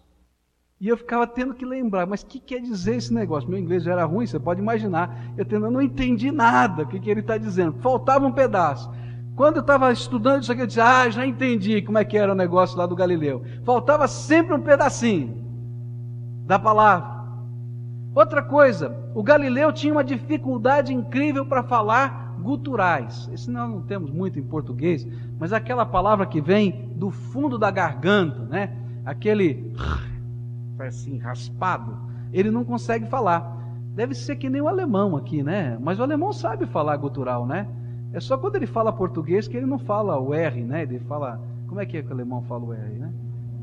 E 0.81 0.89
eu 0.89 0.97
ficava 0.97 1.27
tendo 1.27 1.55
que 1.55 1.65
lembrar, 1.65 2.07
mas 2.07 2.23
o 2.23 2.27
que 2.27 2.41
quer 2.41 2.61
dizer 2.61 2.97
esse 2.97 3.13
negócio? 3.13 3.49
Meu 3.49 3.59
inglês 3.59 3.83
já 3.83 3.93
era 3.93 4.05
ruim, 4.05 4.27
você 4.27 4.39
pode 4.39 4.61
imaginar. 4.61 5.35
Eu, 5.37 5.45
tendo, 5.45 5.67
eu 5.67 5.71
não 5.71 5.83
entendi 5.83 6.33
nada 6.33 6.85
o 6.85 6.89
que, 6.89 6.99
que 6.99 7.11
ele 7.11 7.21
está 7.21 7.37
dizendo. 7.37 7.79
Faltava 7.81 8.27
um 8.27 8.33
pedaço. 8.33 8.91
Quando 9.37 9.57
eu 9.57 9.61
estava 9.61 9.93
estudando 9.93 10.43
isso 10.43 10.51
aqui, 10.51 10.63
eu 10.63 10.67
disse, 10.67 10.81
ah, 10.81 11.09
já 11.11 11.27
entendi 11.27 11.83
como 11.83 11.99
é 11.99 12.05
que 12.05 12.17
era 12.17 12.33
o 12.33 12.37
negócio 12.37 12.77
lá 12.77 12.87
do 12.87 12.97
Galileu. 12.97 13.45
Faltava 13.65 14.09
sempre 14.09 14.55
um 14.55 14.61
pedacinho 14.61 15.48
da 16.49 16.59
palavra. 16.59 17.19
Outra 18.15 18.43
coisa, 18.43 18.97
o 19.15 19.23
Galileu 19.23 19.71
tinha 19.71 19.93
uma 19.93 20.03
dificuldade 20.03 20.95
incrível 20.95 21.45
para 21.45 21.63
falar 21.63 22.37
guturais. 22.41 23.29
Esse 23.31 23.51
nós 23.51 23.69
não 23.69 23.83
temos 23.83 24.11
muito 24.11 24.39
em 24.39 24.43
português, 24.43 25.07
mas 25.39 25.53
aquela 25.53 25.85
palavra 25.85 26.25
que 26.25 26.41
vem 26.41 26.91
do 26.97 27.11
fundo 27.11 27.59
da 27.59 27.71
garganta, 27.71 28.47
né? 28.47 28.75
Aquele 29.05 29.75
assim 30.79 31.19
raspado, 31.19 31.95
ele 32.33 32.51
não 32.51 32.65
consegue 32.65 33.07
falar. 33.09 33.57
Deve 33.95 34.15
ser 34.15 34.37
que 34.37 34.49
nem 34.49 34.63
o 34.63 34.69
alemão 34.69 35.17
aqui, 35.17 35.43
né? 35.43 35.77
Mas 35.79 36.01
o 36.01 36.03
alemão 36.03 36.33
sabe 36.33 36.65
falar 36.65 36.97
gutural, 36.97 37.45
né? 37.45 37.69
É 38.11 38.21
só 38.21 38.39
quando 38.39 38.57
ele 38.57 38.67
fala 38.67 38.91
português 38.91 39.47
que 39.47 39.57
ele 39.57 39.67
não 39.67 39.79
fala 39.79 40.19
o 40.19 40.33
R, 40.33 40.63
né? 40.63 40.83
Ele 40.83 40.99
fala, 41.01 41.39
como 41.67 41.79
é 41.79 41.85
que 41.85 41.99
é 41.99 42.03
que 42.03 42.09
o 42.09 42.13
alemão 42.13 42.41
fala 42.43 42.65
o 42.65 42.73
R, 42.73 42.95
né? 42.95 43.13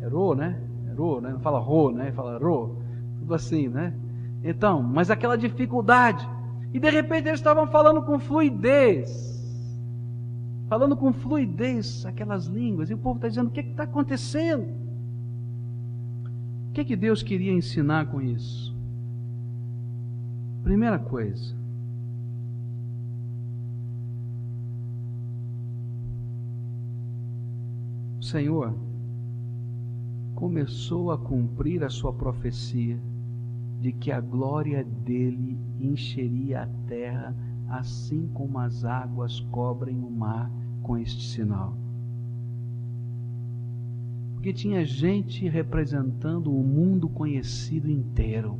É 0.01 0.35
né? 0.35 0.61
Ro, 0.95 1.21
né? 1.21 1.31
Não 1.31 1.39
fala 1.39 1.59
ro, 1.59 1.91
né? 1.91 2.11
Fala 2.11 2.37
ro. 2.37 2.77
Tudo 3.19 3.33
assim, 3.33 3.67
né? 3.67 3.93
Então, 4.43 4.81
mas 4.81 5.09
aquela 5.11 5.37
dificuldade. 5.37 6.27
E 6.73 6.79
de 6.79 6.89
repente 6.89 7.27
eles 7.27 7.39
estavam 7.39 7.67
falando 7.67 8.01
com 8.03 8.19
fluidez. 8.19 9.33
Falando 10.67 10.95
com 10.95 11.13
fluidez 11.13 12.05
aquelas 12.05 12.45
línguas. 12.45 12.89
E 12.89 12.93
o 12.93 12.97
povo 12.97 13.17
está 13.17 13.27
dizendo: 13.27 13.47
o 13.47 13.51
que 13.51 13.59
é 13.59 13.63
está 13.63 13.83
acontecendo? 13.83 14.67
O 16.69 16.73
que, 16.73 16.81
é 16.81 16.83
que 16.83 16.95
Deus 16.95 17.23
queria 17.23 17.51
ensinar 17.51 18.07
com 18.07 18.21
isso? 18.21 18.75
Primeira 20.63 20.99
coisa. 20.99 21.55
Senhor 28.19 28.73
começou 30.35 31.11
a 31.11 31.17
cumprir 31.17 31.83
a 31.83 31.89
sua 31.89 32.11
profecia 32.11 32.99
de 33.79 33.91
que 33.93 34.11
a 34.11 34.19
glória 34.19 34.83
dele 34.83 35.57
encheria 35.79 36.63
a 36.63 36.67
terra, 36.87 37.35
assim 37.69 38.27
como 38.33 38.59
as 38.59 38.83
águas 38.83 39.39
cobrem 39.51 39.97
o 39.97 40.11
mar 40.11 40.51
com 40.83 40.97
este 40.97 41.23
sinal. 41.23 41.73
Porque 44.33 44.53
tinha 44.53 44.85
gente 44.85 45.47
representando 45.47 46.51
o 46.51 46.63
mundo 46.63 47.09
conhecido 47.09 47.89
inteiro. 47.89 48.59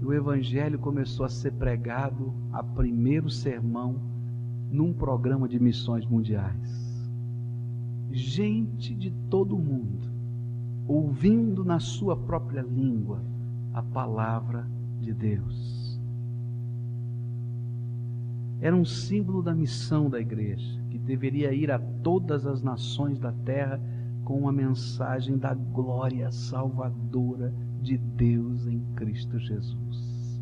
E 0.00 0.04
o 0.04 0.14
evangelho 0.14 0.78
começou 0.78 1.26
a 1.26 1.28
ser 1.28 1.52
pregado 1.52 2.32
a 2.52 2.62
primeiro 2.62 3.28
sermão 3.28 3.96
num 4.70 4.92
programa 4.92 5.48
de 5.48 5.58
missões 5.58 6.06
mundiais. 6.06 6.90
Gente 8.10 8.94
de 8.94 9.10
todo 9.28 9.58
mundo, 9.58 10.09
ouvindo 10.86 11.64
na 11.64 11.78
sua 11.78 12.16
própria 12.16 12.62
língua 12.62 13.22
a 13.72 13.82
palavra 13.82 14.66
de 15.00 15.12
Deus. 15.12 15.98
Era 18.60 18.76
um 18.76 18.84
símbolo 18.84 19.42
da 19.42 19.54
missão 19.54 20.10
da 20.10 20.20
igreja, 20.20 20.80
que 20.90 20.98
deveria 20.98 21.52
ir 21.52 21.70
a 21.70 21.78
todas 21.78 22.46
as 22.46 22.62
nações 22.62 23.18
da 23.18 23.32
terra 23.32 23.80
com 24.24 24.38
uma 24.38 24.52
mensagem 24.52 25.38
da 25.38 25.54
glória 25.54 26.30
salvadora 26.30 27.52
de 27.80 27.96
Deus 27.96 28.66
em 28.66 28.80
Cristo 28.94 29.38
Jesus. 29.38 30.40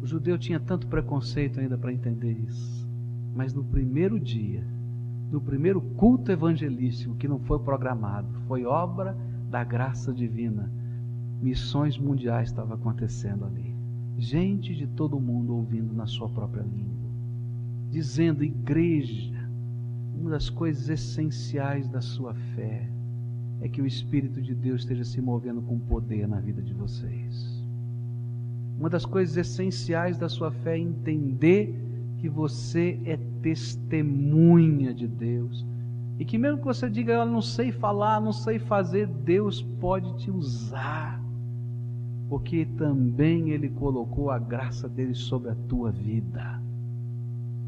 O 0.00 0.06
judeu 0.06 0.38
tinha 0.38 0.60
tanto 0.60 0.86
preconceito 0.86 1.58
ainda 1.58 1.76
para 1.76 1.92
entender 1.92 2.32
isso, 2.32 2.88
mas 3.34 3.52
no 3.52 3.64
primeiro 3.64 4.20
dia, 4.20 4.64
no 5.30 5.40
primeiro 5.40 5.80
culto 5.80 6.30
evangelístico 6.30 7.14
que 7.16 7.28
não 7.28 7.38
foi 7.40 7.58
programado, 7.58 8.28
foi 8.46 8.64
obra 8.64 9.16
da 9.50 9.62
graça 9.64 10.12
divina 10.12 10.70
missões 11.40 11.98
mundiais 11.98 12.48
estavam 12.48 12.74
acontecendo 12.74 13.44
ali. 13.44 13.74
Gente 14.18 14.74
de 14.74 14.86
todo 14.86 15.20
mundo 15.20 15.54
ouvindo 15.54 15.92
na 15.92 16.06
sua 16.06 16.28
própria 16.28 16.62
língua, 16.62 17.10
dizendo: 17.90 18.42
igreja, 18.42 19.48
uma 20.18 20.30
das 20.30 20.48
coisas 20.48 20.88
essenciais 20.88 21.88
da 21.88 22.00
sua 22.00 22.34
fé 22.34 22.88
é 23.60 23.68
que 23.68 23.82
o 23.82 23.86
Espírito 23.86 24.40
de 24.40 24.54
Deus 24.54 24.82
esteja 24.82 25.04
se 25.04 25.20
movendo 25.20 25.60
com 25.62 25.78
poder 25.78 26.26
na 26.26 26.40
vida 26.40 26.62
de 26.62 26.72
vocês. 26.72 27.64
Uma 28.78 28.90
das 28.90 29.06
coisas 29.06 29.36
essenciais 29.36 30.18
da 30.18 30.28
sua 30.28 30.50
fé 30.50 30.76
é 30.76 30.78
entender 30.78 31.74
que 32.18 32.28
você 32.28 32.98
é 33.04 33.16
testemunha 33.46 34.92
de 34.92 35.06
Deus. 35.06 35.64
E 36.18 36.24
que 36.24 36.36
mesmo 36.36 36.58
que 36.58 36.64
você 36.64 36.90
diga, 36.90 37.12
eu 37.12 37.26
não 37.26 37.40
sei 37.40 37.70
falar, 37.70 38.20
não 38.20 38.32
sei 38.32 38.58
fazer, 38.58 39.06
Deus 39.06 39.62
pode 39.80 40.12
te 40.18 40.32
usar 40.32 41.24
porque 42.28 42.66
também 42.76 43.50
Ele 43.50 43.68
colocou 43.68 44.32
a 44.32 44.38
graça 44.38 44.88
dele 44.88 45.14
sobre 45.14 45.50
a 45.50 45.54
tua 45.68 45.92
vida. 45.92 46.60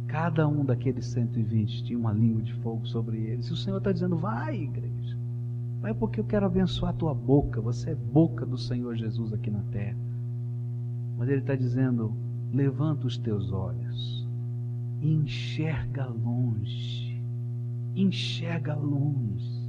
Cada 0.08 0.48
um 0.48 0.64
daqueles 0.64 1.06
120 1.06 1.84
tinha 1.84 1.96
uma 1.96 2.12
língua 2.12 2.42
de 2.42 2.54
fogo 2.54 2.84
sobre 2.84 3.18
eles. 3.18 3.46
E 3.46 3.52
o 3.52 3.56
Senhor 3.56 3.78
está 3.78 3.92
dizendo: 3.92 4.16
vai, 4.16 4.62
igreja, 4.62 5.16
vai 5.80 5.94
porque 5.94 6.18
eu 6.18 6.24
quero 6.24 6.46
abençoar 6.46 6.92
a 6.92 6.96
tua 6.96 7.14
boca. 7.14 7.60
Você 7.60 7.90
é 7.90 7.94
boca 7.94 8.44
do 8.44 8.58
Senhor 8.58 8.96
Jesus 8.96 9.32
aqui 9.32 9.48
na 9.48 9.62
terra. 9.70 9.96
Mas 11.16 11.28
Ele 11.28 11.38
está 11.38 11.54
dizendo: 11.54 12.12
levanta 12.52 13.06
os 13.06 13.16
teus 13.16 13.52
olhos 13.52 14.17
enxerga 15.00 16.06
longe, 16.06 17.22
enxerga 17.94 18.74
longe, 18.74 19.68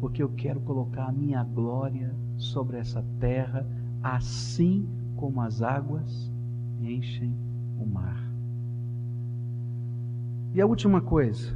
porque 0.00 0.22
eu 0.22 0.28
quero 0.30 0.60
colocar 0.60 1.06
a 1.06 1.12
minha 1.12 1.42
glória 1.42 2.14
sobre 2.36 2.78
essa 2.78 3.04
terra 3.18 3.66
assim 4.02 4.86
como 5.16 5.40
as 5.40 5.62
águas 5.62 6.30
enchem 6.80 7.34
o 7.78 7.86
mar. 7.86 8.22
E 10.54 10.60
a 10.60 10.66
última 10.66 11.00
coisa, 11.00 11.52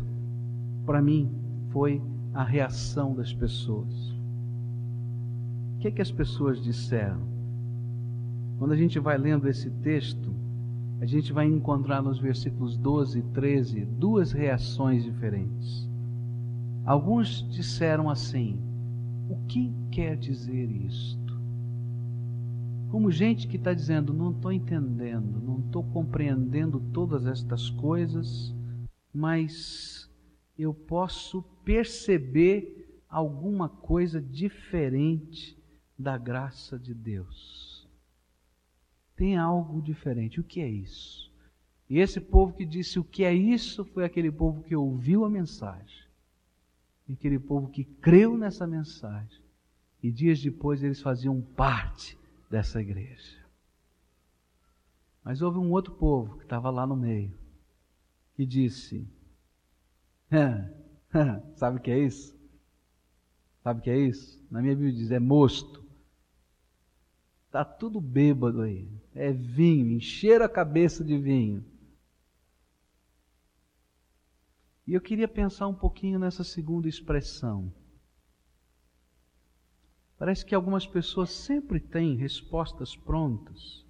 para 0.85 1.01
mim, 1.01 1.31
foi 1.71 2.03
a 2.35 2.43
reação 2.43 3.15
das 3.15 3.33
pessoas. 3.33 4.11
O 5.75 5.79
que, 5.81 5.89
é 5.89 5.91
que 5.91 6.03
as 6.03 6.11
pessoas 6.11 6.63
disseram? 6.63 7.21
Quando 8.59 8.73
a 8.73 8.77
gente 8.77 8.99
vai 8.99 9.17
lendo 9.17 9.49
esse 9.49 9.71
texto, 9.71 10.30
a 11.01 11.07
gente 11.07 11.33
vai 11.33 11.47
encontrar 11.47 12.03
nos 12.03 12.19
versículos 12.19 12.77
12 12.77 13.19
e 13.19 13.23
13 13.23 13.85
duas 13.85 14.33
reações 14.33 15.03
diferentes. 15.03 15.89
Alguns 16.85 17.49
disseram 17.51 18.11
assim: 18.11 18.59
O 19.29 19.37
que 19.47 19.73
quer 19.91 20.17
dizer 20.17 20.71
isto? 20.71 21.21
como 22.91 23.11
gente 23.11 23.47
que 23.47 23.57
está 23.57 23.73
dizendo: 23.73 24.13
não 24.13 24.33
estou 24.33 24.53
entendendo, 24.53 25.41
não 25.41 25.61
estou 25.61 25.83
compreendendo 25.83 26.81
todas 26.93 27.25
estas 27.25 27.71
coisas, 27.71 28.55
mas 29.15 30.11
eu 30.59 30.75
posso 30.75 31.43
perceber 31.65 33.01
alguma 33.09 33.69
coisa 33.69 34.21
diferente 34.21 35.57
da 35.99 36.19
graça 36.19 36.79
de 36.79 36.93
Deus. 36.93 37.70
Tem 39.21 39.37
algo 39.37 39.83
diferente. 39.83 40.41
O 40.41 40.43
que 40.43 40.63
é 40.63 40.67
isso? 40.67 41.31
E 41.91 41.99
esse 41.99 42.19
povo 42.19 42.55
que 42.55 42.65
disse 42.65 42.99
o 42.99 43.05
que 43.05 43.23
é 43.23 43.35
isso 43.35 43.85
foi 43.85 44.03
aquele 44.03 44.33
povo 44.33 44.63
que 44.63 44.75
ouviu 44.75 45.27
a 45.27 45.29
mensagem. 45.29 46.07
E 47.07 47.13
aquele 47.13 47.39
povo 47.39 47.69
que 47.69 47.85
creu 47.85 48.39
nessa 48.39 48.67
mensagem. 48.67 49.39
E 50.03 50.11
dias 50.11 50.41
depois 50.41 50.83
eles 50.83 51.03
faziam 51.03 51.39
parte 51.39 52.19
dessa 52.49 52.81
igreja. 52.81 53.37
Mas 55.23 55.43
houve 55.43 55.59
um 55.59 55.71
outro 55.71 55.93
povo 55.93 56.39
que 56.39 56.45
estava 56.45 56.71
lá 56.71 56.87
no 56.87 56.97
meio, 56.97 57.37
que 58.35 58.47
disse: 58.47 59.07
Sabe 61.57 61.77
o 61.77 61.83
que 61.83 61.91
é 61.91 61.99
isso? 61.99 62.35
Sabe 63.63 63.81
o 63.81 63.83
que 63.83 63.91
é 63.91 63.99
isso? 63.99 64.43
Na 64.51 64.63
minha 64.63 64.75
Bíblia 64.75 64.95
diz: 64.95 65.11
é 65.11 65.19
mosto. 65.19 65.90
Está 67.51 67.65
tudo 67.65 68.01
bêbado 68.01 68.63
aí. 68.63 68.89
É 69.13 69.33
vinho, 69.33 69.91
encher 69.91 70.41
a 70.41 70.49
cabeça 70.49 71.03
de 71.03 71.19
vinho. 71.19 71.65
E 74.87 74.95
eu 74.95 75.01
queria 75.01 75.27
pensar 75.27 75.67
um 75.67 75.75
pouquinho 75.75 76.17
nessa 76.17 76.45
segunda 76.45 76.89
expressão. 76.89 77.75
Parece 80.17 80.47
que 80.47 80.55
algumas 80.55 80.87
pessoas 80.87 81.31
sempre 81.31 81.81
têm 81.81 82.15
respostas 82.15 82.95
prontas, 82.95 83.85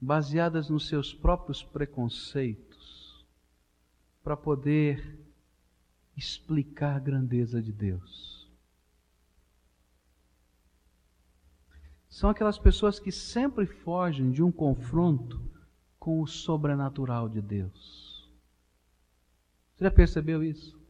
baseadas 0.00 0.70
nos 0.70 0.86
seus 0.86 1.12
próprios 1.12 1.60
preconceitos, 1.60 3.26
para 4.22 4.36
poder 4.36 5.18
explicar 6.16 6.94
a 6.94 7.00
grandeza 7.00 7.60
de 7.60 7.72
Deus. 7.72 8.33
São 12.14 12.30
aquelas 12.30 12.56
pessoas 12.56 13.00
que 13.00 13.10
sempre 13.10 13.66
fogem 13.66 14.30
de 14.30 14.40
um 14.40 14.52
confronto 14.52 15.42
com 15.98 16.20
o 16.20 16.28
sobrenatural 16.28 17.28
de 17.28 17.42
Deus. 17.42 18.32
Você 19.74 19.82
já 19.82 19.90
percebeu 19.90 20.40
isso? 20.40 20.80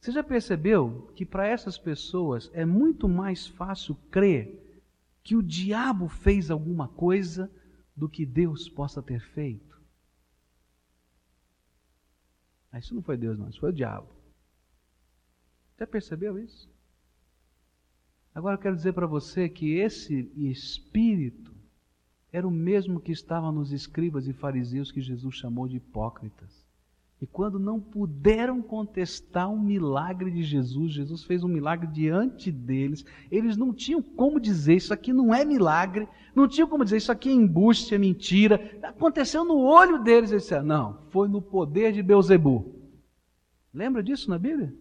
Você 0.00 0.12
já 0.12 0.24
percebeu 0.24 1.12
que 1.14 1.26
para 1.26 1.46
essas 1.46 1.76
pessoas 1.76 2.50
é 2.54 2.64
muito 2.64 3.06
mais 3.06 3.46
fácil 3.46 3.94
crer 4.10 4.82
que 5.22 5.36
o 5.36 5.42
diabo 5.42 6.08
fez 6.08 6.50
alguma 6.50 6.88
coisa 6.88 7.50
do 7.94 8.08
que 8.08 8.24
Deus 8.24 8.66
possa 8.66 9.02
ter 9.02 9.20
feito? 9.20 9.78
Mas 12.72 12.84
isso 12.84 12.94
não 12.94 13.02
foi 13.02 13.18
Deus, 13.18 13.38
não, 13.38 13.50
isso 13.50 13.60
foi 13.60 13.68
o 13.68 13.74
diabo. 13.74 14.08
Já 15.78 15.86
percebeu 15.86 16.38
isso? 16.38 16.77
Agora 18.34 18.54
eu 18.54 18.60
quero 18.60 18.76
dizer 18.76 18.92
para 18.92 19.06
você 19.06 19.48
que 19.48 19.74
esse 19.74 20.30
espírito 20.36 21.52
era 22.32 22.46
o 22.46 22.50
mesmo 22.50 23.00
que 23.00 23.12
estava 23.12 23.50
nos 23.50 23.72
escribas 23.72 24.28
e 24.28 24.32
fariseus 24.32 24.92
que 24.92 25.00
Jesus 25.00 25.34
chamou 25.34 25.66
de 25.66 25.76
hipócritas. 25.76 26.68
E 27.20 27.26
quando 27.26 27.58
não 27.58 27.80
puderam 27.80 28.62
contestar 28.62 29.50
um 29.50 29.60
milagre 29.60 30.30
de 30.30 30.44
Jesus, 30.44 30.92
Jesus 30.92 31.24
fez 31.24 31.42
um 31.42 31.48
milagre 31.48 31.88
diante 31.88 32.52
deles, 32.52 33.04
eles 33.28 33.56
não 33.56 33.74
tinham 33.74 34.00
como 34.00 34.38
dizer 34.38 34.76
isso 34.76 34.94
aqui 34.94 35.12
não 35.12 35.34
é 35.34 35.44
milagre, 35.44 36.06
não 36.32 36.46
tinham 36.46 36.68
como 36.68 36.84
dizer 36.84 36.98
isso 36.98 37.10
aqui 37.10 37.28
é 37.28 37.32
embuste, 37.32 37.92
é 37.92 37.98
mentira. 37.98 38.78
Aconteceu 38.84 39.44
no 39.44 39.58
olho 39.58 40.00
deles, 40.04 40.30
eles 40.30 40.44
disseram, 40.44 40.66
não, 40.66 40.98
foi 41.08 41.26
no 41.26 41.42
poder 41.42 41.92
de 41.92 42.04
Beuzebu. 42.04 42.72
Lembra 43.74 44.00
disso 44.00 44.30
na 44.30 44.38
Bíblia? 44.38 44.72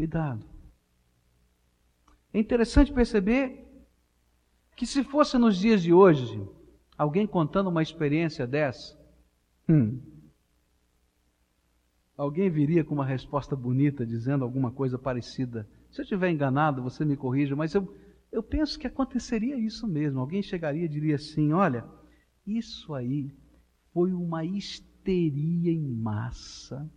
Cuidado. 0.00 0.46
É 2.32 2.38
interessante 2.40 2.90
perceber 2.90 3.68
que 4.74 4.86
se 4.86 5.04
fosse 5.04 5.36
nos 5.36 5.58
dias 5.58 5.82
de 5.82 5.92
hoje, 5.92 6.42
alguém 6.96 7.26
contando 7.26 7.68
uma 7.68 7.82
experiência 7.82 8.46
dessa, 8.46 8.98
hum, 9.68 10.00
alguém 12.16 12.48
viria 12.48 12.82
com 12.82 12.94
uma 12.94 13.04
resposta 13.04 13.54
bonita, 13.54 14.06
dizendo 14.06 14.42
alguma 14.42 14.70
coisa 14.70 14.98
parecida. 14.98 15.68
Se 15.90 16.00
eu 16.00 16.04
estiver 16.04 16.30
enganado, 16.30 16.82
você 16.82 17.04
me 17.04 17.14
corrija, 17.14 17.54
mas 17.54 17.74
eu, 17.74 17.94
eu 18.32 18.42
penso 18.42 18.78
que 18.78 18.86
aconteceria 18.86 19.58
isso 19.58 19.86
mesmo. 19.86 20.18
Alguém 20.18 20.42
chegaria 20.42 20.86
e 20.86 20.88
diria 20.88 21.16
assim: 21.16 21.52
olha, 21.52 21.84
isso 22.46 22.94
aí 22.94 23.30
foi 23.92 24.14
uma 24.14 24.46
histeria 24.46 25.70
em 25.70 25.86
massa 25.86 26.90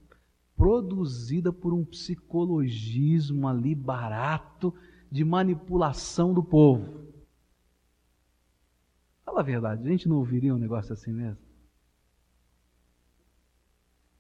produzida 0.56 1.51
por 1.51 1.74
um 1.74 1.84
psicologismo 1.84 3.47
ali 3.47 3.76
barato 3.76 4.74
de 5.12 5.24
manipulação 5.24 6.34
do 6.34 6.43
povo. 6.43 7.08
Fala 9.26 9.39
a 9.39 9.43
verdade, 9.43 9.88
a 9.88 9.91
gente 9.91 10.08
não 10.08 10.18
ouviria 10.18 10.54
um 10.54 10.60
negócio 10.60 10.93
assim 10.93 11.12
mesmo? 11.12 11.41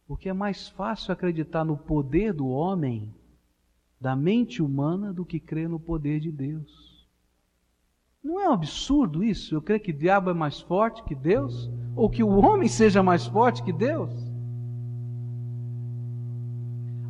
Porque 0.07 0.29
é 0.29 0.33
mais 0.33 0.67
fácil 0.67 1.11
acreditar 1.11 1.63
no 1.63 1.77
poder 1.77 2.33
do 2.33 2.47
homem, 2.47 3.13
da 3.99 4.15
mente 4.15 4.61
humana, 4.61 5.13
do 5.13 5.25
que 5.25 5.39
crer 5.39 5.69
no 5.69 5.79
poder 5.79 6.19
de 6.19 6.31
Deus. 6.31 7.07
Não 8.23 8.39
é 8.39 8.47
um 8.47 8.53
absurdo 8.53 9.23
isso? 9.23 9.55
Eu 9.55 9.61
creio 9.61 9.81
que 9.81 9.91
o 9.91 9.97
diabo 9.97 10.29
é 10.29 10.33
mais 10.33 10.61
forte 10.61 11.03
que 11.03 11.15
Deus? 11.15 11.69
Ou 11.95 12.09
que 12.09 12.23
o 12.23 12.29
homem 12.29 12.69
seja 12.69 13.03
mais 13.03 13.25
forte 13.25 13.63
que 13.63 13.73
Deus? 13.73 14.11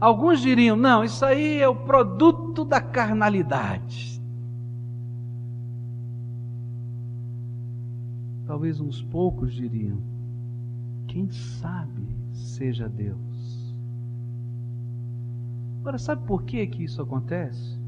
Alguns 0.04 0.42
diriam: 0.42 0.76
não, 0.76 1.02
isso 1.02 1.24
aí 1.24 1.62
é 1.62 1.68
o 1.70 1.74
produto 1.74 2.66
da 2.66 2.82
carnalidade. 2.82 4.22
Talvez 8.46 8.82
uns 8.82 9.02
poucos 9.02 9.54
diriam: 9.54 9.98
quem 11.08 11.30
sabe 11.30 12.06
seja 12.34 12.90
Deus. 12.90 13.74
Agora, 15.80 15.98
sabe 15.98 16.28
por 16.28 16.44
que, 16.44 16.68
que 16.68 16.84
isso 16.84 17.02
acontece? 17.02 17.80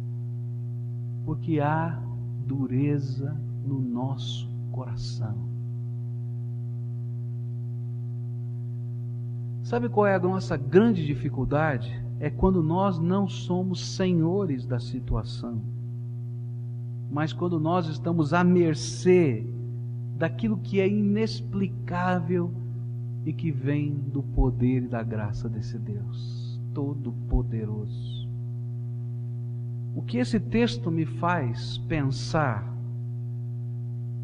Porque 1.25 1.59
há 1.59 2.01
dureza 2.47 3.35
no 3.65 3.81
nosso 3.81 4.49
coração. 4.71 5.35
Sabe 9.63 9.89
qual 9.89 10.07
é 10.07 10.15
a 10.15 10.19
nossa 10.19 10.55
grande 10.55 11.05
dificuldade? 11.05 12.04
É 12.19 12.29
quando 12.29 12.63
nós 12.63 12.99
não 12.99 13.27
somos 13.27 13.95
senhores 13.95 14.65
da 14.65 14.79
situação, 14.79 15.61
mas 17.11 17.33
quando 17.33 17.59
nós 17.59 17.87
estamos 17.87 18.33
à 18.33 18.43
mercê 18.43 19.45
daquilo 20.17 20.57
que 20.57 20.79
é 20.79 20.87
inexplicável 20.87 22.51
e 23.25 23.33
que 23.33 23.51
vem 23.51 23.93
do 23.93 24.23
poder 24.23 24.83
e 24.83 24.87
da 24.87 25.03
graça 25.03 25.49
desse 25.49 25.77
Deus 25.77 26.59
Todo-Poderoso. 26.73 28.29
O 29.95 30.01
que 30.01 30.17
esse 30.17 30.39
texto 30.39 30.91
me 30.91 31.05
faz 31.05 31.77
pensar 31.79 32.75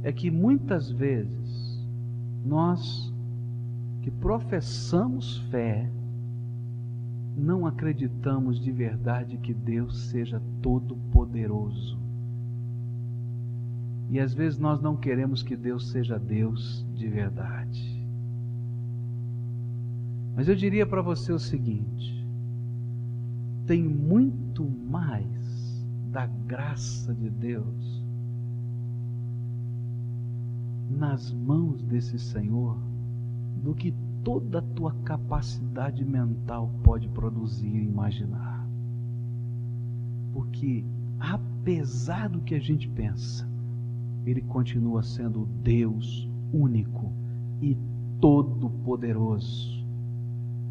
é 0.03 0.11
que 0.11 0.29
muitas 0.29 0.91
vezes 0.91 1.85
nós 2.43 3.11
que 4.01 4.11
professamos 4.11 5.37
fé, 5.49 5.89
não 7.41 7.65
acreditamos 7.65 8.59
de 8.59 8.71
verdade 8.71 9.37
que 9.37 9.53
Deus 9.53 10.09
seja 10.09 10.39
todo-poderoso. 10.61 11.97
E 14.11 14.19
às 14.19 14.33
vezes 14.33 14.59
nós 14.59 14.79
não 14.79 14.95
queremos 14.95 15.41
que 15.41 15.55
Deus 15.55 15.89
seja 15.89 16.19
Deus 16.19 16.85
de 16.93 17.07
verdade. 17.07 18.05
Mas 20.35 20.47
eu 20.47 20.55
diria 20.55 20.85
para 20.85 21.01
você 21.01 21.33
o 21.33 21.39
seguinte: 21.39 22.25
tem 23.65 23.81
muito 23.83 24.63
mais 24.63 25.83
da 26.11 26.27
graça 26.27 27.13
de 27.13 27.29
Deus 27.29 28.03
nas 30.89 31.31
mãos 31.31 31.81
desse 31.81 32.19
Senhor 32.19 32.77
do 33.63 33.73
que 33.73 33.93
toda 34.23 34.59
a 34.59 34.61
tua 34.61 34.93
capacidade 35.03 36.03
mental 36.05 36.71
pode 36.83 37.07
produzir 37.09 37.67
e 37.67 37.83
imaginar. 37.83 38.67
Porque, 40.33 40.83
apesar 41.19 42.29
do 42.29 42.41
que 42.41 42.55
a 42.55 42.59
gente 42.59 42.87
pensa, 42.87 43.47
Ele 44.25 44.41
continua 44.41 45.03
sendo 45.03 45.47
Deus 45.63 46.29
único 46.53 47.11
e 47.61 47.77
todo-poderoso, 48.19 49.81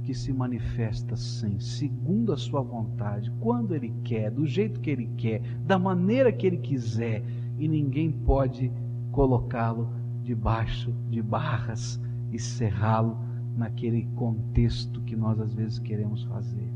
que 0.05 0.15
se 0.15 0.33
manifesta 0.33 1.17
sim, 1.17 1.59
segundo 1.59 2.33
a 2.33 2.37
Sua 2.37 2.63
vontade, 2.63 3.31
quando 3.41 3.75
Ele 3.75 3.93
quer, 4.05 4.31
do 4.31 4.47
jeito 4.47 4.81
que 4.81 4.91
Ele 4.91 5.11
quer, 5.17 5.43
da 5.67 5.79
maneira 5.79 6.33
que 6.33 6.47
Ele 6.47 6.59
quiser, 6.59 7.23
e 7.59 7.69
ninguém 7.69 8.11
pode 8.11 8.73
colocá-lo 9.13 9.89
debaixo 10.23 10.93
de 11.11 11.21
barras 11.21 12.01
e 12.33 12.39
cerrá-lo 12.39 13.30
naquele 13.57 14.07
contexto 14.17 15.01
que 15.03 15.17
nós 15.17 15.41
às 15.41 15.53
vezes 15.53 15.79
queremos 15.79 16.23
fazer. 16.25 16.69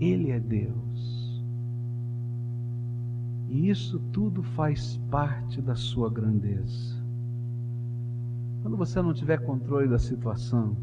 Ele 0.00 0.30
é 0.30 0.40
Deus. 0.40 1.42
E 3.48 3.68
isso 3.68 4.00
tudo 4.12 4.42
faz 4.42 4.96
parte 5.10 5.60
da 5.60 5.74
sua 5.74 6.08
grandeza. 6.08 7.00
Quando 8.62 8.76
você 8.76 9.02
não 9.02 9.12
tiver 9.12 9.38
controle 9.38 9.88
da 9.88 9.98
situação, 9.98 10.76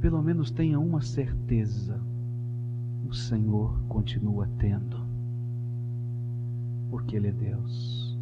pelo 0.00 0.22
menos 0.22 0.50
tenha 0.50 0.78
uma 0.78 1.00
certeza: 1.00 2.00
o 3.08 3.14
Senhor 3.14 3.76
continua 3.88 4.48
tendo, 4.58 4.96
porque 6.90 7.16
Ele 7.16 7.28
é 7.28 7.32
Deus. 7.32 8.16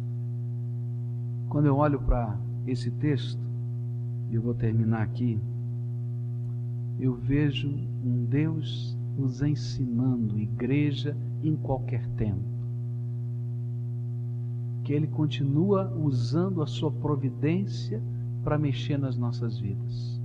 Quando 1.49 1.65
eu 1.65 1.77
olho 1.77 1.99
para 2.01 2.39
esse 2.65 2.89
texto, 2.91 3.44
eu 4.35 4.41
vou 4.41 4.53
terminar 4.53 5.01
aqui, 5.01 5.39
eu 6.99 7.13
vejo 7.13 7.69
um 8.03 8.25
Deus 8.25 8.97
nos 9.17 9.41
ensinando, 9.41 10.37
igreja 10.37 11.15
em 11.41 11.55
qualquer 11.55 12.05
tempo. 12.17 12.43
Que 14.83 14.93
Ele 14.93 15.07
continua 15.07 15.91
usando 15.95 16.61
a 16.61 16.67
sua 16.67 16.91
providência 16.91 18.01
para 18.43 18.57
mexer 18.57 18.97
nas 18.97 19.17
nossas 19.17 19.57
vidas. 19.57 20.19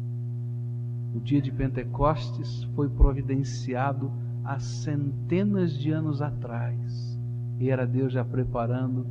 O 1.15 1.21
dia 1.21 1.41
de 1.41 1.51
Pentecostes 1.51 2.65
foi 2.75 2.89
providenciado 2.89 4.11
há 4.45 4.59
centenas 4.59 5.79
de 5.79 5.91
anos 5.93 6.21
atrás. 6.21 7.19
E 7.59 7.71
era 7.71 7.87
Deus 7.87 8.13
já 8.13 8.25
preparando 8.25 9.07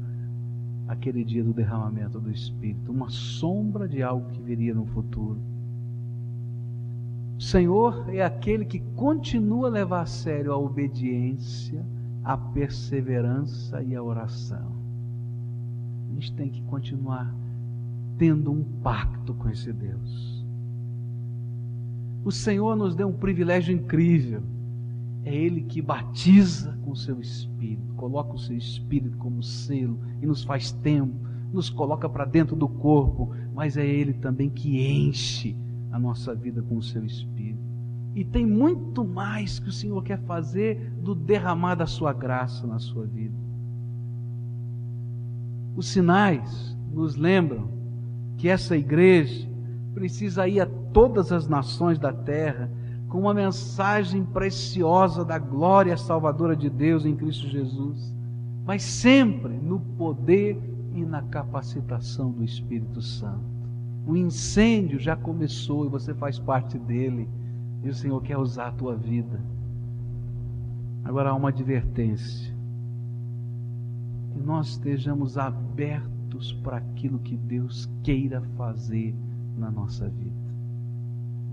aquele 0.90 1.24
dia 1.24 1.44
do 1.44 1.54
derramamento 1.54 2.20
do 2.20 2.32
Espírito, 2.32 2.92
uma 2.92 3.12
sombra 3.12 3.88
de 3.88 4.02
algo 4.02 4.28
que 4.32 4.42
viria 4.42 4.74
no 4.74 4.88
futuro. 4.88 5.40
O 7.38 7.42
Senhor 7.42 8.10
é 8.10 8.24
aquele 8.24 8.66
que 8.66 8.80
continua 8.96 9.68
a 9.68 9.72
levar 9.72 10.02
a 10.02 10.06
sério 10.08 10.52
a 10.52 10.58
obediência, 10.58 11.86
a 12.24 12.36
perseverança 12.36 13.84
e 13.84 13.96
a 13.96 14.02
oração. 14.02 14.72
A 16.10 16.14
gente 16.16 16.34
tem 16.34 16.50
que 16.50 16.64
continuar 16.64 17.32
tendo 18.18 18.52
um 18.52 18.64
pacto 18.82 19.36
com 19.36 19.48
esse 19.48 19.72
Deus. 19.72 20.44
O 22.26 22.32
Senhor 22.32 22.76
nos 22.76 22.96
deu 22.96 23.08
um 23.08 23.14
privilégio 23.14 23.76
incrível 23.76 24.42
é 25.30 25.36
Ele 25.36 25.62
que 25.62 25.80
batiza 25.80 26.76
com 26.84 26.92
o 26.92 26.96
seu 26.96 27.22
Espírito, 27.22 27.94
coloca 27.94 28.34
o 28.34 28.40
seu 28.40 28.58
Espírito 28.58 29.16
como 29.18 29.44
selo 29.44 30.00
e 30.20 30.26
nos 30.26 30.44
faz 30.44 30.72
tempo, 30.72 31.14
nos 31.54 31.70
coloca 31.70 32.10
para 32.10 32.26
dentro 32.26 32.56
do 32.56 32.68
corpo, 32.68 33.32
mas 33.54 33.78
é 33.78 33.86
Ele 33.86 34.14
também 34.14 34.50
que 34.50 34.82
enche 34.82 35.56
a 35.92 36.00
nossa 36.00 36.34
vida 36.34 36.64
com 36.64 36.78
o 36.78 36.82
seu 36.82 37.06
Espírito. 37.06 37.60
E 38.16 38.26
tem 38.26 38.44
muito 38.44 39.06
mais 39.06 39.60
que 39.60 39.70
o 39.70 39.72
Senhor 39.72 40.02
quer 40.04 40.20
fazer 40.24 40.92
do 41.04 41.14
derramar 41.14 41.76
da 41.76 41.86
sua 41.86 42.12
graça 42.12 42.66
na 42.66 42.80
sua 42.80 43.06
vida. 43.06 43.38
Os 45.76 45.88
sinais 45.90 46.76
nos 46.92 47.16
lembram 47.16 47.70
que 48.36 48.50
essa 48.50 48.76
igreja 48.76 49.48
precisa 49.94 50.48
ir 50.48 50.60
a 50.60 50.66
todas 50.66 51.32
as 51.32 51.48
nações 51.48 52.00
da 52.00 52.12
terra 52.12 52.72
com 53.10 53.20
uma 53.20 53.34
mensagem 53.34 54.24
preciosa 54.24 55.26
da 55.26 55.40
glória 55.40 55.98
salvadora 55.98 56.56
de 56.56 56.70
Deus 56.70 57.06
em 57.06 57.16
Cristo 57.16 57.48
Jesus, 57.48 58.14
mas 58.64 58.84
sempre 58.84 59.54
no 59.58 59.80
poder 59.80 60.62
e 60.94 61.04
na 61.04 61.24
capacitação 61.24 62.32
do 62.32 62.44
Espírito 62.44 63.02
Santo. 63.02 63.44
O 64.06 64.16
incêndio 64.16 65.00
já 65.00 65.16
começou 65.16 65.86
e 65.86 65.90
você 65.90 66.14
faz 66.14 66.38
parte 66.38 66.78
dele, 66.78 67.28
e 67.84 67.90
o 67.90 67.94
Senhor 67.94 68.22
quer 68.22 68.38
usar 68.38 68.68
a 68.68 68.72
tua 68.72 68.96
vida. 68.96 69.42
Agora 71.04 71.32
há 71.32 71.36
uma 71.36 71.50
advertência: 71.50 72.54
que 74.32 74.40
nós 74.40 74.70
estejamos 74.70 75.38
abertos 75.38 76.54
para 76.64 76.78
aquilo 76.78 77.20
que 77.20 77.36
Deus 77.36 77.90
queira 78.04 78.42
fazer 78.56 79.16
na 79.58 79.72
nossa 79.72 80.08
vida. 80.08 80.39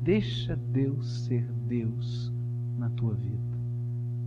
Deixa 0.06 0.54
Deus 0.54 1.24
ser 1.24 1.44
Deus 1.66 2.32
na 2.78 2.88
tua 2.90 3.12
vida. 3.14 3.58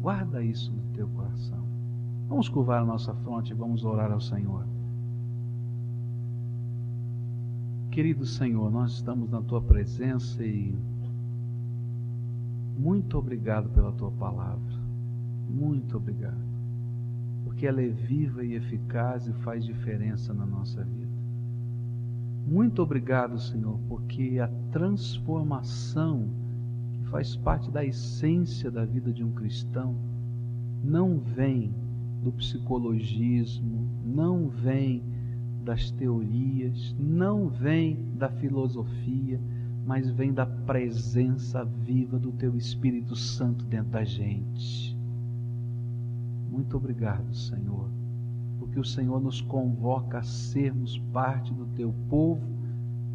Guarda 0.02 0.44
isso 0.44 0.74
no 0.74 0.84
teu 0.94 1.08
coração. 1.08 1.66
Vamos 2.28 2.50
curvar 2.50 2.82
a 2.82 2.86
nossa 2.86 3.14
fronte 3.14 3.52
e 3.52 3.56
vamos 3.56 3.86
orar 3.86 4.12
ao 4.12 4.20
Senhor. 4.20 4.68
Querido 7.92 8.26
Senhor, 8.26 8.70
nós 8.70 8.92
estamos 8.92 9.30
na 9.32 9.42
tua 9.42 9.62
presença 9.62 10.44
e 10.44 10.78
muito 12.78 13.18
obrigado 13.18 13.70
pela 13.70 13.94
tua 13.94 14.12
palavra. 14.12 14.80
Muito 15.50 15.96
obrigado. 15.96 16.44
Porque 17.46 17.66
ela 17.66 17.82
é 17.82 17.88
viva 17.88 18.44
e 18.44 18.54
eficaz 18.54 19.28
e 19.28 19.34
faz 19.44 19.64
diferença 19.64 20.34
na 20.34 20.46
nossa 20.46 20.84
vida. 20.84 21.09
Muito 22.50 22.82
obrigado, 22.82 23.38
Senhor, 23.38 23.80
porque 23.88 24.40
a 24.40 24.48
transformação 24.72 26.28
que 26.94 27.04
faz 27.12 27.36
parte 27.36 27.70
da 27.70 27.86
essência 27.86 28.72
da 28.72 28.84
vida 28.84 29.14
de 29.14 29.24
um 29.24 29.32
cristão 29.32 29.96
não 30.84 31.20
vem 31.20 31.72
do 32.24 32.32
psicologismo, 32.32 33.88
não 34.04 34.50
vem 34.50 35.04
das 35.64 35.92
teorias, 35.92 36.96
não 37.00 37.50
vem 37.50 38.16
da 38.18 38.32
filosofia, 38.32 39.40
mas 39.86 40.10
vem 40.10 40.34
da 40.34 40.48
presença 40.48 41.64
viva 41.64 42.18
do 42.18 42.32
Teu 42.32 42.58
Espírito 42.58 43.16
Santo 43.16 43.64
dentro 43.66 43.92
da 43.92 44.04
gente. 44.04 44.98
Muito 46.50 46.76
obrigado, 46.76 47.32
Senhor 47.32 47.99
porque 48.70 48.80
o 48.80 48.86
Senhor 48.86 49.20
nos 49.20 49.42
convoca 49.42 50.20
a 50.20 50.24
sermos 50.24 51.00
parte 51.12 51.52
do 51.52 51.66
teu 51.76 51.92
povo 52.08 52.48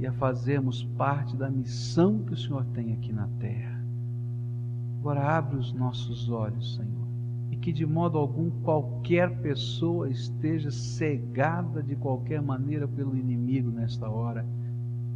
e 0.01 0.07
a 0.07 0.13
fazermos 0.13 0.83
parte 0.97 1.37
da 1.37 1.49
missão 1.49 2.19
que 2.25 2.33
o 2.33 2.37
Senhor 2.37 2.65
tem 2.75 2.93
aqui 2.93 3.13
na 3.13 3.29
terra. 3.39 3.81
Agora 4.99 5.37
abre 5.37 5.57
os 5.57 5.73
nossos 5.73 6.29
olhos, 6.29 6.75
Senhor, 6.75 7.07
e 7.53 7.57
que 7.57 7.73
de 7.73 7.87
modo 7.87 8.19
algum 8.19 8.51
qualquer 8.63 9.31
pessoa 9.43 10.11
esteja 10.11 10.73
cegada 10.73 11.83
de 11.83 11.95
qualquer 11.95 12.43
maneira 12.43 12.89
pelo 12.89 13.17
inimigo 13.17 13.71
nesta 13.71 14.11
hora, 14.11 14.45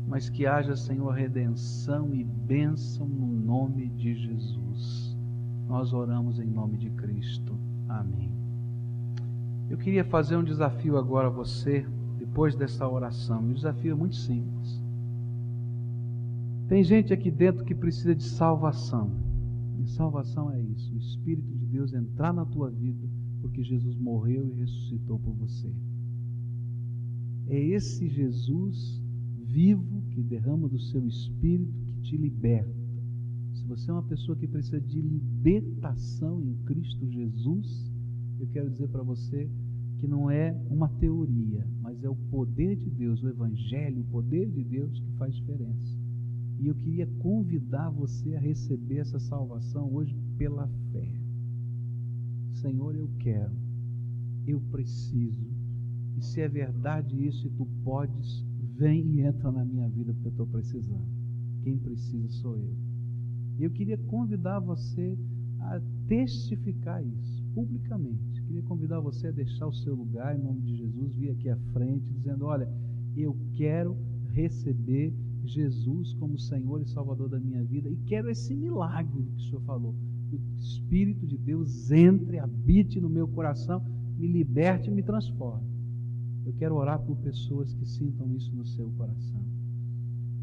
mas 0.07 0.29
que 0.29 0.47
haja, 0.47 0.77
Senhor, 0.77 1.11
redenção 1.11 2.15
e 2.15 2.23
bênção 2.23 3.09
no 3.09 3.27
nome 3.27 3.89
de 3.89 4.15
Jesus. 4.15 5.17
Nós 5.67 5.93
oramos 5.93 6.39
em 6.39 6.47
nome 6.47 6.79
de 6.79 6.91
Cristo. 6.91 7.59
Amém. 7.89 8.38
Eu 9.71 9.77
queria 9.77 10.05
fazer 10.05 10.37
um 10.37 10.45
desafio 10.45 10.97
agora 10.97 11.29
a 11.29 11.31
você, 11.31 11.87
depois 12.19 12.55
dessa 12.55 12.89
oração. 12.89 13.43
Um 13.43 13.53
desafio 13.53 13.97
muito 13.97 14.17
simples. 14.17 14.83
Tem 16.69 16.83
gente 16.83 17.13
aqui 17.13 17.31
dentro 17.31 17.65
que 17.65 17.75
precisa 17.75 18.15
de 18.15 18.25
salvação. 18.25 19.11
E 19.79 19.87
salvação 19.89 20.51
é 20.51 20.61
isso: 20.61 20.95
o 20.95 20.99
Espírito 20.99 21.51
de 21.51 21.67
Deus 21.67 21.93
entrar 21.93 22.33
na 22.33 22.45
tua 22.45 22.71
vida, 22.71 23.09
porque 23.41 23.63
Jesus 23.63 23.97
morreu 23.97 24.47
e 24.47 24.53
ressuscitou 24.53 25.19
por 25.19 25.35
você. 25.35 25.73
É 27.47 27.59
esse 27.59 28.09
Jesus 28.09 29.03
vivo 29.45 30.03
que 30.11 30.23
derrama 30.23 30.69
do 30.69 30.79
seu 30.79 31.07
Espírito 31.07 31.73
que 31.85 31.95
te 32.03 32.17
liberta. 32.17 32.77
Se 33.55 33.65
você 33.65 33.91
é 33.91 33.95
uma 33.95 34.03
pessoa 34.03 34.37
que 34.37 34.47
precisa 34.47 34.81
de 34.81 35.01
libertação 35.01 36.43
em 36.43 36.55
Cristo 36.65 37.11
Jesus, 37.11 37.88
eu 38.41 38.47
quero 38.49 38.71
dizer 38.71 38.89
para 38.89 39.03
você 39.03 39.49
que 39.99 40.07
não 40.07 40.31
é 40.31 40.53
uma 40.71 40.89
teoria, 40.89 41.67
mas 41.81 42.05
é 42.05 42.09
o 42.09 42.15
poder 42.15 42.77
de 42.77 42.89
Deus, 42.89 43.23
o 43.23 43.29
Evangelho, 43.29 44.01
o 44.01 44.11
poder 44.13 44.49
de 44.51 44.63
Deus 44.63 44.99
que 45.01 45.13
faz 45.13 45.35
diferença. 45.35 45.99
E 46.61 46.67
eu 46.67 46.75
queria 46.75 47.07
convidar 47.19 47.91
você 47.91 48.35
a 48.37 48.41
receber 48.41 48.99
essa 48.99 49.19
salvação 49.19 49.93
hoje 49.93 50.17
pela 50.37 50.69
fé. 50.93 51.09
Senhor, 52.55 52.95
eu 52.95 53.09
quero, 53.19 53.55
eu 54.47 54.61
preciso. 54.71 55.49
E 56.17 56.23
se 56.25 56.41
é 56.41 56.49
verdade 56.49 57.27
isso 57.27 57.47
e 57.47 57.51
tu 57.51 57.67
podes, 57.85 58.45
vem 58.77 59.05
e 59.15 59.21
entra 59.21 59.51
na 59.51 59.65
minha 59.65 59.89
vida 59.89 60.13
porque 60.13 60.29
eu 60.29 60.33
estou 60.33 60.47
precisando. 60.47 61.09
Quem 61.63 61.77
precisa 61.77 62.29
sou 62.29 62.57
eu. 62.57 62.77
E 63.59 63.65
eu 63.65 63.71
queria 63.71 63.99
convidar 63.99 64.61
você 64.61 65.19
a 65.61 65.81
testificar 66.07 67.05
isso 67.05 67.38
publicamente. 67.59 68.41
Queria 68.43 68.63
convidar 68.63 69.01
você 69.01 69.27
a 69.27 69.33
deixar 69.33 69.67
o 69.67 69.73
seu 69.73 69.93
lugar 69.93 70.39
em 70.39 70.43
nome 70.43 70.61
de 70.61 70.77
Jesus, 70.77 71.13
vir 71.17 71.31
aqui 71.31 71.49
à 71.49 71.57
frente, 71.73 72.13
dizendo: 72.13 72.45
Olha, 72.45 72.69
eu 73.17 73.37
quero 73.55 73.97
receber 74.31 75.13
Jesus 75.45 76.15
como 76.15 76.39
Senhor 76.39 76.81
e 76.81 76.87
Salvador 76.87 77.29
da 77.29 77.41
minha 77.41 77.65
vida 77.65 77.91
e 77.91 77.97
quero 78.07 78.31
esse 78.31 78.55
milagre 78.55 79.25
que 79.25 79.43
o 79.43 79.47
Senhor 79.47 79.63
falou. 79.63 79.93
Que 80.29 80.37
o 80.37 80.41
Espírito 80.57 81.27
de 81.27 81.37
Deus 81.37 81.91
entre, 81.91 82.39
habite 82.39 83.01
no 83.01 83.09
meu 83.09 83.27
coração, 83.27 83.83
me 84.17 84.29
liberte 84.29 84.89
e 84.89 84.93
me 84.93 85.03
transforme. 85.03 85.67
Eu 86.47 86.53
quero 86.53 86.77
orar 86.77 87.01
por 87.01 87.17
pessoas 87.17 87.75
que 87.75 87.87
sintam 87.87 88.33
isso 88.37 88.55
no 88.55 88.65
seu 88.67 88.89
coração. 88.91 89.43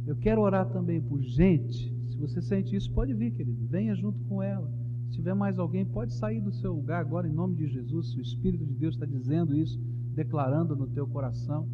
Eu 0.05 0.17
quero 0.17 0.41
orar 0.41 0.69
também 0.69 1.01
por 1.01 1.21
gente. 1.21 1.95
Se 2.09 2.17
você 2.17 2.41
sente 2.41 2.75
isso, 2.75 2.91
pode 2.91 3.13
vir, 3.13 3.31
querido. 3.31 3.65
Venha 3.67 3.95
junto 3.95 4.19
com 4.25 4.43
ela 4.43 4.84
se 5.05 5.11
tiver 5.11 5.33
mais 5.33 5.59
alguém, 5.59 5.85
pode 5.85 6.13
sair 6.13 6.41
do 6.41 6.51
seu 6.51 6.73
lugar 6.73 7.01
agora 7.01 7.27
em 7.27 7.33
nome 7.33 7.55
de 7.55 7.67
Jesus. 7.67 8.11
Se 8.11 8.17
o 8.17 8.21
Espírito 8.21 8.65
de 8.65 8.73
Deus 8.73 8.95
está 8.95 9.05
dizendo 9.05 9.55
isso, 9.55 9.79
declarando 10.13 10.75
no 10.75 10.87
teu 10.87 11.07
coração, 11.07 11.67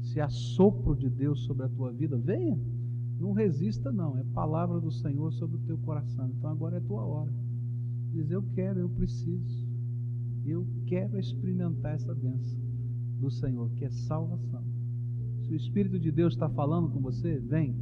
se 0.00 0.20
há 0.20 0.28
sopro 0.28 0.96
de 0.96 1.08
Deus 1.10 1.44
sobre 1.44 1.66
a 1.66 1.68
tua 1.68 1.92
vida, 1.92 2.16
venha. 2.16 2.58
Não 3.18 3.32
resista, 3.32 3.90
não. 3.90 4.16
É 4.16 4.24
palavra 4.32 4.80
do 4.80 4.90
Senhor 4.90 5.32
sobre 5.32 5.56
o 5.56 5.60
teu 5.60 5.76
coração. 5.78 6.28
Então 6.28 6.50
agora 6.50 6.76
é 6.76 6.78
a 6.78 6.82
tua 6.82 7.04
hora. 7.04 7.32
Diz: 8.12 8.30
Eu 8.30 8.42
quero, 8.54 8.78
eu 8.78 8.88
preciso. 8.88 9.66
Eu 10.46 10.66
quero 10.86 11.18
experimentar 11.18 11.94
essa 11.94 12.14
bênção 12.14 12.58
do 13.18 13.30
Senhor, 13.30 13.70
que 13.72 13.84
é 13.84 13.90
salvação. 13.90 14.64
Se 15.42 15.52
o 15.52 15.56
Espírito 15.56 15.98
de 15.98 16.10
Deus 16.10 16.34
está 16.34 16.48
falando 16.48 16.88
com 16.90 17.00
você, 17.00 17.38
vem. 17.38 17.76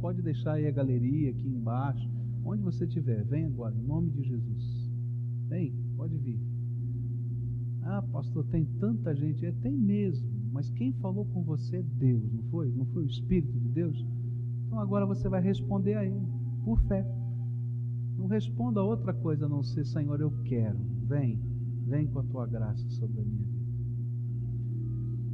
Pode 0.00 0.22
deixar 0.22 0.54
aí 0.54 0.66
a 0.66 0.70
galeria 0.70 1.30
aqui 1.30 1.48
embaixo. 1.48 2.08
Onde 2.44 2.62
você 2.62 2.84
estiver, 2.84 3.24
vem 3.24 3.46
agora, 3.46 3.74
em 3.74 3.82
nome 3.82 4.10
de 4.10 4.22
Jesus. 4.22 4.90
Vem, 5.48 5.72
pode 5.96 6.16
vir. 6.18 6.40
Ah, 7.82 8.02
pastor, 8.02 8.44
tem 8.46 8.64
tanta 8.80 9.14
gente. 9.14 9.44
É, 9.44 9.52
tem 9.52 9.76
mesmo. 9.76 10.28
Mas 10.52 10.70
quem 10.70 10.92
falou 10.94 11.24
com 11.26 11.42
você 11.42 11.76
é 11.76 11.82
Deus, 11.82 12.32
não 12.32 12.42
foi? 12.44 12.70
Não 12.70 12.84
foi 12.86 13.04
o 13.04 13.06
Espírito 13.06 13.58
de 13.58 13.68
Deus? 13.68 14.06
Então 14.66 14.78
agora 14.78 15.06
você 15.06 15.28
vai 15.28 15.40
responder 15.40 15.94
a 15.94 16.04
Ele, 16.04 16.26
por 16.64 16.80
fé. 16.82 17.06
Não 18.16 18.26
responda 18.26 18.80
a 18.80 18.84
outra 18.84 19.12
coisa 19.12 19.46
a 19.46 19.48
não 19.48 19.62
ser, 19.62 19.84
Senhor, 19.84 20.20
eu 20.20 20.30
quero. 20.44 20.78
Vem, 21.06 21.40
vem 21.86 22.06
com 22.06 22.18
a 22.18 22.24
tua 22.24 22.46
graça 22.46 22.88
sobre 22.90 23.20
a 23.20 23.24
minha 23.24 23.44
vida. 23.44 23.62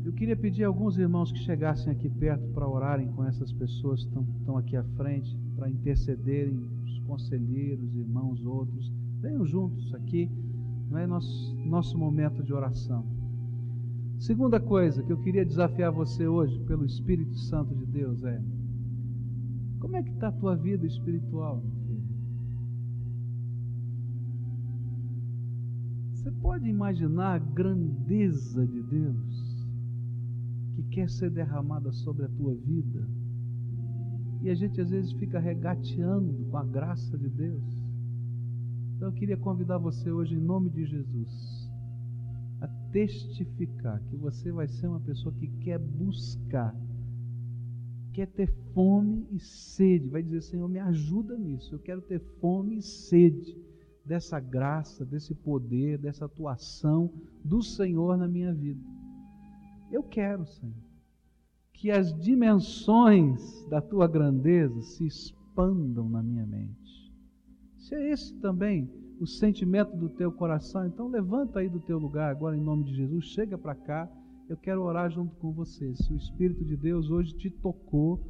Eu 0.04 0.12
queria 0.12 0.36
pedir 0.36 0.64
a 0.64 0.68
alguns 0.68 0.96
irmãos 0.96 1.30
que 1.30 1.38
chegassem 1.40 1.92
aqui 1.92 2.08
perto 2.08 2.48
para 2.54 2.66
orarem 2.66 3.08
com 3.12 3.24
essas 3.24 3.52
pessoas 3.52 4.04
que 4.04 4.18
estão 4.38 4.56
aqui 4.56 4.76
à 4.76 4.84
frente, 4.96 5.36
para 5.54 5.68
intercederem, 5.68 6.58
conselheiros, 7.08 7.96
irmãos, 7.96 8.44
outros. 8.44 8.92
Venham 9.20 9.44
juntos 9.44 9.92
aqui, 9.94 10.30
não 10.88 10.98
é 10.98 11.06
nosso, 11.06 11.56
nosso 11.56 11.98
momento 11.98 12.42
de 12.44 12.52
oração. 12.52 13.04
Segunda 14.20 14.60
coisa 14.60 15.02
que 15.02 15.12
eu 15.12 15.18
queria 15.18 15.44
desafiar 15.44 15.90
você 15.90 16.28
hoje, 16.28 16.60
pelo 16.60 16.84
Espírito 16.84 17.36
Santo 17.36 17.74
de 17.74 17.86
Deus, 17.86 18.22
é: 18.22 18.40
como 19.80 19.96
é 19.96 20.02
que 20.02 20.10
está 20.10 20.28
a 20.28 20.32
tua 20.32 20.54
vida 20.54 20.86
espiritual, 20.86 21.56
meu 21.56 21.72
filho? 21.86 22.08
Você 26.12 26.30
pode 26.30 26.68
imaginar 26.68 27.34
a 27.34 27.38
grandeza 27.38 28.66
de 28.66 28.82
Deus? 28.82 29.48
que 30.78 30.82
quer 30.84 31.10
ser 31.10 31.30
derramada 31.30 31.90
sobre 31.92 32.24
a 32.24 32.28
tua 32.28 32.54
vida. 32.54 33.04
E 34.40 34.50
a 34.50 34.54
gente 34.54 34.80
às 34.80 34.90
vezes 34.90 35.12
fica 35.12 35.38
regateando 35.38 36.32
com 36.50 36.56
a 36.56 36.64
graça 36.64 37.16
de 37.18 37.28
Deus. 37.28 37.62
Então 38.96 39.08
eu 39.08 39.14
queria 39.14 39.36
convidar 39.36 39.78
você 39.78 40.10
hoje, 40.10 40.34
em 40.34 40.40
nome 40.40 40.70
de 40.70 40.84
Jesus, 40.84 41.70
a 42.60 42.68
testificar 42.92 44.00
que 44.08 44.16
você 44.16 44.50
vai 44.50 44.68
ser 44.68 44.88
uma 44.88 45.00
pessoa 45.00 45.34
que 45.34 45.46
quer 45.62 45.78
buscar, 45.78 46.74
quer 48.12 48.26
ter 48.26 48.52
fome 48.74 49.26
e 49.30 49.38
sede. 49.38 50.08
Vai 50.08 50.22
dizer, 50.22 50.42
Senhor, 50.42 50.68
me 50.68 50.80
ajuda 50.80 51.36
nisso. 51.36 51.74
Eu 51.74 51.78
quero 51.78 52.00
ter 52.00 52.20
fome 52.40 52.78
e 52.78 52.82
sede 52.82 53.56
dessa 54.04 54.40
graça, 54.40 55.04
desse 55.04 55.34
poder, 55.34 55.98
dessa 55.98 56.24
atuação 56.24 57.12
do 57.44 57.62
Senhor 57.62 58.16
na 58.16 58.26
minha 58.26 58.52
vida. 58.52 58.80
Eu 59.92 60.02
quero, 60.02 60.46
Senhor, 60.46 60.87
que 61.78 61.92
as 61.92 62.12
dimensões 62.20 63.64
da 63.68 63.80
tua 63.80 64.08
grandeza 64.08 64.82
se 64.82 65.06
expandam 65.06 66.08
na 66.08 66.20
minha 66.20 66.44
mente. 66.44 67.12
Se 67.76 67.94
é 67.94 68.10
esse 68.10 68.34
também 68.40 68.90
o 69.20 69.26
sentimento 69.26 69.96
do 69.96 70.08
teu 70.08 70.32
coração, 70.32 70.86
então 70.86 71.06
levanta 71.06 71.60
aí 71.60 71.68
do 71.68 71.78
teu 71.78 71.96
lugar 71.96 72.30
agora 72.30 72.56
em 72.56 72.60
nome 72.60 72.84
de 72.84 72.94
Jesus, 72.94 73.26
chega 73.26 73.56
para 73.56 73.76
cá. 73.76 74.10
Eu 74.48 74.56
quero 74.56 74.82
orar 74.82 75.10
junto 75.10 75.36
com 75.36 75.52
você. 75.52 75.94
Se 75.94 76.12
o 76.12 76.16
Espírito 76.16 76.64
de 76.64 76.76
Deus 76.76 77.10
hoje 77.10 77.32
te 77.34 77.48
tocou, 77.48 78.20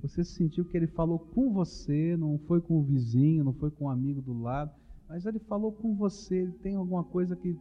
você 0.00 0.24
sentiu 0.24 0.64
que 0.64 0.76
ele 0.76 0.86
falou 0.86 1.18
com 1.18 1.52
você, 1.52 2.16
não 2.16 2.38
foi 2.46 2.60
com 2.62 2.78
o 2.78 2.82
vizinho, 2.82 3.44
não 3.44 3.52
foi 3.52 3.70
com 3.70 3.84
o 3.84 3.90
amigo 3.90 4.22
do 4.22 4.40
lado, 4.40 4.70
mas 5.06 5.26
ele 5.26 5.38
falou 5.40 5.72
com 5.72 5.94
você, 5.94 6.36
ele 6.36 6.52
tem 6.52 6.74
alguma 6.74 7.04
coisa 7.04 7.36
que 7.36 7.54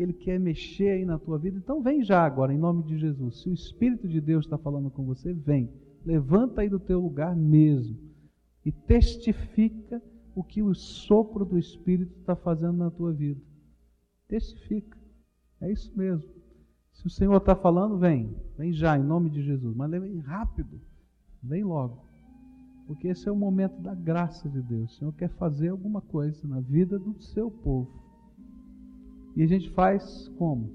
que 0.00 0.04
Ele 0.04 0.12
quer 0.14 0.40
mexer 0.40 0.92
aí 0.92 1.04
na 1.04 1.18
tua 1.18 1.36
vida. 1.36 1.58
Então 1.58 1.82
vem 1.82 2.02
já 2.02 2.24
agora, 2.24 2.54
em 2.54 2.58
nome 2.58 2.82
de 2.84 2.96
Jesus. 2.96 3.42
Se 3.42 3.50
o 3.50 3.52
Espírito 3.52 4.08
de 4.08 4.18
Deus 4.18 4.46
está 4.46 4.56
falando 4.56 4.90
com 4.90 5.04
você, 5.04 5.34
vem. 5.34 5.70
Levanta 6.06 6.62
aí 6.62 6.70
do 6.70 6.80
teu 6.80 6.98
lugar 6.98 7.36
mesmo 7.36 7.98
e 8.64 8.72
testifica 8.72 10.02
o 10.34 10.42
que 10.42 10.62
o 10.62 10.74
sopro 10.74 11.44
do 11.44 11.58
Espírito 11.58 12.18
está 12.18 12.34
fazendo 12.34 12.78
na 12.78 12.90
tua 12.90 13.12
vida. 13.12 13.42
Testifica. 14.26 14.96
É 15.60 15.70
isso 15.70 15.92
mesmo. 15.94 16.26
Se 16.92 17.06
o 17.06 17.10
Senhor 17.10 17.36
está 17.36 17.54
falando, 17.54 17.98
vem. 17.98 18.34
Vem 18.56 18.72
já, 18.72 18.96
em 18.96 19.04
nome 19.04 19.28
de 19.28 19.42
Jesus. 19.42 19.76
Mas 19.76 19.90
vem 19.90 20.18
rápido. 20.20 20.80
Vem 21.42 21.62
logo. 21.62 22.06
Porque 22.86 23.08
esse 23.08 23.28
é 23.28 23.32
o 23.32 23.36
momento 23.36 23.78
da 23.82 23.94
graça 23.94 24.48
de 24.48 24.62
Deus. 24.62 24.94
O 24.94 24.98
Senhor 24.98 25.12
quer 25.12 25.28
fazer 25.28 25.68
alguma 25.68 26.00
coisa 26.00 26.48
na 26.48 26.58
vida 26.58 26.98
do 26.98 27.20
seu 27.20 27.50
povo. 27.50 28.09
E 29.36 29.42
a 29.42 29.46
gente 29.46 29.70
faz 29.70 30.28
como? 30.36 30.70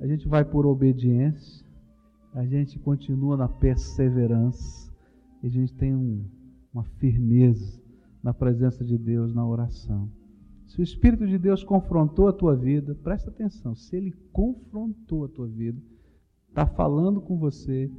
A 0.00 0.06
gente 0.06 0.26
vai 0.26 0.44
por 0.44 0.66
obediência, 0.66 1.64
a 2.34 2.44
gente 2.44 2.78
continua 2.78 3.36
na 3.36 3.48
perseverança, 3.48 4.90
e 5.42 5.46
a 5.46 5.50
gente 5.50 5.74
tem 5.74 5.94
um, 5.94 6.24
uma 6.72 6.84
firmeza 6.84 7.80
na 8.22 8.32
presença 8.32 8.84
de 8.84 8.96
Deus 8.96 9.34
na 9.34 9.46
oração. 9.46 10.10
Se 10.66 10.80
o 10.80 10.82
Espírito 10.82 11.26
de 11.26 11.36
Deus 11.36 11.62
confrontou 11.62 12.28
a 12.28 12.32
tua 12.32 12.56
vida, 12.56 12.94
presta 12.94 13.30
atenção, 13.30 13.74
se 13.74 13.94
ele 13.94 14.12
confrontou 14.32 15.24
a 15.24 15.28
tua 15.28 15.46
vida, 15.46 15.78
está 16.48 16.64
falando 16.66 17.20
com 17.20 17.36
você, 17.36 17.90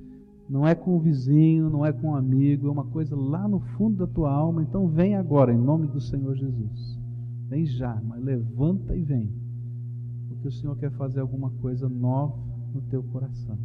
não 0.49 0.67
é 0.67 0.73
com 0.73 0.95
o 0.95 0.99
vizinho, 0.99 1.69
não 1.69 1.85
é 1.85 1.93
com 1.93 2.09
um 2.09 2.15
amigo, 2.15 2.67
é 2.67 2.71
uma 2.71 2.85
coisa 2.85 3.15
lá 3.15 3.47
no 3.47 3.59
fundo 3.59 3.97
da 3.97 4.07
tua 4.07 4.31
alma, 4.31 4.63
então 4.63 4.87
vem 4.87 5.15
agora, 5.15 5.53
em 5.53 5.57
nome 5.57 5.87
do 5.87 6.01
Senhor 6.01 6.35
Jesus. 6.35 6.99
Vem 7.47 7.65
já, 7.65 8.01
mas 8.03 8.23
levanta 8.23 8.95
e 8.95 9.03
vem 9.03 9.42
que 10.43 10.49
o 10.49 10.51
Senhor 10.51 10.75
quer 10.75 10.91
fazer 10.91 11.21
alguma 11.21 11.49
coisa 11.61 11.87
nova 11.87 12.37
no 12.73 12.81
teu 12.81 13.01
coração. 13.01 13.57